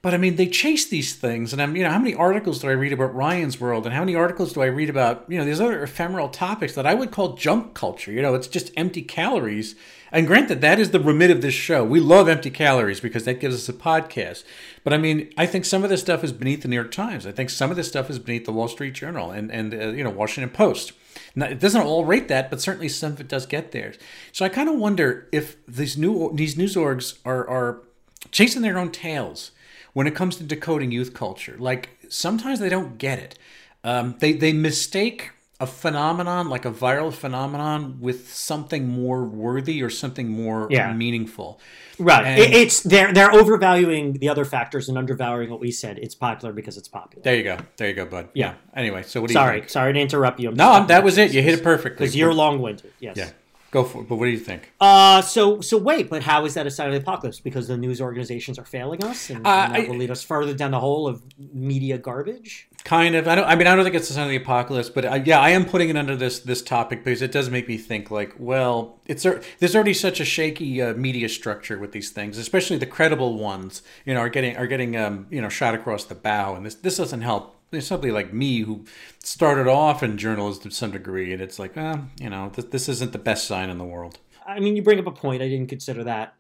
But 0.02 0.16
I 0.16 0.18
mean, 0.18 0.36
they 0.36 0.48
chase 0.48 0.88
these 0.88 1.14
things, 1.14 1.54
and 1.54 1.62
I'm, 1.62 1.76
you 1.76 1.84
know, 1.84 1.92
how 1.92 2.00
many 2.00 2.16
articles 2.16 2.58
do 2.60 2.68
I 2.68 2.72
read 2.72 2.92
about 2.92 3.14
Ryan's 3.14 3.62
World, 3.62 3.86
and 3.86 3.94
how 3.94 4.02
many 4.02 4.16
articles 4.16 4.52
do 4.52 4.62
I 4.64 4.66
read 4.66 4.90
about, 4.90 5.26
you 5.28 5.38
know, 5.38 5.46
these 5.46 5.62
other 5.62 5.84
ephemeral 5.84 6.30
topics 6.30 6.74
that 6.74 6.88
I 6.88 6.96
would 6.96 7.12
call 7.12 7.34
junk 7.34 7.76
culture? 7.76 8.12
You 8.12 8.24
know, 8.24 8.34
it's 8.34 8.48
just 8.48 8.72
empty 8.76 9.04
calories. 9.04 9.76
And 10.12 10.26
granted, 10.26 10.60
that 10.62 10.80
is 10.80 10.90
the 10.90 11.00
remit 11.00 11.30
of 11.30 11.44
this 11.44 11.54
show. 11.54 11.84
We 11.84 12.00
love 12.00 12.28
empty 12.28 12.50
calories 12.50 13.00
because 13.00 13.26
that 13.26 13.40
gives 13.40 13.54
us 13.56 13.70
a 13.70 13.74
podcast. 13.74 14.44
But 14.84 14.94
I 14.94 14.98
mean, 14.98 15.32
I 15.38 15.46
think 15.46 15.66
some 15.66 15.84
of 15.84 15.92
this 15.92 16.02
stuff 16.02 16.24
is 16.24 16.34
beneath 16.34 16.64
the 16.64 16.68
New 16.68 16.76
York 16.76 16.92
Times. 16.92 17.28
I 17.28 17.32
think 17.32 17.52
some 17.52 17.70
of 17.70 17.78
this 17.78 17.88
stuff 17.88 18.10
is 18.10 18.18
beneath 18.18 18.46
the 18.46 18.52
Wall 18.52 18.68
Street 18.68 18.96
Journal 18.96 19.30
and 19.30 19.52
and 19.52 19.72
uh, 19.72 19.90
you 19.90 20.04
know 20.04 20.10
Washington 20.10 20.50
Post. 20.50 20.94
Now, 21.36 21.46
it 21.46 21.60
doesn't 21.60 21.82
all 21.82 22.06
rate 22.06 22.28
that, 22.28 22.50
but 22.50 22.60
certainly 22.60 22.90
some 22.90 23.14
of 23.14 23.22
it 23.22 23.28
does 23.28 23.46
get 23.46 23.72
there. 23.72 23.94
So 24.32 24.44
I 24.46 24.50
kind 24.50 24.68
of 24.68 24.76
wonder 24.78 25.30
if 25.32 25.64
these 25.68 25.96
new 25.96 26.32
these 26.34 26.58
news 26.58 26.76
orgs 26.76 27.20
are 27.24 27.48
are 27.48 27.84
chasing 28.32 28.64
their 28.64 28.80
own 28.80 28.92
tails 28.92 29.52
when 29.94 30.08
it 30.08 30.16
comes 30.16 30.36
to 30.38 30.44
decoding 30.44 30.92
youth 30.92 31.14
culture. 31.14 31.56
Like 31.60 31.90
sometimes 32.10 32.60
they 32.60 32.70
don't 32.70 32.98
get 32.98 33.20
it. 33.20 33.38
Um, 33.84 34.16
they 34.20 34.34
they 34.34 34.54
mistake 34.54 35.32
a 35.60 35.68
phenomenon 35.68 36.50
like 36.50 36.66
a 36.66 36.72
viral 36.72 37.14
phenomenon 37.14 37.98
with 38.00 38.34
something 38.34 38.88
more 38.88 39.24
worthy 39.24 39.84
or 39.84 39.92
something 39.92 40.28
more 40.28 40.68
Yeah. 40.72 40.92
meaningful. 40.92 41.60
Right. 42.00 42.26
And- 42.26 42.40
It- 42.40 42.54
it's 42.56 42.80
they're 42.82 43.14
they're 43.14 43.32
overvaluing 43.32 44.14
the 44.14 44.30
other 44.30 44.44
factors 44.44 44.90
and 44.90 44.98
undervaluing 44.98 45.52
what 45.52 45.60
we 45.60 45.70
said. 45.72 46.00
It's 46.00 46.16
popular 46.16 46.52
because 46.52 46.78
it's 46.78 46.88
popular. 46.88 47.22
There 47.24 47.36
you 47.36 47.44
go. 47.44 47.58
There 47.78 47.88
you 47.88 47.94
go, 47.94 48.06
bud. 48.06 48.30
Yeah. 48.34 48.54
Anyway, 48.76 49.04
so 49.04 49.22
what 49.22 49.28
do 49.28 49.34
you 49.34 49.40
Sorry, 49.40 49.64
sorry 49.68 49.94
to 49.94 50.00
interrupt 50.00 50.40
you. 50.40 50.52
No, 50.52 50.72
I'm- 50.72 50.88
that 50.88 51.04
was 51.04 51.20
it. 51.20 51.32
You 51.32 51.44
hit 51.44 51.54
it 51.60 51.64
perfectly. 51.64 52.06
because 52.06 52.16
you're 52.16 52.34
long-winded. 52.34 52.92
Yes. 53.00 53.18
Yeah. 53.18 53.30
Go 53.72 53.86
for 53.86 54.02
it. 54.02 54.10
But 54.10 54.18
what 54.18 54.26
do 54.26 54.32
you 54.32 54.38
think? 54.38 54.74
Uh, 54.82 55.22
so 55.22 55.62
so 55.62 55.78
wait, 55.78 56.10
but 56.10 56.24
how 56.24 56.44
is 56.44 56.56
that 56.56 56.68
a 56.68 56.72
sign 56.72 56.88
of 56.88 56.94
the 56.94 57.00
apocalypse? 57.00 57.40
Because 57.40 57.70
the 57.70 57.78
news 57.78 58.02
organizations 58.02 58.60
are 58.60 58.66
failing 58.66 59.02
us, 59.04 59.30
and, 59.30 59.48
Uh, 59.48 59.50
and 59.50 59.74
that 59.76 59.80
I- 59.82 59.90
will 59.90 59.96
lead 59.96 60.12
us 60.12 60.22
further 60.24 60.54
down 60.54 60.72
the 60.72 60.80
hole 60.82 61.08
of 61.08 61.24
media 61.54 61.98
garbage. 61.98 62.68
Kind 62.84 63.16
of. 63.16 63.28
I 63.30 63.36
don't. 63.36 63.46
I 63.46 63.56
mean, 63.56 63.68
I 63.68 63.76
don't 63.76 63.86
think 63.86 63.96
it's 63.96 64.10
a 64.10 64.14
sign 64.14 64.24
of 64.26 64.30
the 64.32 64.36
apocalypse, 64.36 64.90
but 64.90 65.06
I, 65.06 65.18
yeah, 65.18 65.40
I 65.40 65.52
am 65.52 65.64
putting 65.66 65.88
it 65.90 65.96
under 65.96 66.16
this 66.18 66.40
this 66.40 66.62
topic 66.62 67.04
because 67.06 67.22
it 67.22 67.32
does 67.32 67.50
make 67.50 67.68
me 67.70 67.78
think. 67.78 68.12
Like, 68.12 68.34
well, 68.38 69.00
it's 69.08 69.24
there's 69.60 69.74
already 69.76 69.94
such 69.94 70.20
a 70.20 70.26
shaky 70.26 70.82
uh, 70.82 70.94
media 70.96 71.30
structure 71.30 71.80
with 71.80 71.94
these 71.94 72.10
things, 72.10 72.38
especially 72.38 72.78
the 72.78 72.86
credible 72.88 73.38
ones. 73.38 73.84
You 74.06 74.14
know, 74.16 74.20
are 74.20 74.30
getting 74.30 74.58
are 74.58 74.68
getting 74.68 74.98
um 74.98 75.28
you 75.30 75.40
know 75.42 75.48
shot 75.50 75.76
across 75.76 76.04
the 76.06 76.16
bow, 76.16 76.56
and 76.56 76.66
this 76.66 76.76
this 76.76 76.98
doesn't 76.98 77.22
help. 77.22 77.56
There's 77.72 77.88
somebody 77.88 78.12
like 78.12 78.34
me 78.34 78.60
who 78.62 78.86
started 79.24 79.68
off 79.68 80.04
in 80.04 80.18
journalism 80.18 80.70
to 80.70 80.76
some 80.76 80.92
degree, 80.92 81.32
and 81.32 81.42
it's 81.42 81.58
like, 81.58 81.78
eh, 81.78 81.98
you 82.20 82.30
know, 82.30 82.52
this, 82.54 82.66
this 82.66 82.90
isn't 82.90 83.14
the 83.14 83.18
best 83.18 83.48
sign 83.48 83.70
in 83.70 83.78
the 83.78 83.86
world. 83.86 84.20
I 84.46 84.60
mean, 84.60 84.76
you 84.76 84.84
bring 84.84 85.00
up 85.00 85.08
a 85.08 85.12
point. 85.12 85.42
I 85.42 85.48
didn't 85.48 85.70
consider 85.70 86.04
that. 86.04 86.36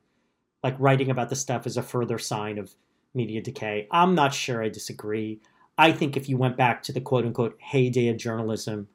Like 0.61 0.75
writing 0.77 1.09
about 1.09 1.29
the 1.29 1.35
stuff 1.35 1.65
is 1.65 1.77
a 1.77 1.83
further 1.83 2.19
sign 2.19 2.57
of 2.57 2.75
media 3.13 3.41
decay. 3.41 3.87
I'm 3.91 4.13
not 4.13 4.33
sure 4.33 4.61
I 4.61 4.69
disagree. 4.69 5.39
I 5.77 5.91
think 5.91 6.15
if 6.15 6.29
you 6.29 6.37
went 6.37 6.57
back 6.57 6.83
to 6.83 6.91
the 6.91 7.01
quote 7.01 7.25
unquote 7.25 7.57
heyday 7.59 8.09
of 8.09 8.17
journalism, 8.17 8.87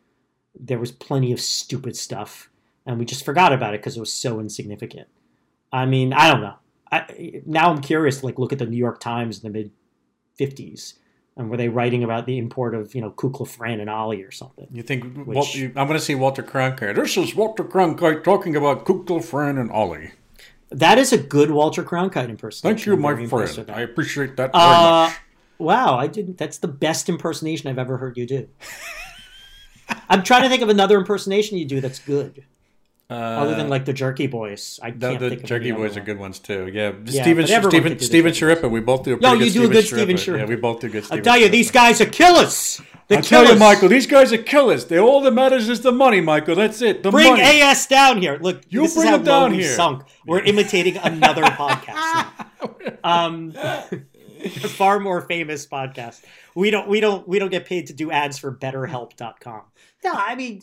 there 0.59 0.79
was 0.79 0.92
plenty 0.92 1.33
of 1.33 1.40
stupid 1.40 1.96
stuff, 1.96 2.51
and 2.85 2.99
we 2.99 3.05
just 3.05 3.25
forgot 3.25 3.53
about 3.53 3.75
it 3.75 3.81
because 3.81 3.96
it 3.96 4.01
was 4.01 4.12
so 4.12 4.40
insignificant. 4.40 5.09
I 5.72 5.87
mean, 5.87 6.12
I 6.12 6.31
don't 6.31 6.42
know. 6.42 6.55
I, 6.92 7.42
now 7.44 7.70
I'm 7.70 7.81
curious. 7.81 8.22
Like, 8.22 8.38
look 8.38 8.53
at 8.53 8.59
the 8.59 8.66
New 8.66 8.77
York 8.77 9.01
Times 9.01 9.42
in 9.42 9.53
the 9.53 9.59
mid 9.59 9.72
'50s, 10.38 10.94
and 11.37 11.51
were 11.51 11.57
they 11.57 11.68
writing 11.68 12.03
about 12.03 12.27
the 12.27 12.38
import 12.38 12.75
of 12.75 12.94
you 12.94 13.01
know 13.01 13.11
Kukla, 13.11 13.46
Fran, 13.46 13.81
and 13.81 13.90
Ollie 13.90 14.22
or 14.22 14.31
something? 14.31 14.66
You 14.72 14.83
think 14.83 15.27
Which- 15.27 15.57
I'm 15.57 15.72
going 15.75 15.92
to 15.92 16.01
see 16.01 16.14
Walter 16.14 16.42
Cronkite? 16.42 16.94
This 16.96 17.16
is 17.16 17.35
Walter 17.35 17.64
Cronkite 17.64 18.25
talking 18.25 18.57
about 18.57 18.85
Kukla, 18.85 19.22
Fran, 19.22 19.59
and 19.59 19.70
Ollie. 19.70 20.12
That 20.70 20.99
is 20.99 21.12
a 21.12 21.18
good 21.18 21.51
Walter 21.51 21.85
Cronkite 21.85 22.29
impersonation. 22.29 22.77
Thank 22.77 22.87
you, 22.87 22.96
my 22.96 23.27
friend. 23.27 23.70
I 23.70 23.83
appreciate 23.83 24.37
that 24.37 24.53
very 24.53 24.64
Uh, 24.64 25.07
much. 25.09 25.16
wow, 25.59 25.96
I 25.96 26.07
didn't. 26.09 26.38
That's 26.38 26.59
the 26.59 26.68
best 26.68 27.09
impersonation 27.09 27.70
I've 27.70 27.79
ever 27.79 27.99
heard 27.99 28.16
you 28.16 28.27
do. 28.27 28.49
I'm 30.09 30.22
trying 30.25 30.42
to 30.42 30.49
think 30.49 30.62
of 30.62 30.68
another 30.68 30.99
impersonation 30.99 31.57
you 31.59 31.64
do 31.64 31.81
that's 31.81 32.01
good, 32.01 32.44
other 33.14 33.55
than 33.55 33.69
like 33.69 33.85
the 33.85 33.92
Jerky 33.92 34.27
Boys. 34.27 34.81
I 34.83 34.88
Uh, 34.88 34.90
The, 34.97 34.99
can't 35.09 35.21
the 35.21 35.29
think 35.31 35.42
of 35.42 35.49
Jerky 35.49 35.69
any 35.69 35.77
Boys 35.79 35.92
other 35.92 36.01
are 36.01 36.05
good 36.05 36.19
ones 36.19 36.38
too. 36.38 36.69
Yeah, 36.73 36.92
Yeah, 37.05 37.23
Steven 37.23 37.45
but 37.45 37.51
everyone 37.51 37.71
Steven 37.71 37.83
could 37.83 37.88
do 37.90 37.95
the 37.99 38.05
Steven 38.05 38.33
Jerky 38.33 38.61
Schirripa. 38.61 38.71
We 38.71 38.81
both 38.81 39.05
do. 39.05 39.14
A 39.14 39.19
No, 39.19 39.33
you 39.35 39.45
good 39.47 39.53
do 39.53 39.64
a 39.64 39.69
good 39.69 39.85
Steven 39.87 40.16
Steven 40.19 40.40
Yeah, 40.40 40.47
we 40.47 40.57
both 40.57 40.81
do 40.81 40.88
good. 40.88 41.05
I 41.11 41.21
tell 41.21 41.37
you, 41.38 41.47
Schirripa. 41.47 41.51
these 41.53 41.71
guys 41.71 42.01
are 42.01 42.07
killers. 42.07 42.81
They 43.09 43.19
I 43.19 43.21
tell 43.21 43.42
you, 43.42 43.47
killers. 43.51 43.61
Michael, 43.61 43.88
these 43.88 44.07
guys 44.09 44.33
are 44.33 44.38
killers. 44.42 44.87
They 44.87 44.99
all 44.99 45.21
that 45.21 45.31
matters 45.33 45.69
is 45.69 45.81
the 45.83 45.92
money, 45.92 46.21
Michael. 46.21 46.57
That's 46.57 46.83
it. 46.83 47.05
The 47.05 47.12
Bring 47.12 47.35
money. 47.37 47.42
AS 47.62 47.87
down 47.87 48.21
here. 48.21 48.38
Look, 48.40 48.62
You 48.69 48.83
this 48.83 48.95
bring 48.95 49.05
is 49.07 49.11
how 49.11 49.16
him 49.19 49.25
down 49.25 49.42
low 49.51 49.57
we 49.57 49.62
here. 49.62 49.75
sunk. 49.75 50.03
We're 50.27 50.40
imitating 50.40 50.97
another 50.97 51.42
podcast. 51.62 52.47
Um, 53.05 53.53
a 53.57 53.88
far 54.49 54.99
more 54.99 55.21
famous 55.23 55.64
podcast. 55.66 56.23
We 56.57 56.71
don't 56.71 56.88
we 56.88 56.99
don't 57.01 57.27
we 57.29 57.38
don't 57.38 57.51
get 57.51 57.64
paid 57.66 57.87
to 57.88 57.92
do 57.92 58.11
ads 58.11 58.38
for 58.38 58.53
betterhelp.com. 58.53 59.62
No, 60.05 60.12
I 60.12 60.35
mean 60.35 60.62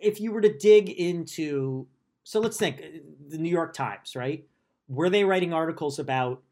if 0.00 0.20
you 0.20 0.32
were 0.32 0.40
to 0.40 0.56
dig 0.56 0.88
into 0.90 1.86
so 2.24 2.40
let's 2.40 2.58
think 2.58 2.82
the 3.28 3.38
New 3.38 3.48
York 3.50 3.72
Times, 3.72 4.14
right? 4.14 4.44
Were 4.88 5.08
they 5.08 5.24
writing 5.24 5.52
articles 5.54 5.98
about 5.98 6.42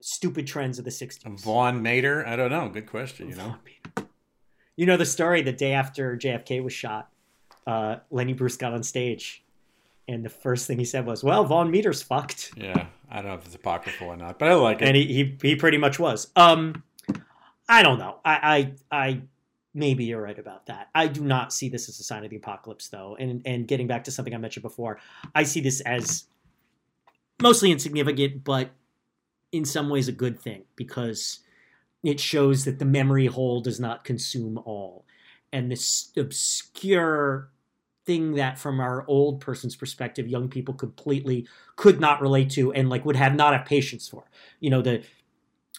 stupid 0.00 0.46
trends 0.46 0.78
of 0.78 0.84
the 0.84 0.90
60s? 0.90 1.40
Vaughn 1.40 1.82
Meader. 1.82 2.26
I 2.26 2.36
don't 2.36 2.50
know. 2.50 2.68
Good 2.68 2.86
question. 2.86 3.28
You 3.30 3.36
know. 3.36 3.56
You 4.76 4.86
know 4.86 4.96
the 4.96 5.06
story 5.06 5.42
the 5.42 5.52
day 5.52 5.72
after 5.72 6.16
JFK 6.16 6.62
was 6.62 6.72
shot, 6.72 7.10
uh, 7.66 7.96
Lenny 8.10 8.32
Bruce 8.32 8.56
got 8.56 8.72
on 8.72 8.82
stage, 8.82 9.44
and 10.08 10.24
the 10.24 10.30
first 10.30 10.66
thing 10.66 10.78
he 10.78 10.84
said 10.84 11.04
was, 11.06 11.22
"Well, 11.22 11.44
Vaughn 11.44 11.70
Meader's 11.70 12.02
fucked," 12.02 12.52
Yeah. 12.56 12.86
I 13.10 13.16
don't 13.16 13.26
know 13.26 13.34
if 13.34 13.44
it's 13.44 13.54
apocryphal 13.54 14.08
or 14.08 14.16
not, 14.16 14.38
but 14.38 14.48
I 14.48 14.54
like 14.54 14.80
it. 14.80 14.88
and 14.88 14.96
he, 14.96 15.04
he 15.04 15.36
he 15.42 15.56
pretty 15.56 15.76
much 15.76 15.98
was. 15.98 16.30
Um, 16.36 16.82
I 17.68 17.82
don't 17.82 17.98
know. 17.98 18.16
I 18.24 18.72
I, 18.90 18.98
I 19.04 19.20
maybe 19.74 20.04
you're 20.04 20.22
right 20.22 20.38
about 20.38 20.66
that. 20.66 20.88
I 20.94 21.06
do 21.06 21.22
not 21.22 21.52
see 21.52 21.68
this 21.68 21.88
as 21.88 21.98
a 21.98 22.04
sign 22.04 22.24
of 22.24 22.30
the 22.30 22.36
apocalypse, 22.36 22.88
though. 22.88 23.16
And 23.18 23.42
and 23.44 23.66
getting 23.66 23.86
back 23.86 24.04
to 24.04 24.10
something 24.10 24.34
I 24.34 24.38
mentioned 24.38 24.62
before, 24.62 24.98
I 25.34 25.42
see 25.44 25.60
this 25.60 25.80
as 25.82 26.24
mostly 27.40 27.70
insignificant, 27.70 28.44
but 28.44 28.70
in 29.50 29.64
some 29.64 29.88
ways 29.88 30.08
a 30.08 30.12
good 30.12 30.40
thing 30.40 30.64
because 30.76 31.40
it 32.02 32.18
shows 32.18 32.64
that 32.64 32.78
the 32.78 32.84
memory 32.84 33.26
hole 33.26 33.60
does 33.60 33.78
not 33.78 34.04
consume 34.04 34.58
all. 34.58 35.04
And 35.52 35.70
this 35.70 36.10
obscure 36.16 37.50
thing 38.04 38.34
that 38.34 38.58
from 38.58 38.80
our 38.80 39.04
old 39.06 39.40
person's 39.40 39.76
perspective, 39.76 40.26
young 40.26 40.48
people 40.48 40.74
completely 40.74 41.46
could 41.76 42.00
not 42.00 42.20
relate 42.20 42.50
to 42.50 42.72
and 42.72 42.88
like 42.88 43.04
would 43.04 43.16
have 43.16 43.34
not 43.34 43.52
have 43.52 43.66
patience 43.66 44.08
for. 44.08 44.24
You 44.60 44.70
know, 44.70 44.82
the 44.82 45.04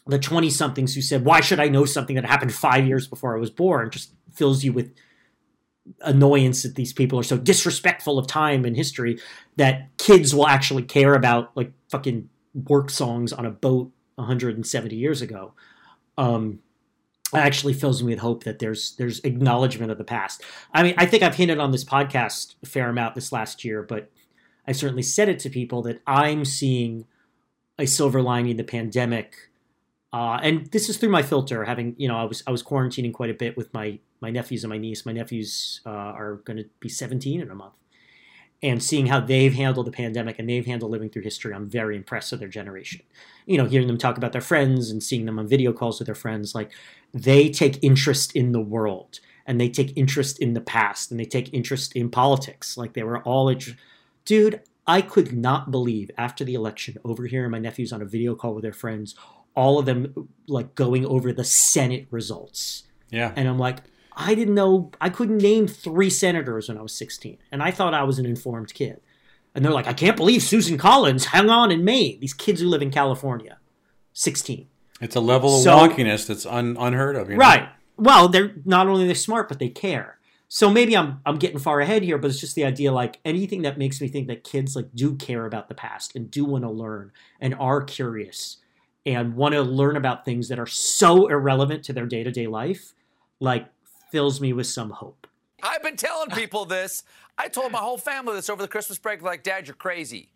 the 0.07 0.19
20 0.19 0.49
somethings 0.49 0.93
who 0.93 1.01
said, 1.01 1.25
Why 1.25 1.41
should 1.41 1.59
I 1.59 1.67
know 1.67 1.85
something 1.85 2.15
that 2.15 2.25
happened 2.25 2.53
five 2.53 2.85
years 2.85 3.07
before 3.07 3.35
I 3.35 3.39
was 3.39 3.49
born? 3.49 3.89
just 3.89 4.13
fills 4.33 4.63
you 4.63 4.73
with 4.73 4.93
annoyance 6.01 6.63
that 6.63 6.75
these 6.75 6.93
people 6.93 7.19
are 7.19 7.23
so 7.23 7.37
disrespectful 7.37 8.17
of 8.17 8.27
time 8.27 8.65
and 8.65 8.75
history 8.75 9.19
that 9.57 9.89
kids 9.97 10.33
will 10.33 10.47
actually 10.47 10.83
care 10.83 11.13
about 11.13 11.55
like 11.55 11.71
fucking 11.89 12.29
work 12.53 12.89
songs 12.89 13.33
on 13.33 13.45
a 13.45 13.51
boat 13.51 13.91
170 14.15 14.95
years 14.95 15.21
ago. 15.21 15.53
Um, 16.17 16.59
actually 17.33 17.73
fills 17.73 18.03
me 18.03 18.13
with 18.13 18.19
hope 18.19 18.43
that 18.43 18.59
there's 18.59 18.95
there's 18.97 19.19
acknowledgement 19.21 19.91
of 19.91 19.97
the 19.97 20.03
past. 20.03 20.43
I 20.73 20.83
mean, 20.83 20.93
I 20.97 21.05
think 21.05 21.23
I've 21.23 21.35
hinted 21.35 21.59
on 21.59 21.71
this 21.71 21.83
podcast 21.83 22.55
a 22.61 22.65
fair 22.67 22.89
amount 22.89 23.15
this 23.15 23.31
last 23.31 23.65
year, 23.65 23.81
but 23.81 24.11
I 24.67 24.71
certainly 24.71 25.03
said 25.03 25.29
it 25.29 25.39
to 25.39 25.49
people 25.49 25.81
that 25.83 26.01
I'm 26.05 26.45
seeing 26.45 27.05
a 27.79 27.87
silver 27.87 28.21
lining 28.21 28.51
in 28.51 28.57
the 28.57 28.63
pandemic. 28.63 29.49
Uh, 30.13 30.39
and 30.43 30.67
this 30.67 30.89
is 30.89 30.97
through 30.97 31.09
my 31.09 31.23
filter, 31.23 31.63
having 31.63 31.95
you 31.97 32.07
know, 32.07 32.15
I 32.15 32.23
was 32.23 32.43
I 32.45 32.51
was 32.51 32.61
quarantining 32.61 33.11
quite 33.11 33.31
a 33.31 33.33
bit 33.33 33.57
with 33.57 33.73
my 33.73 33.97
my 34.21 34.29
nephews 34.29 34.63
and 34.63 34.69
my 34.69 34.77
niece. 34.77 35.07
My 35.07 35.11
nephews 35.11 35.81
uh, 35.87 35.89
are 35.89 36.35
going 36.45 36.57
to 36.57 36.65
be 36.79 36.87
17 36.87 37.41
in 37.41 37.49
a 37.49 37.55
month, 37.55 37.73
and 38.61 38.81
seeing 38.81 39.07
how 39.07 39.19
they've 39.19 39.53
handled 39.53 39.87
the 39.87 39.91
pandemic 39.91 40.37
and 40.37 40.47
they've 40.47 40.65
handled 40.65 40.91
living 40.91 41.09
through 41.09 41.23
history, 41.23 41.51
I'm 41.51 41.67
very 41.67 41.97
impressed 41.97 42.31
with 42.31 42.41
their 42.41 42.49
generation. 42.49 43.01
You 43.47 43.57
know, 43.57 43.65
hearing 43.65 43.87
them 43.87 43.97
talk 43.97 44.17
about 44.17 44.33
their 44.33 44.41
friends 44.41 44.91
and 44.91 45.01
seeing 45.01 45.25
them 45.25 45.39
on 45.39 45.47
video 45.47 45.73
calls 45.73 45.99
with 45.99 46.05
their 46.05 46.15
friends, 46.15 46.53
like 46.53 46.71
they 47.11 47.49
take 47.49 47.83
interest 47.83 48.35
in 48.35 48.51
the 48.51 48.61
world 48.61 49.19
and 49.47 49.59
they 49.59 49.67
take 49.67 49.97
interest 49.97 50.39
in 50.39 50.53
the 50.53 50.61
past 50.61 51.09
and 51.09 51.19
they 51.19 51.25
take 51.25 51.53
interest 51.53 51.95
in 51.95 52.09
politics. 52.09 52.77
Like 52.77 52.93
they 52.93 53.03
were 53.03 53.21
all, 53.23 53.49
int- 53.49 53.75
dude. 54.25 54.61
I 54.85 54.99
could 55.01 55.31
not 55.31 55.71
believe 55.71 56.11
after 56.17 56.43
the 56.43 56.55
election, 56.55 56.97
over 57.05 57.25
here, 57.25 57.47
my 57.47 57.57
nephews 57.57 57.93
on 57.93 58.01
a 58.01 58.05
video 58.05 58.35
call 58.35 58.53
with 58.53 58.63
their 58.63 58.73
friends, 58.73 59.15
all 59.55 59.79
of 59.79 59.85
them 59.85 60.29
like 60.47 60.75
going 60.75 61.05
over 61.05 61.31
the 61.31 61.43
Senate 61.43 62.07
results. 62.11 62.83
Yeah. 63.09 63.31
And 63.35 63.47
I'm 63.47 63.59
like, 63.59 63.79
I 64.15 64.35
didn't 64.35 64.55
know, 64.55 64.91
I 65.01 65.09
couldn't 65.09 65.37
name 65.37 65.67
three 65.67 66.09
senators 66.09 66.67
when 66.69 66.77
I 66.77 66.81
was 66.81 66.95
16. 66.95 67.37
And 67.51 67.61
I 67.63 67.71
thought 67.71 67.93
I 67.93 68.03
was 68.03 68.19
an 68.19 68.25
informed 68.25 68.73
kid. 68.73 69.01
And 69.55 69.63
they're 69.63 69.71
like, 69.71 69.87
I 69.87 69.93
can't 69.93 70.17
believe 70.17 70.41
Susan 70.41 70.77
Collins 70.77 71.25
hung 71.25 71.49
on 71.49 71.71
in 71.71 71.83
Maine. 71.83 72.19
These 72.19 72.33
kids 72.33 72.61
who 72.61 72.67
live 72.67 72.81
in 72.81 72.89
California, 72.91 73.59
16. 74.13 74.67
It's 75.01 75.15
a 75.15 75.19
level 75.19 75.57
of 75.57 75.63
So- 75.63 75.77
wonkiness 75.77 76.25
that's 76.27 76.45
un, 76.45 76.75
unheard 76.79 77.15
of. 77.15 77.29
You 77.29 77.35
know? 77.35 77.39
Right. 77.41 77.69
Well, 77.97 78.27
they're 78.27 78.55
not 78.65 78.87
only 78.87 79.05
they're 79.05 79.15
smart, 79.15 79.47
but 79.49 79.59
they 79.59 79.69
care. 79.69 80.17
So 80.47 80.69
maybe 80.69 80.95
I'm 80.95 81.19
I'm 81.25 81.37
getting 81.37 81.57
far 81.57 81.79
ahead 81.79 82.03
here, 82.03 82.19
but 82.19 82.29
it's 82.29 82.39
just 82.39 82.53
the 82.55 82.63
idea 82.63 82.91
like 82.91 83.19
anything 83.25 83.63
that 83.63 83.77
makes 83.77 83.99
me 83.99 84.07
think 84.07 84.27
that 84.27 84.43
kids 84.43 84.75
like 84.75 84.89
do 84.93 85.15
care 85.15 85.45
about 85.47 85.67
the 85.67 85.73
past 85.73 86.15
and 86.15 86.29
do 86.29 86.45
want 86.45 86.63
to 86.63 86.69
learn 86.69 87.11
and 87.39 87.55
are 87.55 87.81
curious 87.81 88.57
and 89.05 89.35
want 89.35 89.53
to 89.53 89.61
learn 89.61 89.97
about 89.97 90.25
things 90.25 90.47
that 90.49 90.59
are 90.59 90.67
so 90.67 91.27
irrelevant 91.27 91.83
to 91.85 91.93
their 91.93 92.05
day 92.05 92.23
to 92.23 92.31
day 92.31 92.47
life, 92.47 92.93
like 93.39 93.67
fills 94.11 94.39
me 94.39 94.53
with 94.53 94.67
some 94.67 94.91
hope. 94.91 95.27
I've 95.61 95.83
been 95.83 95.95
telling 95.95 96.29
people 96.29 96.65
this. 96.65 97.03
I 97.37 97.47
told 97.47 97.71
my 97.71 97.79
whole 97.79 97.97
family 97.97 98.35
this 98.35 98.49
over 98.49 98.61
the 98.61 98.67
Christmas 98.67 98.97
break. 98.97 99.21
Like, 99.21 99.43
Dad, 99.43 99.67
you're 99.67 99.75
crazy. 99.75 100.29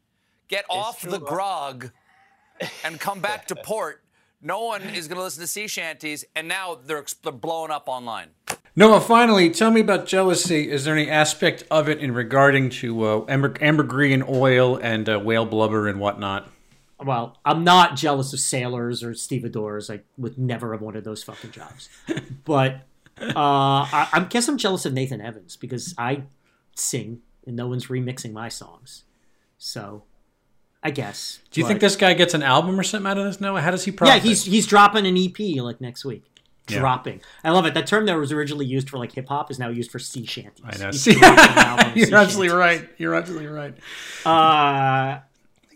Get 0.48 0.66
off 0.70 1.02
the 1.02 1.20
grog 1.20 1.92
and 2.84 3.00
come 3.00 3.20
back 3.20 3.48
to 3.48 3.56
port. 3.64 4.04
No 4.42 4.64
one 4.64 4.82
is 4.82 5.08
going 5.08 5.18
to 5.18 5.24
listen 5.24 5.42
to 5.42 5.48
sea 5.48 5.68
shanties, 5.68 6.24
and 6.36 6.48
now 6.48 6.78
they're, 6.86 7.04
they're 7.24 7.32
blowing 7.32 7.72
up 7.72 7.88
online. 7.88 8.30
Noah, 8.76 9.02
finally, 9.02 9.50
tell 9.50 9.72
me 9.72 9.82
about 9.82 10.06
jealousy. 10.06 10.70
Is 10.70 10.86
there 10.86 10.96
any 10.96 11.10
aspect 11.10 11.64
of 11.72 11.90
it 11.90 11.98
in 11.98 12.14
regarding 12.14 12.70
to 12.70 13.04
uh, 13.04 13.26
amber, 13.28 13.56
ambergris 13.60 14.14
and 14.14 14.24
oil 14.24 14.78
and 14.78 15.10
uh, 15.10 15.20
whale 15.20 15.46
blubber 15.46 15.88
and 15.88 16.00
whatnot? 16.00 16.48
Well, 17.04 17.38
I'm 17.46 17.64
not 17.64 17.96
jealous 17.96 18.34
of 18.34 18.40
sailors 18.40 19.04
or 19.04 19.14
stevedores. 19.14 19.90
I 19.90 20.02
would 20.18 20.38
never 20.38 20.72
have 20.74 20.82
wanted 20.82 21.04
those 21.04 21.24
fucking 21.24 21.52
jobs. 21.52 21.90
but 22.44 22.88
uh, 23.22 23.32
I, 23.36 24.08
I 24.14 24.20
guess 24.30 24.48
I'm 24.48 24.58
jealous 24.58 24.86
of 24.86 24.94
Nathan 24.94 25.22
Evans 25.22 25.56
because 25.56 25.94
I 25.98 26.24
sing 26.76 27.22
and 27.46 27.56
no 27.56 27.68
one's 27.68 27.88
remixing 27.88 28.34
my 28.34 28.50
songs. 28.50 29.04
So, 29.58 30.04
I 30.84 30.92
guess. 30.92 31.40
Do 31.52 31.62
you 31.62 31.68
think 31.68 31.80
this 31.80 31.96
guy 31.96 32.14
gets 32.14 32.34
an 32.34 32.44
album 32.44 32.80
or 32.80 32.84
something 32.84 33.10
out 33.10 33.18
of 33.18 33.26
this, 33.26 33.42
Noah? 33.42 33.62
How 33.62 33.72
does 33.72 33.84
he 33.86 33.94
Yeah, 34.04 34.20
he's 34.20 34.44
he's 34.44 34.68
dropping 34.68 35.06
an 35.06 35.18
EP 35.18 35.62
like 35.64 35.82
next 35.82 36.06
week. 36.06 36.24
Yeah. 36.70 36.80
Dropping. 36.80 37.22
I 37.46 37.52
love 37.52 37.66
it. 37.66 37.74
That 37.76 37.88
term 37.88 38.06
that 38.08 38.18
was 38.18 38.34
originally 38.34 38.66
used 38.66 38.90
for 38.90 38.98
like 38.98 39.14
hip 39.14 39.30
hop 39.30 39.50
is 39.50 39.58
now 39.58 39.70
used 39.70 39.90
for 39.90 40.00
sea 40.00 40.26
shanties. 40.26 40.66
I 40.66 40.78
know. 40.78 40.88
He's 40.88 41.02
See, 41.04 41.14
dropping 41.14 41.46
an 41.54 41.58
album 41.58 41.94
sea 41.94 42.10
you're 42.10 42.20
absolutely 42.20 42.50
shanties. 42.50 42.82
right. 42.82 42.90
You're 42.98 43.16
absolutely 43.16 43.48
right. 43.48 43.74
Uh, 44.26 45.20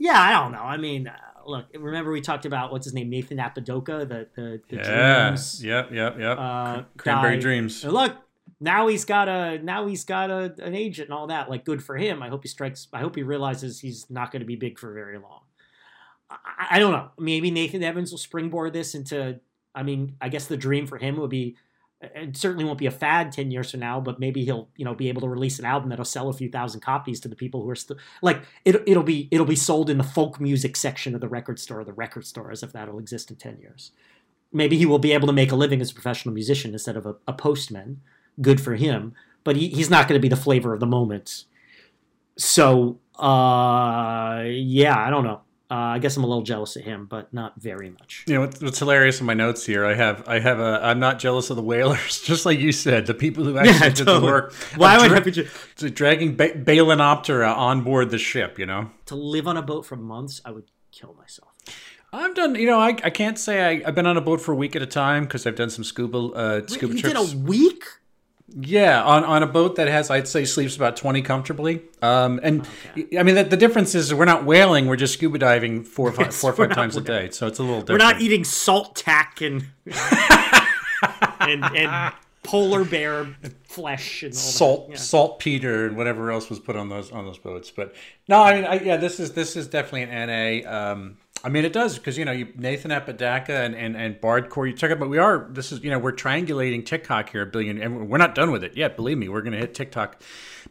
yeah, 0.02 0.20
I 0.20 0.32
don't 0.32 0.52
know. 0.52 0.64
I 0.64 0.78
mean, 0.78 1.08
uh, 1.08 1.16
look, 1.46 1.66
remember 1.74 2.12
we 2.12 2.22
talked 2.22 2.46
about 2.46 2.72
what's 2.72 2.86
his 2.86 2.94
name, 2.94 3.10
Nathan 3.10 3.40
Apodaca, 3.40 4.06
the 4.06 4.28
the, 4.36 4.62
the 4.70 4.76
Yeah. 4.78 5.28
Dreams, 5.30 5.64
Yep. 5.64 5.92
Yep. 5.92 6.20
Yep. 6.20 6.38
uh, 6.40 6.82
Cranberry 6.98 7.36
guy. 7.36 7.42
Dreams. 7.42 7.84
And 7.84 7.94
look, 7.94 8.16
now 8.60 8.88
he's 8.88 9.06
got 9.06 9.30
a 9.30 9.60
now 9.64 9.88
he's 9.88 10.04
got 10.04 10.30
a, 10.30 10.54
an 10.62 10.76
agent 10.76 11.10
and 11.10 11.14
all 11.18 11.28
that. 11.28 11.50
Like, 11.50 11.64
good 11.66 11.84
for 11.84 11.96
him. 11.98 12.22
I 12.24 12.30
hope 12.30 12.44
he 12.44 12.48
strikes. 12.50 12.88
I 12.92 13.00
hope 13.00 13.16
he 13.16 13.24
realizes 13.24 13.80
he's 13.80 14.10
not 14.10 14.32
going 14.32 14.42
to 14.42 14.46
be 14.46 14.56
big 14.56 14.80
for 14.80 14.94
very 14.94 15.18
long. 15.20 15.42
I, 16.30 16.38
I 16.72 16.80
don't 16.80 16.92
know. 16.92 17.12
Maybe 17.20 17.52
Nathan 17.52 17.84
Evans 17.84 18.12
will 18.12 18.18
springboard 18.18 18.74
this 18.74 18.96
into. 18.96 19.40
I 19.74 19.84
mean, 19.84 20.16
I 20.20 20.30
guess 20.30 20.48
the 20.48 20.58
dream 20.58 20.88
for 20.88 20.98
him 20.98 21.18
would 21.18 21.30
be. 21.30 21.56
It 22.02 22.36
certainly 22.36 22.66
won't 22.66 22.80
be 22.80 22.88
a 22.88 22.92
fad 22.92 23.32
ten 23.32 23.52
years 23.52 23.72
from 23.72 23.82
now, 23.82 24.00
but 24.00 24.20
maybe 24.20 24.44
he'll, 24.44 24.70
you 24.76 24.86
know, 24.86 24.96
be 24.96 25.10
able 25.10 25.22
to 25.22 25.30
release 25.30 25.60
an 25.60 25.66
album 25.66 25.90
that'll 25.90 26.04
sell 26.04 26.30
a 26.30 26.34
few 26.34 26.50
thousand 26.50 26.82
copies 26.82 27.20
to 27.20 27.28
the 27.28 27.36
people 27.36 27.62
who 27.62 27.70
are 27.70 27.76
still 27.76 27.98
like 28.24 28.42
it. 28.66 28.82
It'll 28.88 29.04
be 29.04 29.28
it'll 29.30 29.46
be 29.46 29.56
sold 29.56 29.90
in 29.90 30.00
the 30.00 30.04
folk 30.04 30.40
music 30.40 30.76
section 30.76 31.14
of 31.14 31.22
the 31.22 31.30
record 31.30 31.60
store, 31.60 31.82
or 31.82 31.84
the 31.84 31.94
record 31.94 32.26
store, 32.26 32.52
as 32.52 32.64
if 32.64 32.72
that'll 32.74 32.98
exist 32.98 33.30
in 33.30 33.38
ten 33.38 33.60
years. 33.60 33.92
Maybe 34.52 34.78
he 34.78 34.86
will 34.86 35.00
be 35.00 35.12
able 35.12 35.28
to 35.28 35.34
make 35.34 35.52
a 35.52 35.56
living 35.56 35.80
as 35.80 35.92
a 35.92 35.94
professional 35.94 36.34
musician 36.34 36.74
instead 36.74 36.98
of 36.98 37.06
a, 37.06 37.16
a 37.28 37.34
postman. 37.34 38.02
Good 38.42 38.60
for 38.60 38.76
him, 38.76 39.14
but 39.44 39.56
he, 39.56 39.68
he's 39.68 39.90
not 39.90 40.08
going 40.08 40.20
to 40.20 40.22
be 40.22 40.30
the 40.30 40.36
flavor 40.36 40.74
of 40.74 40.80
the 40.80 40.88
moment. 40.88 41.46
So, 42.38 42.98
uh, 43.20 44.44
yeah, 44.48 44.98
I 44.98 45.10
don't 45.10 45.24
know. 45.24 45.42
Uh, 45.72 45.76
I 45.96 46.00
guess 46.00 46.18
I'm 46.18 46.26
a 46.26 46.28
little 46.28 46.44
jealous 46.44 46.76
of 46.76 46.84
him, 46.84 47.06
but 47.06 47.34
not 47.34 47.54
very 47.62 47.90
much. 47.92 48.26
You 48.28 48.34
know 48.34 48.42
what's, 48.42 48.62
what's 48.62 48.80
hilarious 48.80 49.22
in 49.22 49.26
my 49.26 49.34
notes 49.34 49.66
here? 49.66 49.86
I 49.86 49.94
have 49.94 50.28
I 50.28 50.40
have 50.40 50.60
a 50.60 50.82
I'm 50.84 51.00
not 51.00 51.18
jealous 51.18 51.50
of 51.50 51.56
the 51.56 51.62
whalers, 51.64 52.20
just 52.26 52.46
like 52.46 52.60
you 52.60 52.74
said, 52.74 53.06
the 53.06 53.14
people 53.14 53.46
who 53.46 53.58
actually 53.58 53.74
Yeah, 53.88 53.90
did 53.94 54.06
the 54.06 54.20
work. 54.20 54.54
Why 54.76 54.98
would 54.98 55.08
dra- 55.08 55.44
I 55.46 55.84
be 55.84 55.90
dragging 55.92 56.36
ba- 56.36 56.56
Balaenoptera 56.56 57.56
on 57.56 57.84
board 57.84 58.10
the 58.10 58.18
ship? 58.18 58.60
You 58.60 58.66
know, 58.66 58.92
to 59.06 59.16
live 59.16 59.48
on 59.48 59.56
a 59.56 59.62
boat 59.62 59.86
for 59.86 59.96
months? 59.96 60.42
I 60.44 60.52
would 60.52 60.66
kill 60.92 61.14
myself. 61.18 61.52
I've 62.12 62.36
done. 62.36 62.56
You 62.56 62.66
know, 62.68 62.80
I, 62.80 62.90
I 62.90 63.10
can't 63.10 63.40
say 63.40 63.64
I, 63.82 63.88
I've 63.88 63.96
been 63.96 64.08
on 64.08 64.18
a 64.18 64.22
boat 64.22 64.42
for 64.42 64.52
a 64.52 64.56
week 64.56 64.76
at 64.76 64.82
a 64.82 64.86
time 64.86 65.24
because 65.24 65.48
I've 65.48 65.56
done 65.56 65.70
some 65.70 65.86
scuba 65.86 66.18
uh, 66.18 66.68
scuba 66.68 66.96
you 66.96 67.00
trips. 67.00 67.32
did 67.32 67.36
a 67.36 67.38
week? 67.38 67.86
Yeah, 68.60 69.02
on, 69.04 69.24
on 69.24 69.44
a 69.44 69.48
boat 69.48 69.78
that 69.78 69.88
has, 69.88 70.10
I'd 70.10 70.28
say, 70.28 70.46
sleeps 70.46 70.76
about 70.76 70.98
20 70.98 71.22
comfortably. 71.22 71.82
Um, 72.02 72.40
and 72.44 72.68
I 73.18 73.24
mean, 73.24 73.36
the, 73.36 73.44
the 73.44 73.58
difference 73.58 73.96
is 73.96 74.14
we're 74.14 74.26
not 74.26 74.44
whaling, 74.46 74.88
we're 74.88 74.98
just 74.98 75.14
scuba 75.14 75.38
diving 75.38 75.84
four 75.84 76.10
or 76.10 76.12
five, 76.12 76.28
Yes, 76.28 76.42
four 76.42 76.52
or 76.52 76.56
five 76.56 76.72
times 76.72 76.98
a 76.98 77.02
day. 77.02 77.30
So 77.30 77.48
it's 77.48 77.60
a 77.60 77.64
little 77.64 77.80
different. 77.82 78.02
We're 78.02 78.12
not 78.12 78.22
eating 78.22 78.44
salt 78.44 78.96
tack 78.96 79.42
and 79.42 79.68
and, 81.40 81.64
and 81.64 82.14
polar 82.44 82.84
bear 82.84 83.28
flesh 83.64 84.24
and 84.24 84.34
all 84.34 84.38
salt 84.40 84.88
that. 84.88 84.94
Yeah. 84.94 85.00
saltpeter 85.00 85.88
and 85.88 85.96
whatever 85.96 86.32
else 86.32 86.50
was 86.50 86.60
put 86.60 86.76
on 86.76 86.90
those 86.90 87.12
on 87.12 87.26
those 87.26 87.38
boats. 87.38 87.72
But 87.72 87.96
no, 88.28 88.42
I 88.42 88.56
mean, 88.56 88.66
I, 88.66 88.80
yeah, 88.82 88.98
this 88.98 89.20
is 89.20 89.34
this 89.34 89.56
is 89.56 89.68
definitely 89.68 90.04
an 90.04 90.64
NA. 90.64 90.70
Um, 90.70 91.18
I 91.44 91.50
mean, 91.50 91.66
it 91.66 91.74
does 91.74 91.98
because 91.98 92.18
you 92.18 92.26
know 92.26 92.32
you, 92.32 92.50
Nathan 92.56 92.92
Apodaca 92.92 93.54
and 93.54 93.74
and 93.74 93.98
and 93.98 94.22
Bardcore. 94.22 94.70
You 94.70 94.76
talk 94.76 94.92
about 94.92 95.10
we 95.10 95.18
are 95.18 95.48
this 95.50 95.72
is 95.72 95.84
you 95.84 95.90
know 95.90 95.98
we're 95.98 96.12
triangulating 96.12 96.86
TikTok 96.86 97.30
here 97.30 97.42
a 97.42 97.46
billion, 97.46 97.82
and 97.82 98.10
we're 98.10 98.20
not 98.20 98.36
done 98.36 98.52
with 98.52 98.64
it 98.64 98.78
yet. 98.78 98.96
Believe 98.96 99.18
me, 99.18 99.28
we're 99.28 99.42
going 99.42 99.54
to 99.54 99.60
hit 99.60 99.74
TikTok 99.74 100.22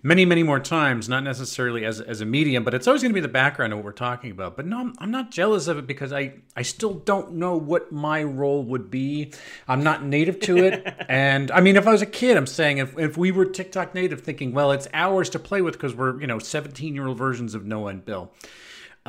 many 0.04 0.24
many 0.24 0.44
more 0.44 0.60
times. 0.60 1.08
Not 1.08 1.24
necessarily 1.24 1.84
as 1.84 2.00
as 2.00 2.20
a 2.20 2.24
medium, 2.24 2.62
but 2.62 2.72
it's 2.72 2.86
always 2.86 3.02
going 3.02 3.10
to 3.10 3.14
be 3.14 3.20
the 3.20 3.26
background 3.26 3.72
of 3.72 3.80
what 3.80 3.84
we're 3.84 3.92
talking 3.92 4.30
about. 4.30 4.56
But 4.56 4.66
no, 4.66 4.78
I'm, 4.78 4.94
I'm 4.98 5.10
not 5.10 5.32
jealous 5.32 5.66
of 5.66 5.76
it 5.76 5.88
because 5.88 6.12
I 6.12 6.34
I 6.54 6.62
still 6.62 6.94
don't 6.94 7.32
know 7.32 7.56
what 7.56 7.90
my 7.90 8.22
role 8.22 8.62
would 8.62 8.92
be. 8.92 9.32
I'm 9.66 9.82
not 9.82 10.04
native 10.04 10.38
to 10.40 10.58
it, 10.58 10.94
and 11.08 11.50
I 11.50 11.60
mean, 11.60 11.76
if 11.76 11.88
I 11.88 11.90
was 11.90 12.02
a 12.02 12.06
kid, 12.06 12.36
I'm 12.36 12.46
saying 12.46 12.78
if 12.78 12.96
if 12.96 13.16
we 13.16 13.32
were 13.32 13.46
TikTok 13.46 13.92
native, 13.92 14.20
thinking 14.20 14.52
well, 14.52 14.70
it's 14.70 14.86
ours 14.92 15.30
to 15.30 15.40
play 15.40 15.62
with 15.62 15.74
because 15.74 15.96
we're 15.96 16.20
you 16.20 16.28
know 16.28 16.38
17 16.38 16.94
year 16.94 17.08
old 17.08 17.18
versions 17.18 17.56
of 17.56 17.66
Noah 17.66 17.90
and 17.90 18.04
Bill. 18.04 18.30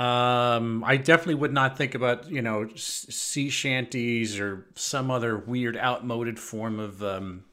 Um, 0.02 0.84
I 0.84 0.98
definitely 0.98 1.36
would 1.36 1.54
not 1.54 1.78
think 1.78 1.94
about 1.94 2.32
you 2.32 2.42
know 2.42 2.68
sea 2.76 3.52
shanties 3.52 4.40
or 4.40 4.66
some 4.74 5.12
other 5.12 5.38
weird 5.38 5.78
outmoded 5.78 6.40
form 6.40 6.80
of 6.80 7.04
um, 7.04 7.44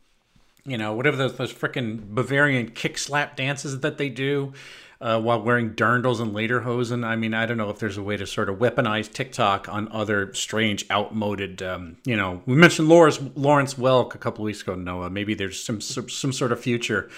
you 0.64 0.78
know 0.78 0.94
whatever 0.94 1.18
those 1.18 1.36
those 1.36 1.52
freaking 1.52 2.14
Bavarian 2.14 2.70
kick 2.70 2.96
slap 2.96 3.36
dances 3.36 3.80
that 3.80 3.98
they 3.98 4.08
do. 4.08 4.54
Uh, 5.00 5.20
while 5.20 5.40
wearing 5.40 5.74
dirndls 5.74 6.20
and 6.20 6.34
lederhosen, 6.34 7.04
I 7.04 7.14
mean, 7.14 7.32
I 7.32 7.46
don't 7.46 7.56
know 7.56 7.70
if 7.70 7.78
there's 7.78 7.98
a 7.98 8.02
way 8.02 8.16
to 8.16 8.26
sort 8.26 8.48
of 8.48 8.56
weaponize 8.56 9.12
TikTok 9.12 9.68
on 9.68 9.86
other 9.92 10.34
strange, 10.34 10.90
outmoded. 10.90 11.62
Um, 11.62 11.98
you 12.04 12.16
know, 12.16 12.42
we 12.46 12.56
mentioned 12.56 12.88
Lawrence 12.88 13.20
Lawrence 13.36 13.74
Welk 13.74 14.14
a 14.14 14.18
couple 14.18 14.44
weeks 14.44 14.62
ago. 14.62 14.74
Noah, 14.74 15.10
maybe 15.10 15.34
there's 15.34 15.62
some 15.62 15.82
some, 15.82 16.08
some 16.08 16.32
sort 16.32 16.52
of 16.52 16.60
future 16.60 17.10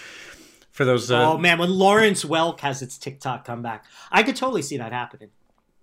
for 0.81 0.87
those. 0.87 1.11
Uh, 1.11 1.33
Oh 1.33 1.37
man, 1.37 1.59
when 1.59 1.69
Lawrence 1.71 2.25
Welk 2.25 2.61
has 2.61 2.81
its 2.81 2.97
TikTok 2.97 3.45
comeback, 3.45 3.85
I 4.11 4.23
could 4.23 4.35
totally 4.35 4.63
see 4.63 4.79
that 4.79 4.93
happening. 4.93 5.29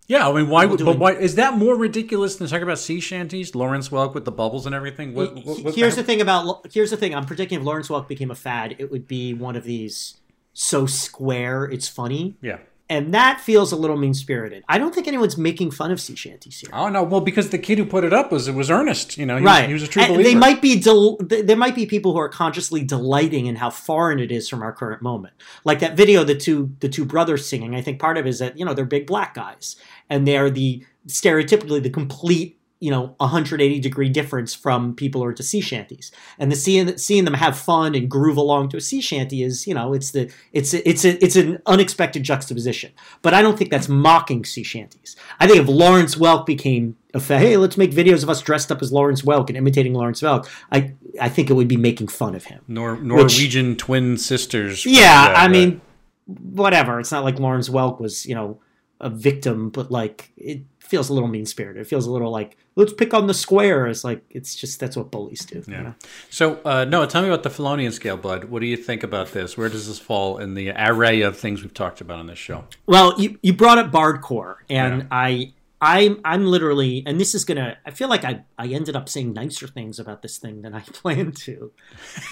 Yeah, 0.07 0.27
I 0.27 0.33
mean, 0.33 0.49
why 0.49 0.65
doing- 0.65 0.85
But 0.85 0.97
why 0.97 1.11
is 1.13 1.35
that 1.35 1.55
more 1.55 1.75
ridiculous 1.75 2.37
than 2.37 2.47
talking 2.47 2.63
about 2.63 2.79
sea 2.79 2.99
shanties? 2.99 3.53
Lawrence 3.53 3.89
Welk 3.89 4.15
with 4.15 4.25
the 4.25 4.31
bubbles 4.31 4.65
and 4.65 4.73
everything. 4.73 5.13
What, 5.13 5.35
what, 5.45 5.63
what- 5.63 5.75
here's 5.75 5.95
the 5.95 6.03
thing 6.03 6.19
about 6.21 6.65
here's 6.73 6.89
the 6.89 6.97
thing. 6.97 7.13
I'm 7.13 7.25
predicting 7.25 7.59
if 7.59 7.65
Lawrence 7.65 7.89
Welk 7.89 8.07
became 8.07 8.31
a 8.31 8.35
fad, 8.35 8.75
it 8.79 8.89
would 8.91 9.07
be 9.07 9.35
one 9.35 9.55
of 9.55 9.63
these 9.65 10.15
so 10.53 10.87
square 10.87 11.65
it's 11.65 11.87
funny, 11.87 12.35
Yeah. 12.41 12.57
And 12.89 13.13
that 13.13 13.41
feels 13.41 13.71
a 13.71 13.75
little 13.75 13.97
mean 13.97 14.13
spirited. 14.13 14.63
I 14.67 14.77
don't 14.77 14.93
think 14.93 15.07
anyone's 15.07 15.37
making 15.37 15.71
fun 15.71 15.91
of 15.91 15.99
sea 15.99 16.15
shanties 16.15 16.59
here. 16.59 16.69
Oh 16.73 16.89
no, 16.89 17.03
well, 17.03 17.21
because 17.21 17.49
the 17.49 17.57
kid 17.57 17.77
who 17.77 17.85
put 17.85 18.03
it 18.03 18.13
up 18.13 18.31
was 18.31 18.47
it 18.47 18.55
was 18.55 18.71
earnest. 18.71 19.17
You 19.17 19.25
know, 19.25 19.37
he 19.37 19.43
right. 19.43 19.61
Was, 19.61 19.67
he 19.67 19.73
was 19.73 19.83
a 19.83 19.87
true 19.87 20.01
And 20.01 20.13
believer. 20.13 20.29
They 20.29 20.35
might 20.35 20.61
be 20.61 20.79
del- 20.79 21.17
there 21.17 21.57
might 21.57 21.75
be 21.75 21.85
people 21.85 22.13
who 22.13 22.19
are 22.19 22.29
consciously 22.29 22.83
delighting 22.83 23.47
in 23.47 23.55
how 23.55 23.69
foreign 23.69 24.19
it 24.19 24.31
is 24.31 24.47
from 24.47 24.61
our 24.61 24.71
current 24.71 25.01
moment. 25.01 25.33
Like 25.63 25.79
that 25.79 25.97
video 25.97 26.23
the 26.23 26.35
two 26.35 26.75
the 26.79 26.89
two 26.89 27.05
brothers 27.05 27.45
singing, 27.45 27.75
I 27.75 27.81
think 27.81 27.99
part 27.99 28.17
of 28.17 28.25
it 28.25 28.29
is 28.29 28.39
that, 28.39 28.57
you 28.57 28.65
know, 28.65 28.73
they're 28.73 28.85
big 28.85 29.07
black 29.07 29.33
guys 29.33 29.75
and 30.09 30.27
they're 30.27 30.49
the 30.49 30.85
stereotypically 31.07 31.81
the 31.81 31.89
complete 31.89 32.56
you 32.79 32.91
know 32.91 33.15
180 33.17 33.79
degree 33.79 34.09
difference 34.09 34.53
from 34.53 34.93
people 34.95 35.21
who 35.21 35.27
are 35.27 35.33
to 35.33 35.43
sea 35.43 35.61
shanties 35.61 36.11
and 36.37 36.51
the 36.51 36.55
seeing 36.55 36.97
seeing 36.97 37.25
them 37.25 37.33
have 37.33 37.57
fun 37.57 37.95
and 37.95 38.09
groove 38.09 38.37
along 38.37 38.69
to 38.69 38.77
a 38.77 38.81
sea 38.81 39.01
shanty 39.01 39.41
is 39.41 39.65
you 39.65 39.73
know 39.73 39.93
it's 39.93 40.11
the 40.11 40.31
it's 40.53 40.73
a, 40.73 40.87
it's 40.87 41.03
a, 41.03 41.23
it's 41.23 41.35
an 41.35 41.59
unexpected 41.65 42.23
juxtaposition 42.23 42.91
but 43.21 43.33
i 43.33 43.41
don't 43.41 43.57
think 43.57 43.71
that's 43.71 43.89
mocking 43.89 44.45
sea 44.45 44.63
shanties 44.63 45.15
i 45.39 45.47
think 45.47 45.59
if 45.59 45.67
lawrence 45.67 46.15
welk 46.15 46.45
became 46.45 46.95
a 47.13 47.19
fa- 47.19 47.39
hey 47.39 47.57
let's 47.57 47.77
make 47.77 47.91
videos 47.91 48.21
of 48.21 48.29
us 48.29 48.41
dressed 48.41 48.71
up 48.71 48.81
as 48.81 48.91
lawrence 48.91 49.23
welk 49.23 49.47
and 49.47 49.57
imitating 49.57 49.93
lawrence 49.93 50.21
welk 50.21 50.47
i 50.71 50.93
i 51.19 51.27
think 51.29 51.49
it 51.49 51.53
would 51.53 51.67
be 51.67 51.77
making 51.77 52.07
fun 52.07 52.35
of 52.35 52.45
him 52.45 52.61
Nor- 52.67 52.97
Norwegian 52.97 53.75
twin 53.75 54.17
sisters. 54.17 54.85
yeah, 54.85 55.33
I 55.35 55.43
right. 55.43 55.51
mean, 55.51 55.81
whatever. 56.25 56.99
It's 56.99 57.11
not 57.11 57.23
like 57.23 57.39
Lawrence 57.39 57.69
Welk 57.69 57.99
was, 57.99 58.25
you 58.25 58.35
know, 58.35 58.59
a 58.99 59.09
victim, 59.09 59.69
but 59.69 59.91
like 59.91 60.31
it 60.37 60.61
feels 60.79 61.09
a 61.09 61.13
little 61.13 61.27
mean 61.29 61.45
spirited. 61.45 61.81
It 61.81 61.85
feels 61.85 62.05
a 62.07 62.11
little 62.11 62.31
like 62.31 62.57
let's 62.75 62.93
pick 62.93 63.13
on 63.13 63.27
the 63.27 63.33
square. 63.33 63.87
It's 63.87 64.03
like 64.03 64.23
it's 64.29 64.55
just 64.55 64.79
that's 64.79 64.95
what 64.97 65.11
bullies 65.11 65.45
do. 65.45 65.57
you 65.57 65.63
Yeah. 65.67 65.81
know? 65.81 65.95
So, 66.29 66.59
uh, 66.65 66.85
Noah, 66.85 67.07
tell 67.07 67.21
me 67.21 67.27
about 67.27 67.43
the 67.43 67.49
Felonian 67.49 67.91
scale, 67.91 68.17
bud. 68.17 68.45
What 68.45 68.59
do 68.61 68.65
you 68.67 68.77
think 68.77 69.03
about 69.03 69.31
this? 69.33 69.57
Where 69.57 69.69
does 69.69 69.87
this 69.87 69.99
fall 69.99 70.37
in 70.37 70.53
the 70.53 70.71
array 70.71 71.21
of 71.21 71.37
things 71.37 71.61
we've 71.61 71.73
talked 71.73 72.01
about 72.01 72.19
on 72.19 72.27
this 72.27 72.39
show? 72.39 72.65
Well, 72.85 73.19
you 73.19 73.37
you 73.43 73.53
brought 73.53 73.77
up 73.77 73.91
Bardcore, 73.91 74.55
and 74.69 75.01
Yeah. 75.03 75.07
I 75.11 75.53
I'm 75.79 76.21
I'm 76.25 76.45
literally, 76.47 77.03
and 77.05 77.19
this 77.19 77.35
is 77.35 77.45
gonna. 77.45 77.77
I 77.85 77.91
feel 77.91 78.09
like 78.09 78.23
I 78.25 78.43
I 78.57 78.65
ended 78.67 78.95
up 78.95 79.07
saying 79.09 79.33
nicer 79.33 79.67
things 79.67 79.99
about 79.99 80.23
this 80.23 80.39
thing 80.39 80.63
than 80.63 80.73
I 80.73 80.79
planned 80.93 81.37
to, 81.41 81.71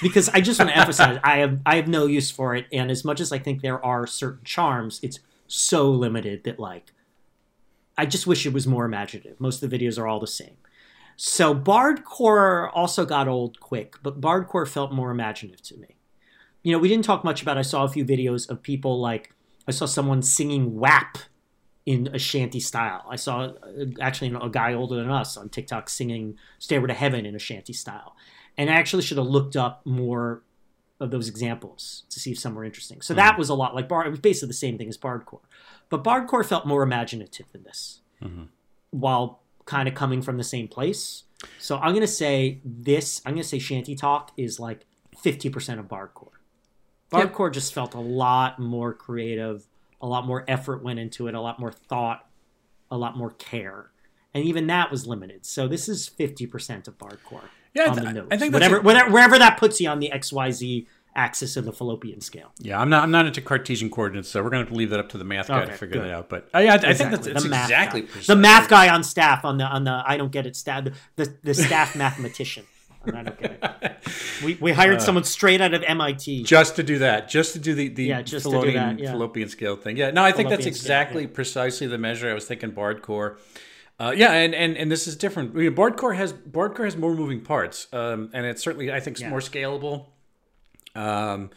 because 0.02 0.30
I 0.30 0.42
just 0.42 0.60
want 0.60 0.72
to 0.72 0.78
emphasize 0.78 1.20
I 1.24 1.38
have 1.38 1.60
I 1.66 1.76
have 1.76 1.88
no 1.88 2.08
use 2.08 2.32
for 2.32 2.56
it, 2.56 2.66
and 2.72 2.90
as 2.90 3.06
much 3.06 3.20
as 3.20 3.32
I 3.32 3.38
think 3.38 3.62
there 3.62 3.84
are 3.86 4.08
certain 4.08 4.44
charms, 4.46 5.00
it's 5.04 5.20
so 5.48 5.90
limited 5.90 6.44
that 6.44 6.60
like, 6.60 6.94
I 7.98 8.06
just 8.06 8.28
wish 8.28 8.46
it 8.46 8.54
was 8.54 8.68
more 8.68 8.86
imaginative. 8.86 9.40
Most 9.40 9.64
of 9.64 9.70
the 9.70 9.78
videos 9.78 9.98
are 9.98 10.08
all 10.08 10.20
the 10.20 10.28
same. 10.28 10.58
So 11.18 11.56
Bardcore 11.56 12.70
also 12.74 13.06
got 13.06 13.28
old 13.28 13.60
quick, 13.60 13.96
but 14.04 14.20
Bardcore 14.20 14.68
felt 14.68 14.92
more 14.92 15.12
imaginative 15.12 15.62
to 15.64 15.78
me. 15.78 15.96
You 16.62 16.74
know, 16.74 16.80
we 16.80 16.90
didn't 16.90 17.06
talk 17.06 17.24
much 17.24 17.42
about. 17.42 17.58
I 17.58 17.62
saw 17.62 17.84
a 17.84 17.90
few 17.90 18.04
videos 18.04 18.50
of 18.50 18.62
people 18.62 19.00
like 19.00 19.34
I 19.68 19.72
saw 19.72 19.86
someone 19.86 20.22
singing 20.22 20.76
WAP 20.76 21.18
in 21.86 22.10
a 22.12 22.20
shanty 22.20 22.60
style. 22.60 23.06
I 23.10 23.16
saw 23.16 23.42
uh, 23.42 23.86
actually 24.02 24.36
a 24.42 24.50
guy 24.50 24.74
older 24.74 24.96
than 24.96 25.10
us 25.10 25.38
on 25.38 25.50
TikTok 25.50 25.90
singing 25.90 26.38
"Stairway 26.60 26.88
to 26.88 26.94
Heaven" 26.94 27.26
in 27.26 27.36
a 27.36 27.40
shanty 27.40 27.74
style, 27.74 28.16
and 28.58 28.70
I 28.70 28.74
actually 28.74 29.04
should 29.04 29.18
have 29.18 29.28
looked 29.28 29.56
up 29.56 29.86
more 29.86 30.42
of 31.00 31.12
those 31.12 31.28
examples 31.28 32.04
to 32.10 32.20
see 32.20 32.32
if 32.32 32.40
some 32.40 32.56
were 32.56 32.64
interesting. 32.64 33.02
So 33.02 33.14
hmm. 33.14 33.20
that 33.20 33.38
was 33.38 33.50
a 33.50 33.54
lot 33.54 33.76
like 33.76 33.90
Bard. 33.90 34.08
It 34.08 34.12
was 34.12 34.20
basically 34.20 34.48
the 34.48 34.54
same 34.54 34.78
thing 34.78 34.90
as 34.90 34.98
Bardcore, 34.98 35.42
but 35.90 36.04
Bardcore 36.04 36.46
felt 36.46 36.66
more 36.66 36.84
imaginative 36.84 37.52
than 37.52 37.64
this, 37.64 38.02
mm-hmm. 38.22 38.44
while 38.92 39.42
kind 39.66 39.88
of 39.88 39.96
coming 39.96 40.22
from 40.22 40.38
the 40.38 40.44
same 40.44 40.68
place. 40.68 41.24
So 41.60 41.78
I'm 41.78 41.94
gonna 41.94 42.08
say 42.08 42.62
this. 42.64 43.22
I'm 43.26 43.34
gonna 43.34 43.44
say 43.44 43.58
ShantyTok 43.58 44.30
is 44.38 44.60
like 44.60 44.86
50% 45.24 45.80
of 45.80 45.88
Bardcore. 45.88 46.30
Bardcore 47.12 47.52
just 47.52 47.74
felt 47.74 47.94
a 47.94 48.00
lot 48.00 48.60
more 48.60 48.94
creative, 48.94 49.68
a 50.02 50.08
lot 50.08 50.26
more 50.26 50.44
effort 50.48 50.84
went 50.84 51.00
into 51.00 51.28
it, 51.28 51.36
a 51.36 51.42
lot 51.42 51.60
more 51.60 51.72
thought, 51.72 52.28
a 52.90 52.98
lot 52.98 53.18
more 53.18 53.32
care. 53.32 53.92
And 54.34 54.44
even 54.44 54.68
that 54.68 54.92
was 54.92 55.08
limited. 55.08 55.46
So 55.46 55.68
this 55.68 55.88
is 55.88 56.10
50% 56.10 56.88
of 56.88 56.98
Bardcore. 56.98 57.48
Yeah, 57.76 57.92
on 57.92 58.00
I 58.00 58.04
the 58.06 58.14
nose. 58.14 58.28
I 58.32 58.38
think 58.38 58.54
whatever, 58.54 58.78
a- 58.78 58.82
whatever, 58.82 59.12
wherever 59.12 59.38
that 59.40 59.58
puts 59.58 59.80
you 59.82 59.90
on 59.90 60.00
the 60.00 60.10
XYZ 60.14 60.86
axis 61.18 61.56
of 61.56 61.64
the 61.66 61.72
fallopian 61.72 62.20
scale. 62.22 62.52
Yeah, 62.60 62.80
I'm 62.80 62.90
not. 62.90 63.04
I'm 63.04 63.12
not 63.12 63.26
into 63.26 63.42
Cartesian 63.42 63.90
coordinates, 63.90 64.30
so 64.30 64.44
we're 64.44 64.50
going 64.50 64.66
to 64.66 64.72
to 64.72 64.78
leave 64.78 64.90
that 64.90 65.00
up 65.00 65.10
to 65.10 65.18
the 65.18 65.24
math 65.24 65.48
guy 65.48 65.66
to 65.66 65.72
figure 65.74 65.96
good. 66.02 66.04
that 66.06 66.14
out. 66.14 66.30
But 66.30 66.50
uh, 66.54 66.60
yeah, 66.60 66.74
I, 66.74 66.90
I 66.90 66.94
think 66.94 67.12
that's 67.12 67.28
Exactly, 67.28 67.42
the 67.44 67.50
math 67.50 67.64
exactly 67.66 68.02
guy. 68.02 68.20
the 68.28 68.36
math 68.36 68.70
guy 68.70 68.90
on 68.94 69.04
staff 69.04 69.46
on 69.46 69.58
the 69.58 69.66
on 69.66 69.84
the 69.84 70.04
I 70.06 70.18
don't 70.18 70.32
get 70.32 70.46
it 70.46 70.56
staff 70.56 70.88
the 71.16 71.34
the 71.44 71.54
staff 71.54 71.96
mathematician. 71.98 72.66
I 73.08 73.22
don't 73.22 73.40
get 73.40 73.60
it. 73.62 73.96
We 74.44 74.56
we 74.60 74.72
Uh, 74.72 74.76
hired 74.76 75.02
someone 75.02 75.24
straight 75.26 75.62
out 75.62 75.74
of 75.76 75.84
MIT. 75.84 76.44
just 76.44 76.76
to 76.78 76.84
do 76.84 76.98
that, 77.00 77.30
just 77.30 77.54
to 77.54 77.60
do 77.60 77.76
the 77.76 77.88
the 77.90 78.06
Yeah, 78.06 78.22
just 78.24 78.46
to 78.46 78.50
do 78.50 78.56
fallopian, 78.56 78.96
that, 78.98 79.00
yeah. 79.00 79.12
fallopian 79.12 79.48
scale 79.48 79.76
thing. 79.76 79.96
Yeah, 79.96 80.10
no, 80.12 80.24
I 80.24 80.32
think 80.32 80.50
that's 80.50 80.64
Fallopian 80.64 80.74
scale, 80.74 80.82
exactly 80.82 81.22
yeah. 81.24 81.30
precisely 81.32 81.86
the 81.88 81.98
measure. 82.00 82.30
I 82.32 82.34
was 82.34 82.46
thinking 82.46 82.72
Bardcore. 82.72 83.38
Uh, 84.00 84.14
yeah, 84.16 84.34
and, 84.34 84.54
and 84.54 84.76
and 84.76 84.92
this 84.92 85.08
is 85.08 85.16
different. 85.16 85.52
I 85.56 85.60
mean, 85.60 85.76
Bardcore 85.76 86.16
has 86.16 86.34
Bardcore 86.34 86.84
has 86.84 86.98
more 86.98 87.14
moving 87.16 87.42
parts, 87.42 87.88
um, 87.94 88.30
and 88.34 88.46
it's 88.46 88.62
certainly 88.62 88.92
I 88.92 89.00
think 89.00 89.16
it's 89.16 89.22
Yeah. 89.22 89.30
more 89.30 89.40
scalable. 89.40 90.08
Um, 90.96 91.50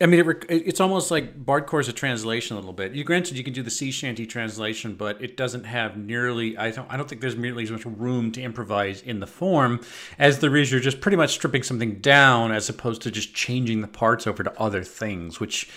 I 0.00 0.06
mean, 0.06 0.20
it, 0.20 0.44
it's 0.50 0.80
almost 0.80 1.10
like 1.10 1.44
Bardcore 1.44 1.80
is 1.80 1.88
a 1.88 1.92
translation 1.92 2.56
a 2.56 2.60
little 2.60 2.72
bit. 2.74 2.92
You 2.94 3.04
granted 3.04 3.36
you 3.36 3.42
can 3.42 3.52
do 3.52 3.62
the 3.62 3.70
sea 3.70 3.90
shanty 3.90 4.26
translation, 4.26 4.94
but 4.94 5.20
it 5.22 5.36
doesn't 5.36 5.64
have 5.64 5.96
nearly. 5.96 6.56
I 6.58 6.70
don't. 6.70 6.90
I 6.92 6.96
don't 6.98 7.08
think 7.08 7.22
there's 7.22 7.36
nearly 7.36 7.64
as 7.64 7.70
much 7.70 7.84
room 7.86 8.32
to 8.32 8.42
improvise 8.42 9.00
in 9.00 9.20
the 9.20 9.26
form 9.26 9.80
as 10.18 10.40
there 10.40 10.54
is. 10.56 10.70
You're 10.70 10.80
just 10.80 11.00
pretty 11.00 11.16
much 11.16 11.30
stripping 11.32 11.62
something 11.62 12.00
down 12.00 12.52
as 12.52 12.68
opposed 12.68 13.00
to 13.02 13.10
just 13.10 13.34
changing 13.34 13.80
the 13.80 13.88
parts 13.88 14.26
over 14.26 14.42
to 14.42 14.52
other 14.60 14.84
things, 14.84 15.40
which. 15.40 15.70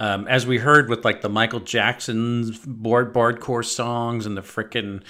Um, 0.00 0.28
as 0.28 0.46
we 0.46 0.58
heard 0.58 0.88
with 0.88 1.04
like 1.04 1.22
the 1.22 1.28
Michael 1.28 1.58
Jackson's 1.58 2.56
board 2.64 3.12
bardcore 3.12 3.64
songs 3.64 4.26
and 4.26 4.36
the 4.36 4.42
frickin' 4.42 5.02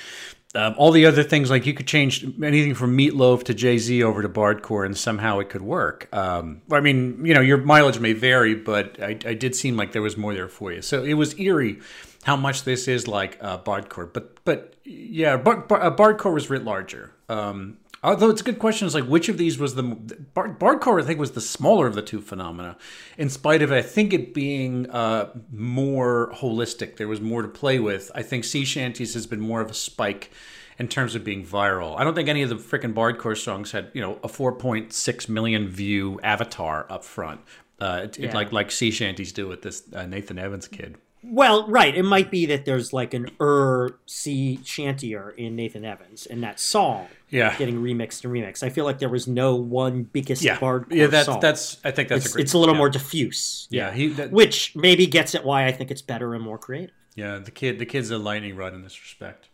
um, 0.54 0.74
all 0.78 0.92
the 0.92 1.04
other 1.04 1.22
things, 1.22 1.50
like 1.50 1.66
you 1.66 1.74
could 1.74 1.86
change 1.86 2.24
anything 2.42 2.74
from 2.74 2.96
Meatloaf 2.96 3.44
to 3.44 3.54
Jay 3.54 3.76
Z 3.76 4.02
over 4.02 4.22
to 4.22 4.28
Bardcore, 4.28 4.86
and 4.86 4.96
somehow 4.96 5.40
it 5.40 5.50
could 5.50 5.60
work. 5.60 6.08
Um, 6.12 6.62
I 6.72 6.80
mean, 6.80 7.24
you 7.24 7.34
know, 7.34 7.40
your 7.40 7.58
mileage 7.58 7.98
may 7.98 8.14
vary, 8.14 8.54
but 8.54 9.00
I, 9.02 9.18
I 9.26 9.34
did 9.34 9.54
seem 9.54 9.76
like 9.76 9.92
there 9.92 10.02
was 10.02 10.16
more 10.16 10.32
there 10.32 10.48
for 10.48 10.72
you. 10.72 10.80
So 10.80 11.04
it 11.04 11.14
was 11.14 11.38
eerie 11.38 11.80
how 12.24 12.36
much 12.36 12.64
this 12.64 12.88
is 12.88 13.06
like 13.06 13.38
uh, 13.40 13.58
Bardcore. 13.58 14.10
But 14.12 14.42
but 14.44 14.74
yeah, 14.84 15.34
uh, 15.34 15.38
Bardcore 15.38 16.32
was 16.32 16.48
writ 16.48 16.64
larger. 16.64 17.12
Um, 17.28 17.76
although 18.02 18.30
it's 18.30 18.40
a 18.40 18.44
good 18.44 18.58
question, 18.58 18.86
is 18.86 18.94
like 18.94 19.04
which 19.04 19.28
of 19.28 19.38
these 19.38 19.58
was 19.58 19.74
the 19.74 19.82
Bard, 19.82 20.58
Bardcore? 20.58 21.02
I 21.02 21.04
think 21.06 21.18
was 21.18 21.32
the 21.32 21.40
smaller 21.40 21.86
of 21.86 21.94
the 21.94 22.02
two 22.02 22.20
phenomena. 22.20 22.76
In 23.16 23.28
spite 23.28 23.62
of 23.62 23.72
I 23.72 23.82
think 23.82 24.12
it 24.12 24.34
being 24.34 24.88
uh, 24.90 25.30
more 25.52 26.32
holistic, 26.34 26.96
there 26.96 27.08
was 27.08 27.20
more 27.20 27.42
to 27.42 27.48
play 27.48 27.78
with. 27.78 28.10
I 28.14 28.22
think 28.22 28.44
sea 28.44 28.64
shanties 28.64 29.14
has 29.14 29.26
been 29.26 29.40
more 29.40 29.60
of 29.60 29.70
a 29.70 29.74
spike 29.74 30.30
in 30.78 30.86
terms 30.88 31.14
of 31.14 31.24
being 31.24 31.44
viral. 31.44 31.98
I 31.98 32.04
don't 32.04 32.14
think 32.14 32.28
any 32.28 32.42
of 32.42 32.48
the 32.50 32.54
freaking 32.56 32.94
Bardcore 32.94 33.36
songs 33.36 33.72
had 33.72 33.90
you 33.94 34.00
know 34.00 34.18
a 34.22 34.28
4.6 34.28 35.28
million 35.28 35.68
view 35.68 36.20
avatar 36.22 36.86
up 36.88 37.04
front. 37.04 37.40
Uh, 37.80 38.02
it, 38.04 38.18
it- 38.18 38.34
like 38.34 38.52
like 38.52 38.70
sea 38.70 38.90
shanties 38.90 39.32
do 39.32 39.46
with 39.48 39.62
this 39.62 39.82
uh, 39.92 40.06
Nathan 40.06 40.38
Evans 40.38 40.68
kid. 40.68 40.96
Well, 41.22 41.66
right. 41.68 41.96
It 41.96 42.04
might 42.04 42.30
be 42.30 42.46
that 42.46 42.64
there's 42.64 42.92
like 42.92 43.12
an 43.12 43.28
er 43.40 43.98
sea 44.06 44.60
shantier 44.64 45.30
in 45.30 45.56
Nathan 45.56 45.84
Evans 45.84 46.26
in 46.26 46.40
that 46.42 46.60
song 46.60 47.08
Yeah. 47.30 47.56
getting 47.58 47.82
remixed 47.82 48.24
and 48.24 48.32
remixed. 48.32 48.62
I 48.62 48.70
feel 48.70 48.84
like 48.84 48.98
there 48.98 49.08
was 49.08 49.26
no 49.28 49.54
one 49.54 50.04
biggest 50.04 50.42
Yeah, 50.42 50.58
Bardcore 50.58 50.86
yeah. 50.92 51.06
That's 51.08 51.26
song. 51.26 51.40
that's. 51.40 51.78
I 51.84 51.90
think 51.90 52.08
that's 52.08 52.24
it's, 52.24 52.34
a 52.34 52.36
great. 52.36 52.42
it's 52.44 52.52
a 52.54 52.58
little 52.58 52.74
yeah. 52.74 52.78
more 52.78 52.88
diffuse. 52.90 53.66
Yeah, 53.70 53.92
he. 53.92 54.08
That, 54.08 54.30
Which 54.32 54.74
maybe 54.74 55.06
gets 55.06 55.34
at 55.34 55.44
why 55.44 55.66
I 55.66 55.72
think 55.72 55.90
it's 55.90 56.02
better 56.02 56.34
and 56.34 56.42
more 56.42 56.58
creative. 56.58 56.94
yeah, 57.14 57.38
the 57.38 57.50
kid. 57.50 57.78
The 57.78 57.86
kid's 57.86 58.10
a 58.10 58.18
lightning 58.18 58.56
rod 58.56 58.74
in 58.74 58.82
this 58.82 59.00
respect. 59.00 59.48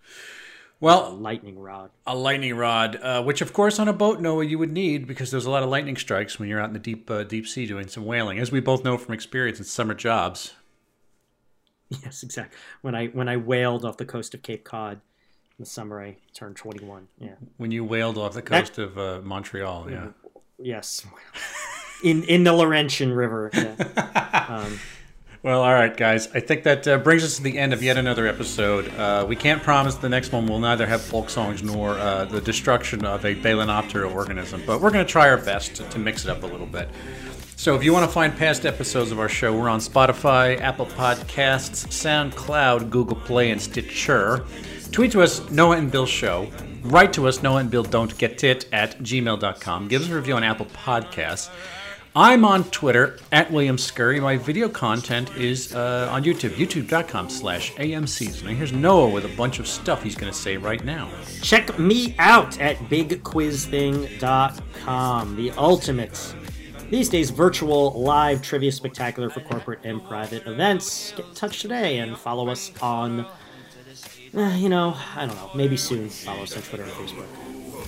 Well, 0.80 1.08
a 1.08 1.14
Lightning 1.14 1.58
rod. 1.58 1.90
a 2.06 2.14
lightning 2.14 2.56
rod, 2.56 2.96
uh, 3.00 3.22
which 3.22 3.40
of 3.40 3.52
course 3.54 3.78
on 3.78 3.88
a 3.88 3.92
boat, 3.92 4.20
Noah, 4.20 4.44
you 4.44 4.58
would 4.58 4.72
need 4.72 5.06
because 5.06 5.30
there's 5.30 5.46
a 5.46 5.50
lot 5.50 5.62
of 5.62 5.70
lightning 5.70 5.96
strikes 5.96 6.38
when 6.38 6.48
you're 6.48 6.60
out 6.60 6.66
in 6.68 6.74
the 6.74 6.78
deep 6.78 7.10
uh, 7.10 7.24
deep 7.24 7.46
sea 7.46 7.66
doing 7.66 7.88
some 7.88 8.04
whaling, 8.04 8.38
as 8.38 8.52
we 8.52 8.60
both 8.60 8.84
know 8.84 8.98
from 8.98 9.14
experience 9.14 9.58
in 9.58 9.64
summer 9.64 9.94
jobs. 9.94 10.52
Yes, 12.02 12.22
exactly. 12.22 12.58
When 12.82 12.94
I 12.94 13.06
when 13.08 13.28
I 13.28 13.36
whaled 13.36 13.84
off 13.84 13.98
the 13.98 14.04
coast 14.04 14.34
of 14.34 14.42
Cape 14.42 14.64
Cod 14.64 15.00
the 15.58 15.66
summer, 15.66 16.02
I 16.02 16.16
turned 16.34 16.56
21. 16.56 17.06
Yeah. 17.18 17.30
When 17.58 17.70
you 17.70 17.84
whaled 17.84 18.18
off 18.18 18.34
the 18.34 18.42
coast 18.42 18.78
of 18.78 18.98
uh, 18.98 19.20
Montreal, 19.22 19.90
yeah. 19.90 20.08
Yes. 20.58 21.06
In 22.02 22.22
in 22.24 22.44
the 22.44 22.52
Laurentian 22.52 23.12
River. 23.12 23.50
Yeah. 23.54 24.46
Um, 24.48 24.78
Well, 25.42 25.62
all 25.62 25.72
right, 25.74 25.94
guys. 25.94 26.28
I 26.34 26.40
think 26.40 26.62
that 26.64 26.88
uh, 26.88 26.96
brings 26.98 27.22
us 27.22 27.36
to 27.36 27.42
the 27.42 27.58
end 27.58 27.72
of 27.74 27.82
yet 27.82 27.96
another 27.98 28.26
episode. 28.26 28.88
Uh, 28.94 29.26
we 29.28 29.36
can't 29.36 29.62
promise 29.62 29.94
the 29.94 30.08
next 30.08 30.32
one 30.32 30.46
will 30.46 30.58
neither 30.58 30.86
have 30.86 31.02
folk 31.02 31.28
songs 31.30 31.62
nor 31.62 31.98
uh, 31.98 32.24
the 32.24 32.40
destruction 32.40 33.04
of 33.04 33.24
a 33.26 33.34
Balaenoptera 33.34 34.10
organism, 34.10 34.62
but 34.66 34.80
we're 34.80 34.90
going 34.90 35.04
to 35.04 35.10
try 35.10 35.28
our 35.28 35.36
best 35.36 35.76
to, 35.76 35.88
to 35.90 35.98
mix 35.98 36.24
it 36.24 36.30
up 36.30 36.42
a 36.44 36.46
little 36.46 36.66
bit. 36.66 36.88
So 37.56 37.74
if 37.74 37.84
you 37.84 37.92
want 37.92 38.06
to 38.06 38.10
find 38.12 38.34
past 38.36 38.64
episodes 38.66 39.12
of 39.12 39.18
our 39.20 39.28
show, 39.28 39.56
we're 39.58 39.68
on 39.68 39.80
Spotify, 39.80 40.58
Apple 40.60 40.86
Podcasts, 40.86 41.86
SoundCloud, 41.88 42.88
Google 42.90 43.16
Play, 43.16 43.50
and 43.50 43.60
Stitcher. 43.60 44.44
Tweet 44.94 45.10
to 45.10 45.22
us, 45.22 45.50
Noah 45.50 45.78
and 45.78 45.90
Bill 45.90 46.06
Show. 46.06 46.48
Write 46.84 47.12
to 47.14 47.26
us, 47.26 47.42
Noah 47.42 47.56
and 47.56 47.68
Bill 47.68 47.82
Don't 47.82 48.16
Get 48.16 48.44
It 48.44 48.68
at 48.72 48.96
gmail.com. 49.00 49.88
Give 49.88 50.02
us 50.02 50.08
a 50.08 50.14
review 50.14 50.34
on 50.34 50.44
Apple 50.44 50.66
Podcasts. 50.66 51.50
I'm 52.14 52.44
on 52.44 52.62
Twitter 52.70 53.18
at 53.32 53.50
William 53.50 53.76
Scurry. 53.76 54.20
My 54.20 54.36
video 54.36 54.68
content 54.68 55.36
is 55.36 55.74
uh, 55.74 56.08
on 56.12 56.22
YouTube, 56.22 56.50
youtube.com 56.50 57.28
slash 57.28 57.72
AMCs. 57.72 58.44
Now 58.44 58.50
here's 58.50 58.72
Noah 58.72 59.08
with 59.08 59.24
a 59.24 59.36
bunch 59.36 59.58
of 59.58 59.66
stuff 59.66 60.00
he's 60.00 60.14
going 60.14 60.32
to 60.32 60.38
say 60.38 60.58
right 60.58 60.84
now. 60.84 61.10
check 61.42 61.76
me 61.76 62.14
out 62.20 62.60
at 62.60 62.76
bigquizthing.com, 62.76 65.34
the 65.34 65.50
ultimate 65.56 66.36
these 66.90 67.08
days 67.08 67.30
virtual 67.30 68.00
live 68.00 68.42
trivia 68.42 68.70
spectacular 68.70 69.28
for 69.28 69.40
corporate 69.40 69.80
and 69.82 70.04
private 70.04 70.46
events. 70.46 71.12
Get 71.16 71.26
in 71.26 71.34
touch 71.34 71.62
today 71.62 71.98
and 71.98 72.16
follow 72.16 72.48
us 72.48 72.70
on 72.80 73.26
eh, 74.36 74.56
you 74.56 74.68
know, 74.68 74.96
I 75.16 75.26
don't 75.26 75.36
know, 75.36 75.50
maybe 75.54 75.76
soon 75.76 76.08
follow 76.08 76.42
us 76.42 76.56
on 76.56 76.62
Twitter 76.62 76.84
and 76.84 76.92
Facebook. 76.92 77.26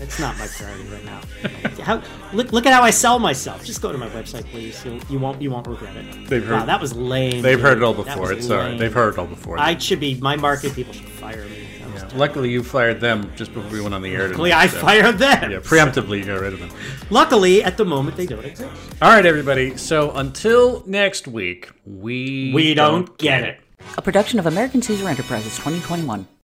It's 0.00 0.18
not 0.20 0.36
my 0.38 0.46
priority 0.46 0.84
right 0.90 1.04
now. 1.06 1.20
How, 1.82 2.02
look, 2.34 2.52
look 2.52 2.66
at 2.66 2.72
how 2.74 2.82
I 2.82 2.90
sell 2.90 3.18
myself. 3.18 3.64
Just 3.64 3.80
go 3.80 3.92
to 3.92 3.96
my 3.96 4.08
website, 4.10 4.44
please. 4.50 4.84
You'll, 4.84 4.98
you 5.08 5.18
won't 5.18 5.40
you 5.40 5.50
won't 5.50 5.66
regret 5.66 5.96
it. 5.96 6.28
They've 6.28 6.44
heard- 6.44 6.60
wow, 6.60 6.66
that 6.66 6.80
was 6.82 6.94
lame. 6.94 7.40
They've 7.40 7.56
dude. 7.56 7.64
heard 7.64 7.78
it 7.78 7.82
all 7.84 7.94
before. 7.94 8.30
It's 8.32 8.50
all 8.50 8.58
right. 8.58 8.78
They've 8.78 8.92
heard 8.92 9.14
it 9.14 9.18
all 9.18 9.26
before. 9.26 9.58
I 9.58 9.78
should 9.78 9.98
be 10.00 10.16
my 10.20 10.36
market 10.36 10.74
people 10.74 10.92
should 10.92 11.06
fire 11.08 11.44
me. 11.46 11.66
That 11.80 11.92
was 11.92 12.00
terrible. 12.02 12.18
Luckily, 12.18 12.50
you 12.50 12.62
fired 12.62 13.00
them 13.00 13.32
just 13.36 13.54
before 13.54 13.70
we 13.70 13.80
went 13.80 13.94
on 13.94 14.02
the 14.02 14.14
air. 14.14 14.28
Luckily, 14.28 14.50
tonight, 14.50 14.62
I 14.64 14.66
so- 14.66 14.80
fired 14.80 15.18
them. 15.18 15.50
Yeah, 15.50 15.58
preemptively, 15.60 16.18
you 16.18 16.24
got 16.26 16.40
rid 16.40 16.52
of 16.52 16.58
them. 16.60 16.70
Luckily, 17.08 17.64
at 17.64 17.78
the 17.78 17.86
moment, 17.86 18.18
they 18.18 18.26
don't 18.26 18.44
exist. 18.44 18.70
All 19.00 19.08
right, 19.10 19.24
everybody. 19.24 19.78
So 19.78 20.10
until 20.10 20.82
next 20.86 21.26
week, 21.26 21.70
we 21.86 22.52
We 22.54 22.74
don't 22.74 23.16
get 23.16 23.44
it. 23.44 23.60
A 23.96 24.02
production 24.02 24.38
of 24.38 24.44
American 24.44 24.82
Caesar 24.82 25.08
Enterprises 25.08 25.56
2021. 25.56 26.26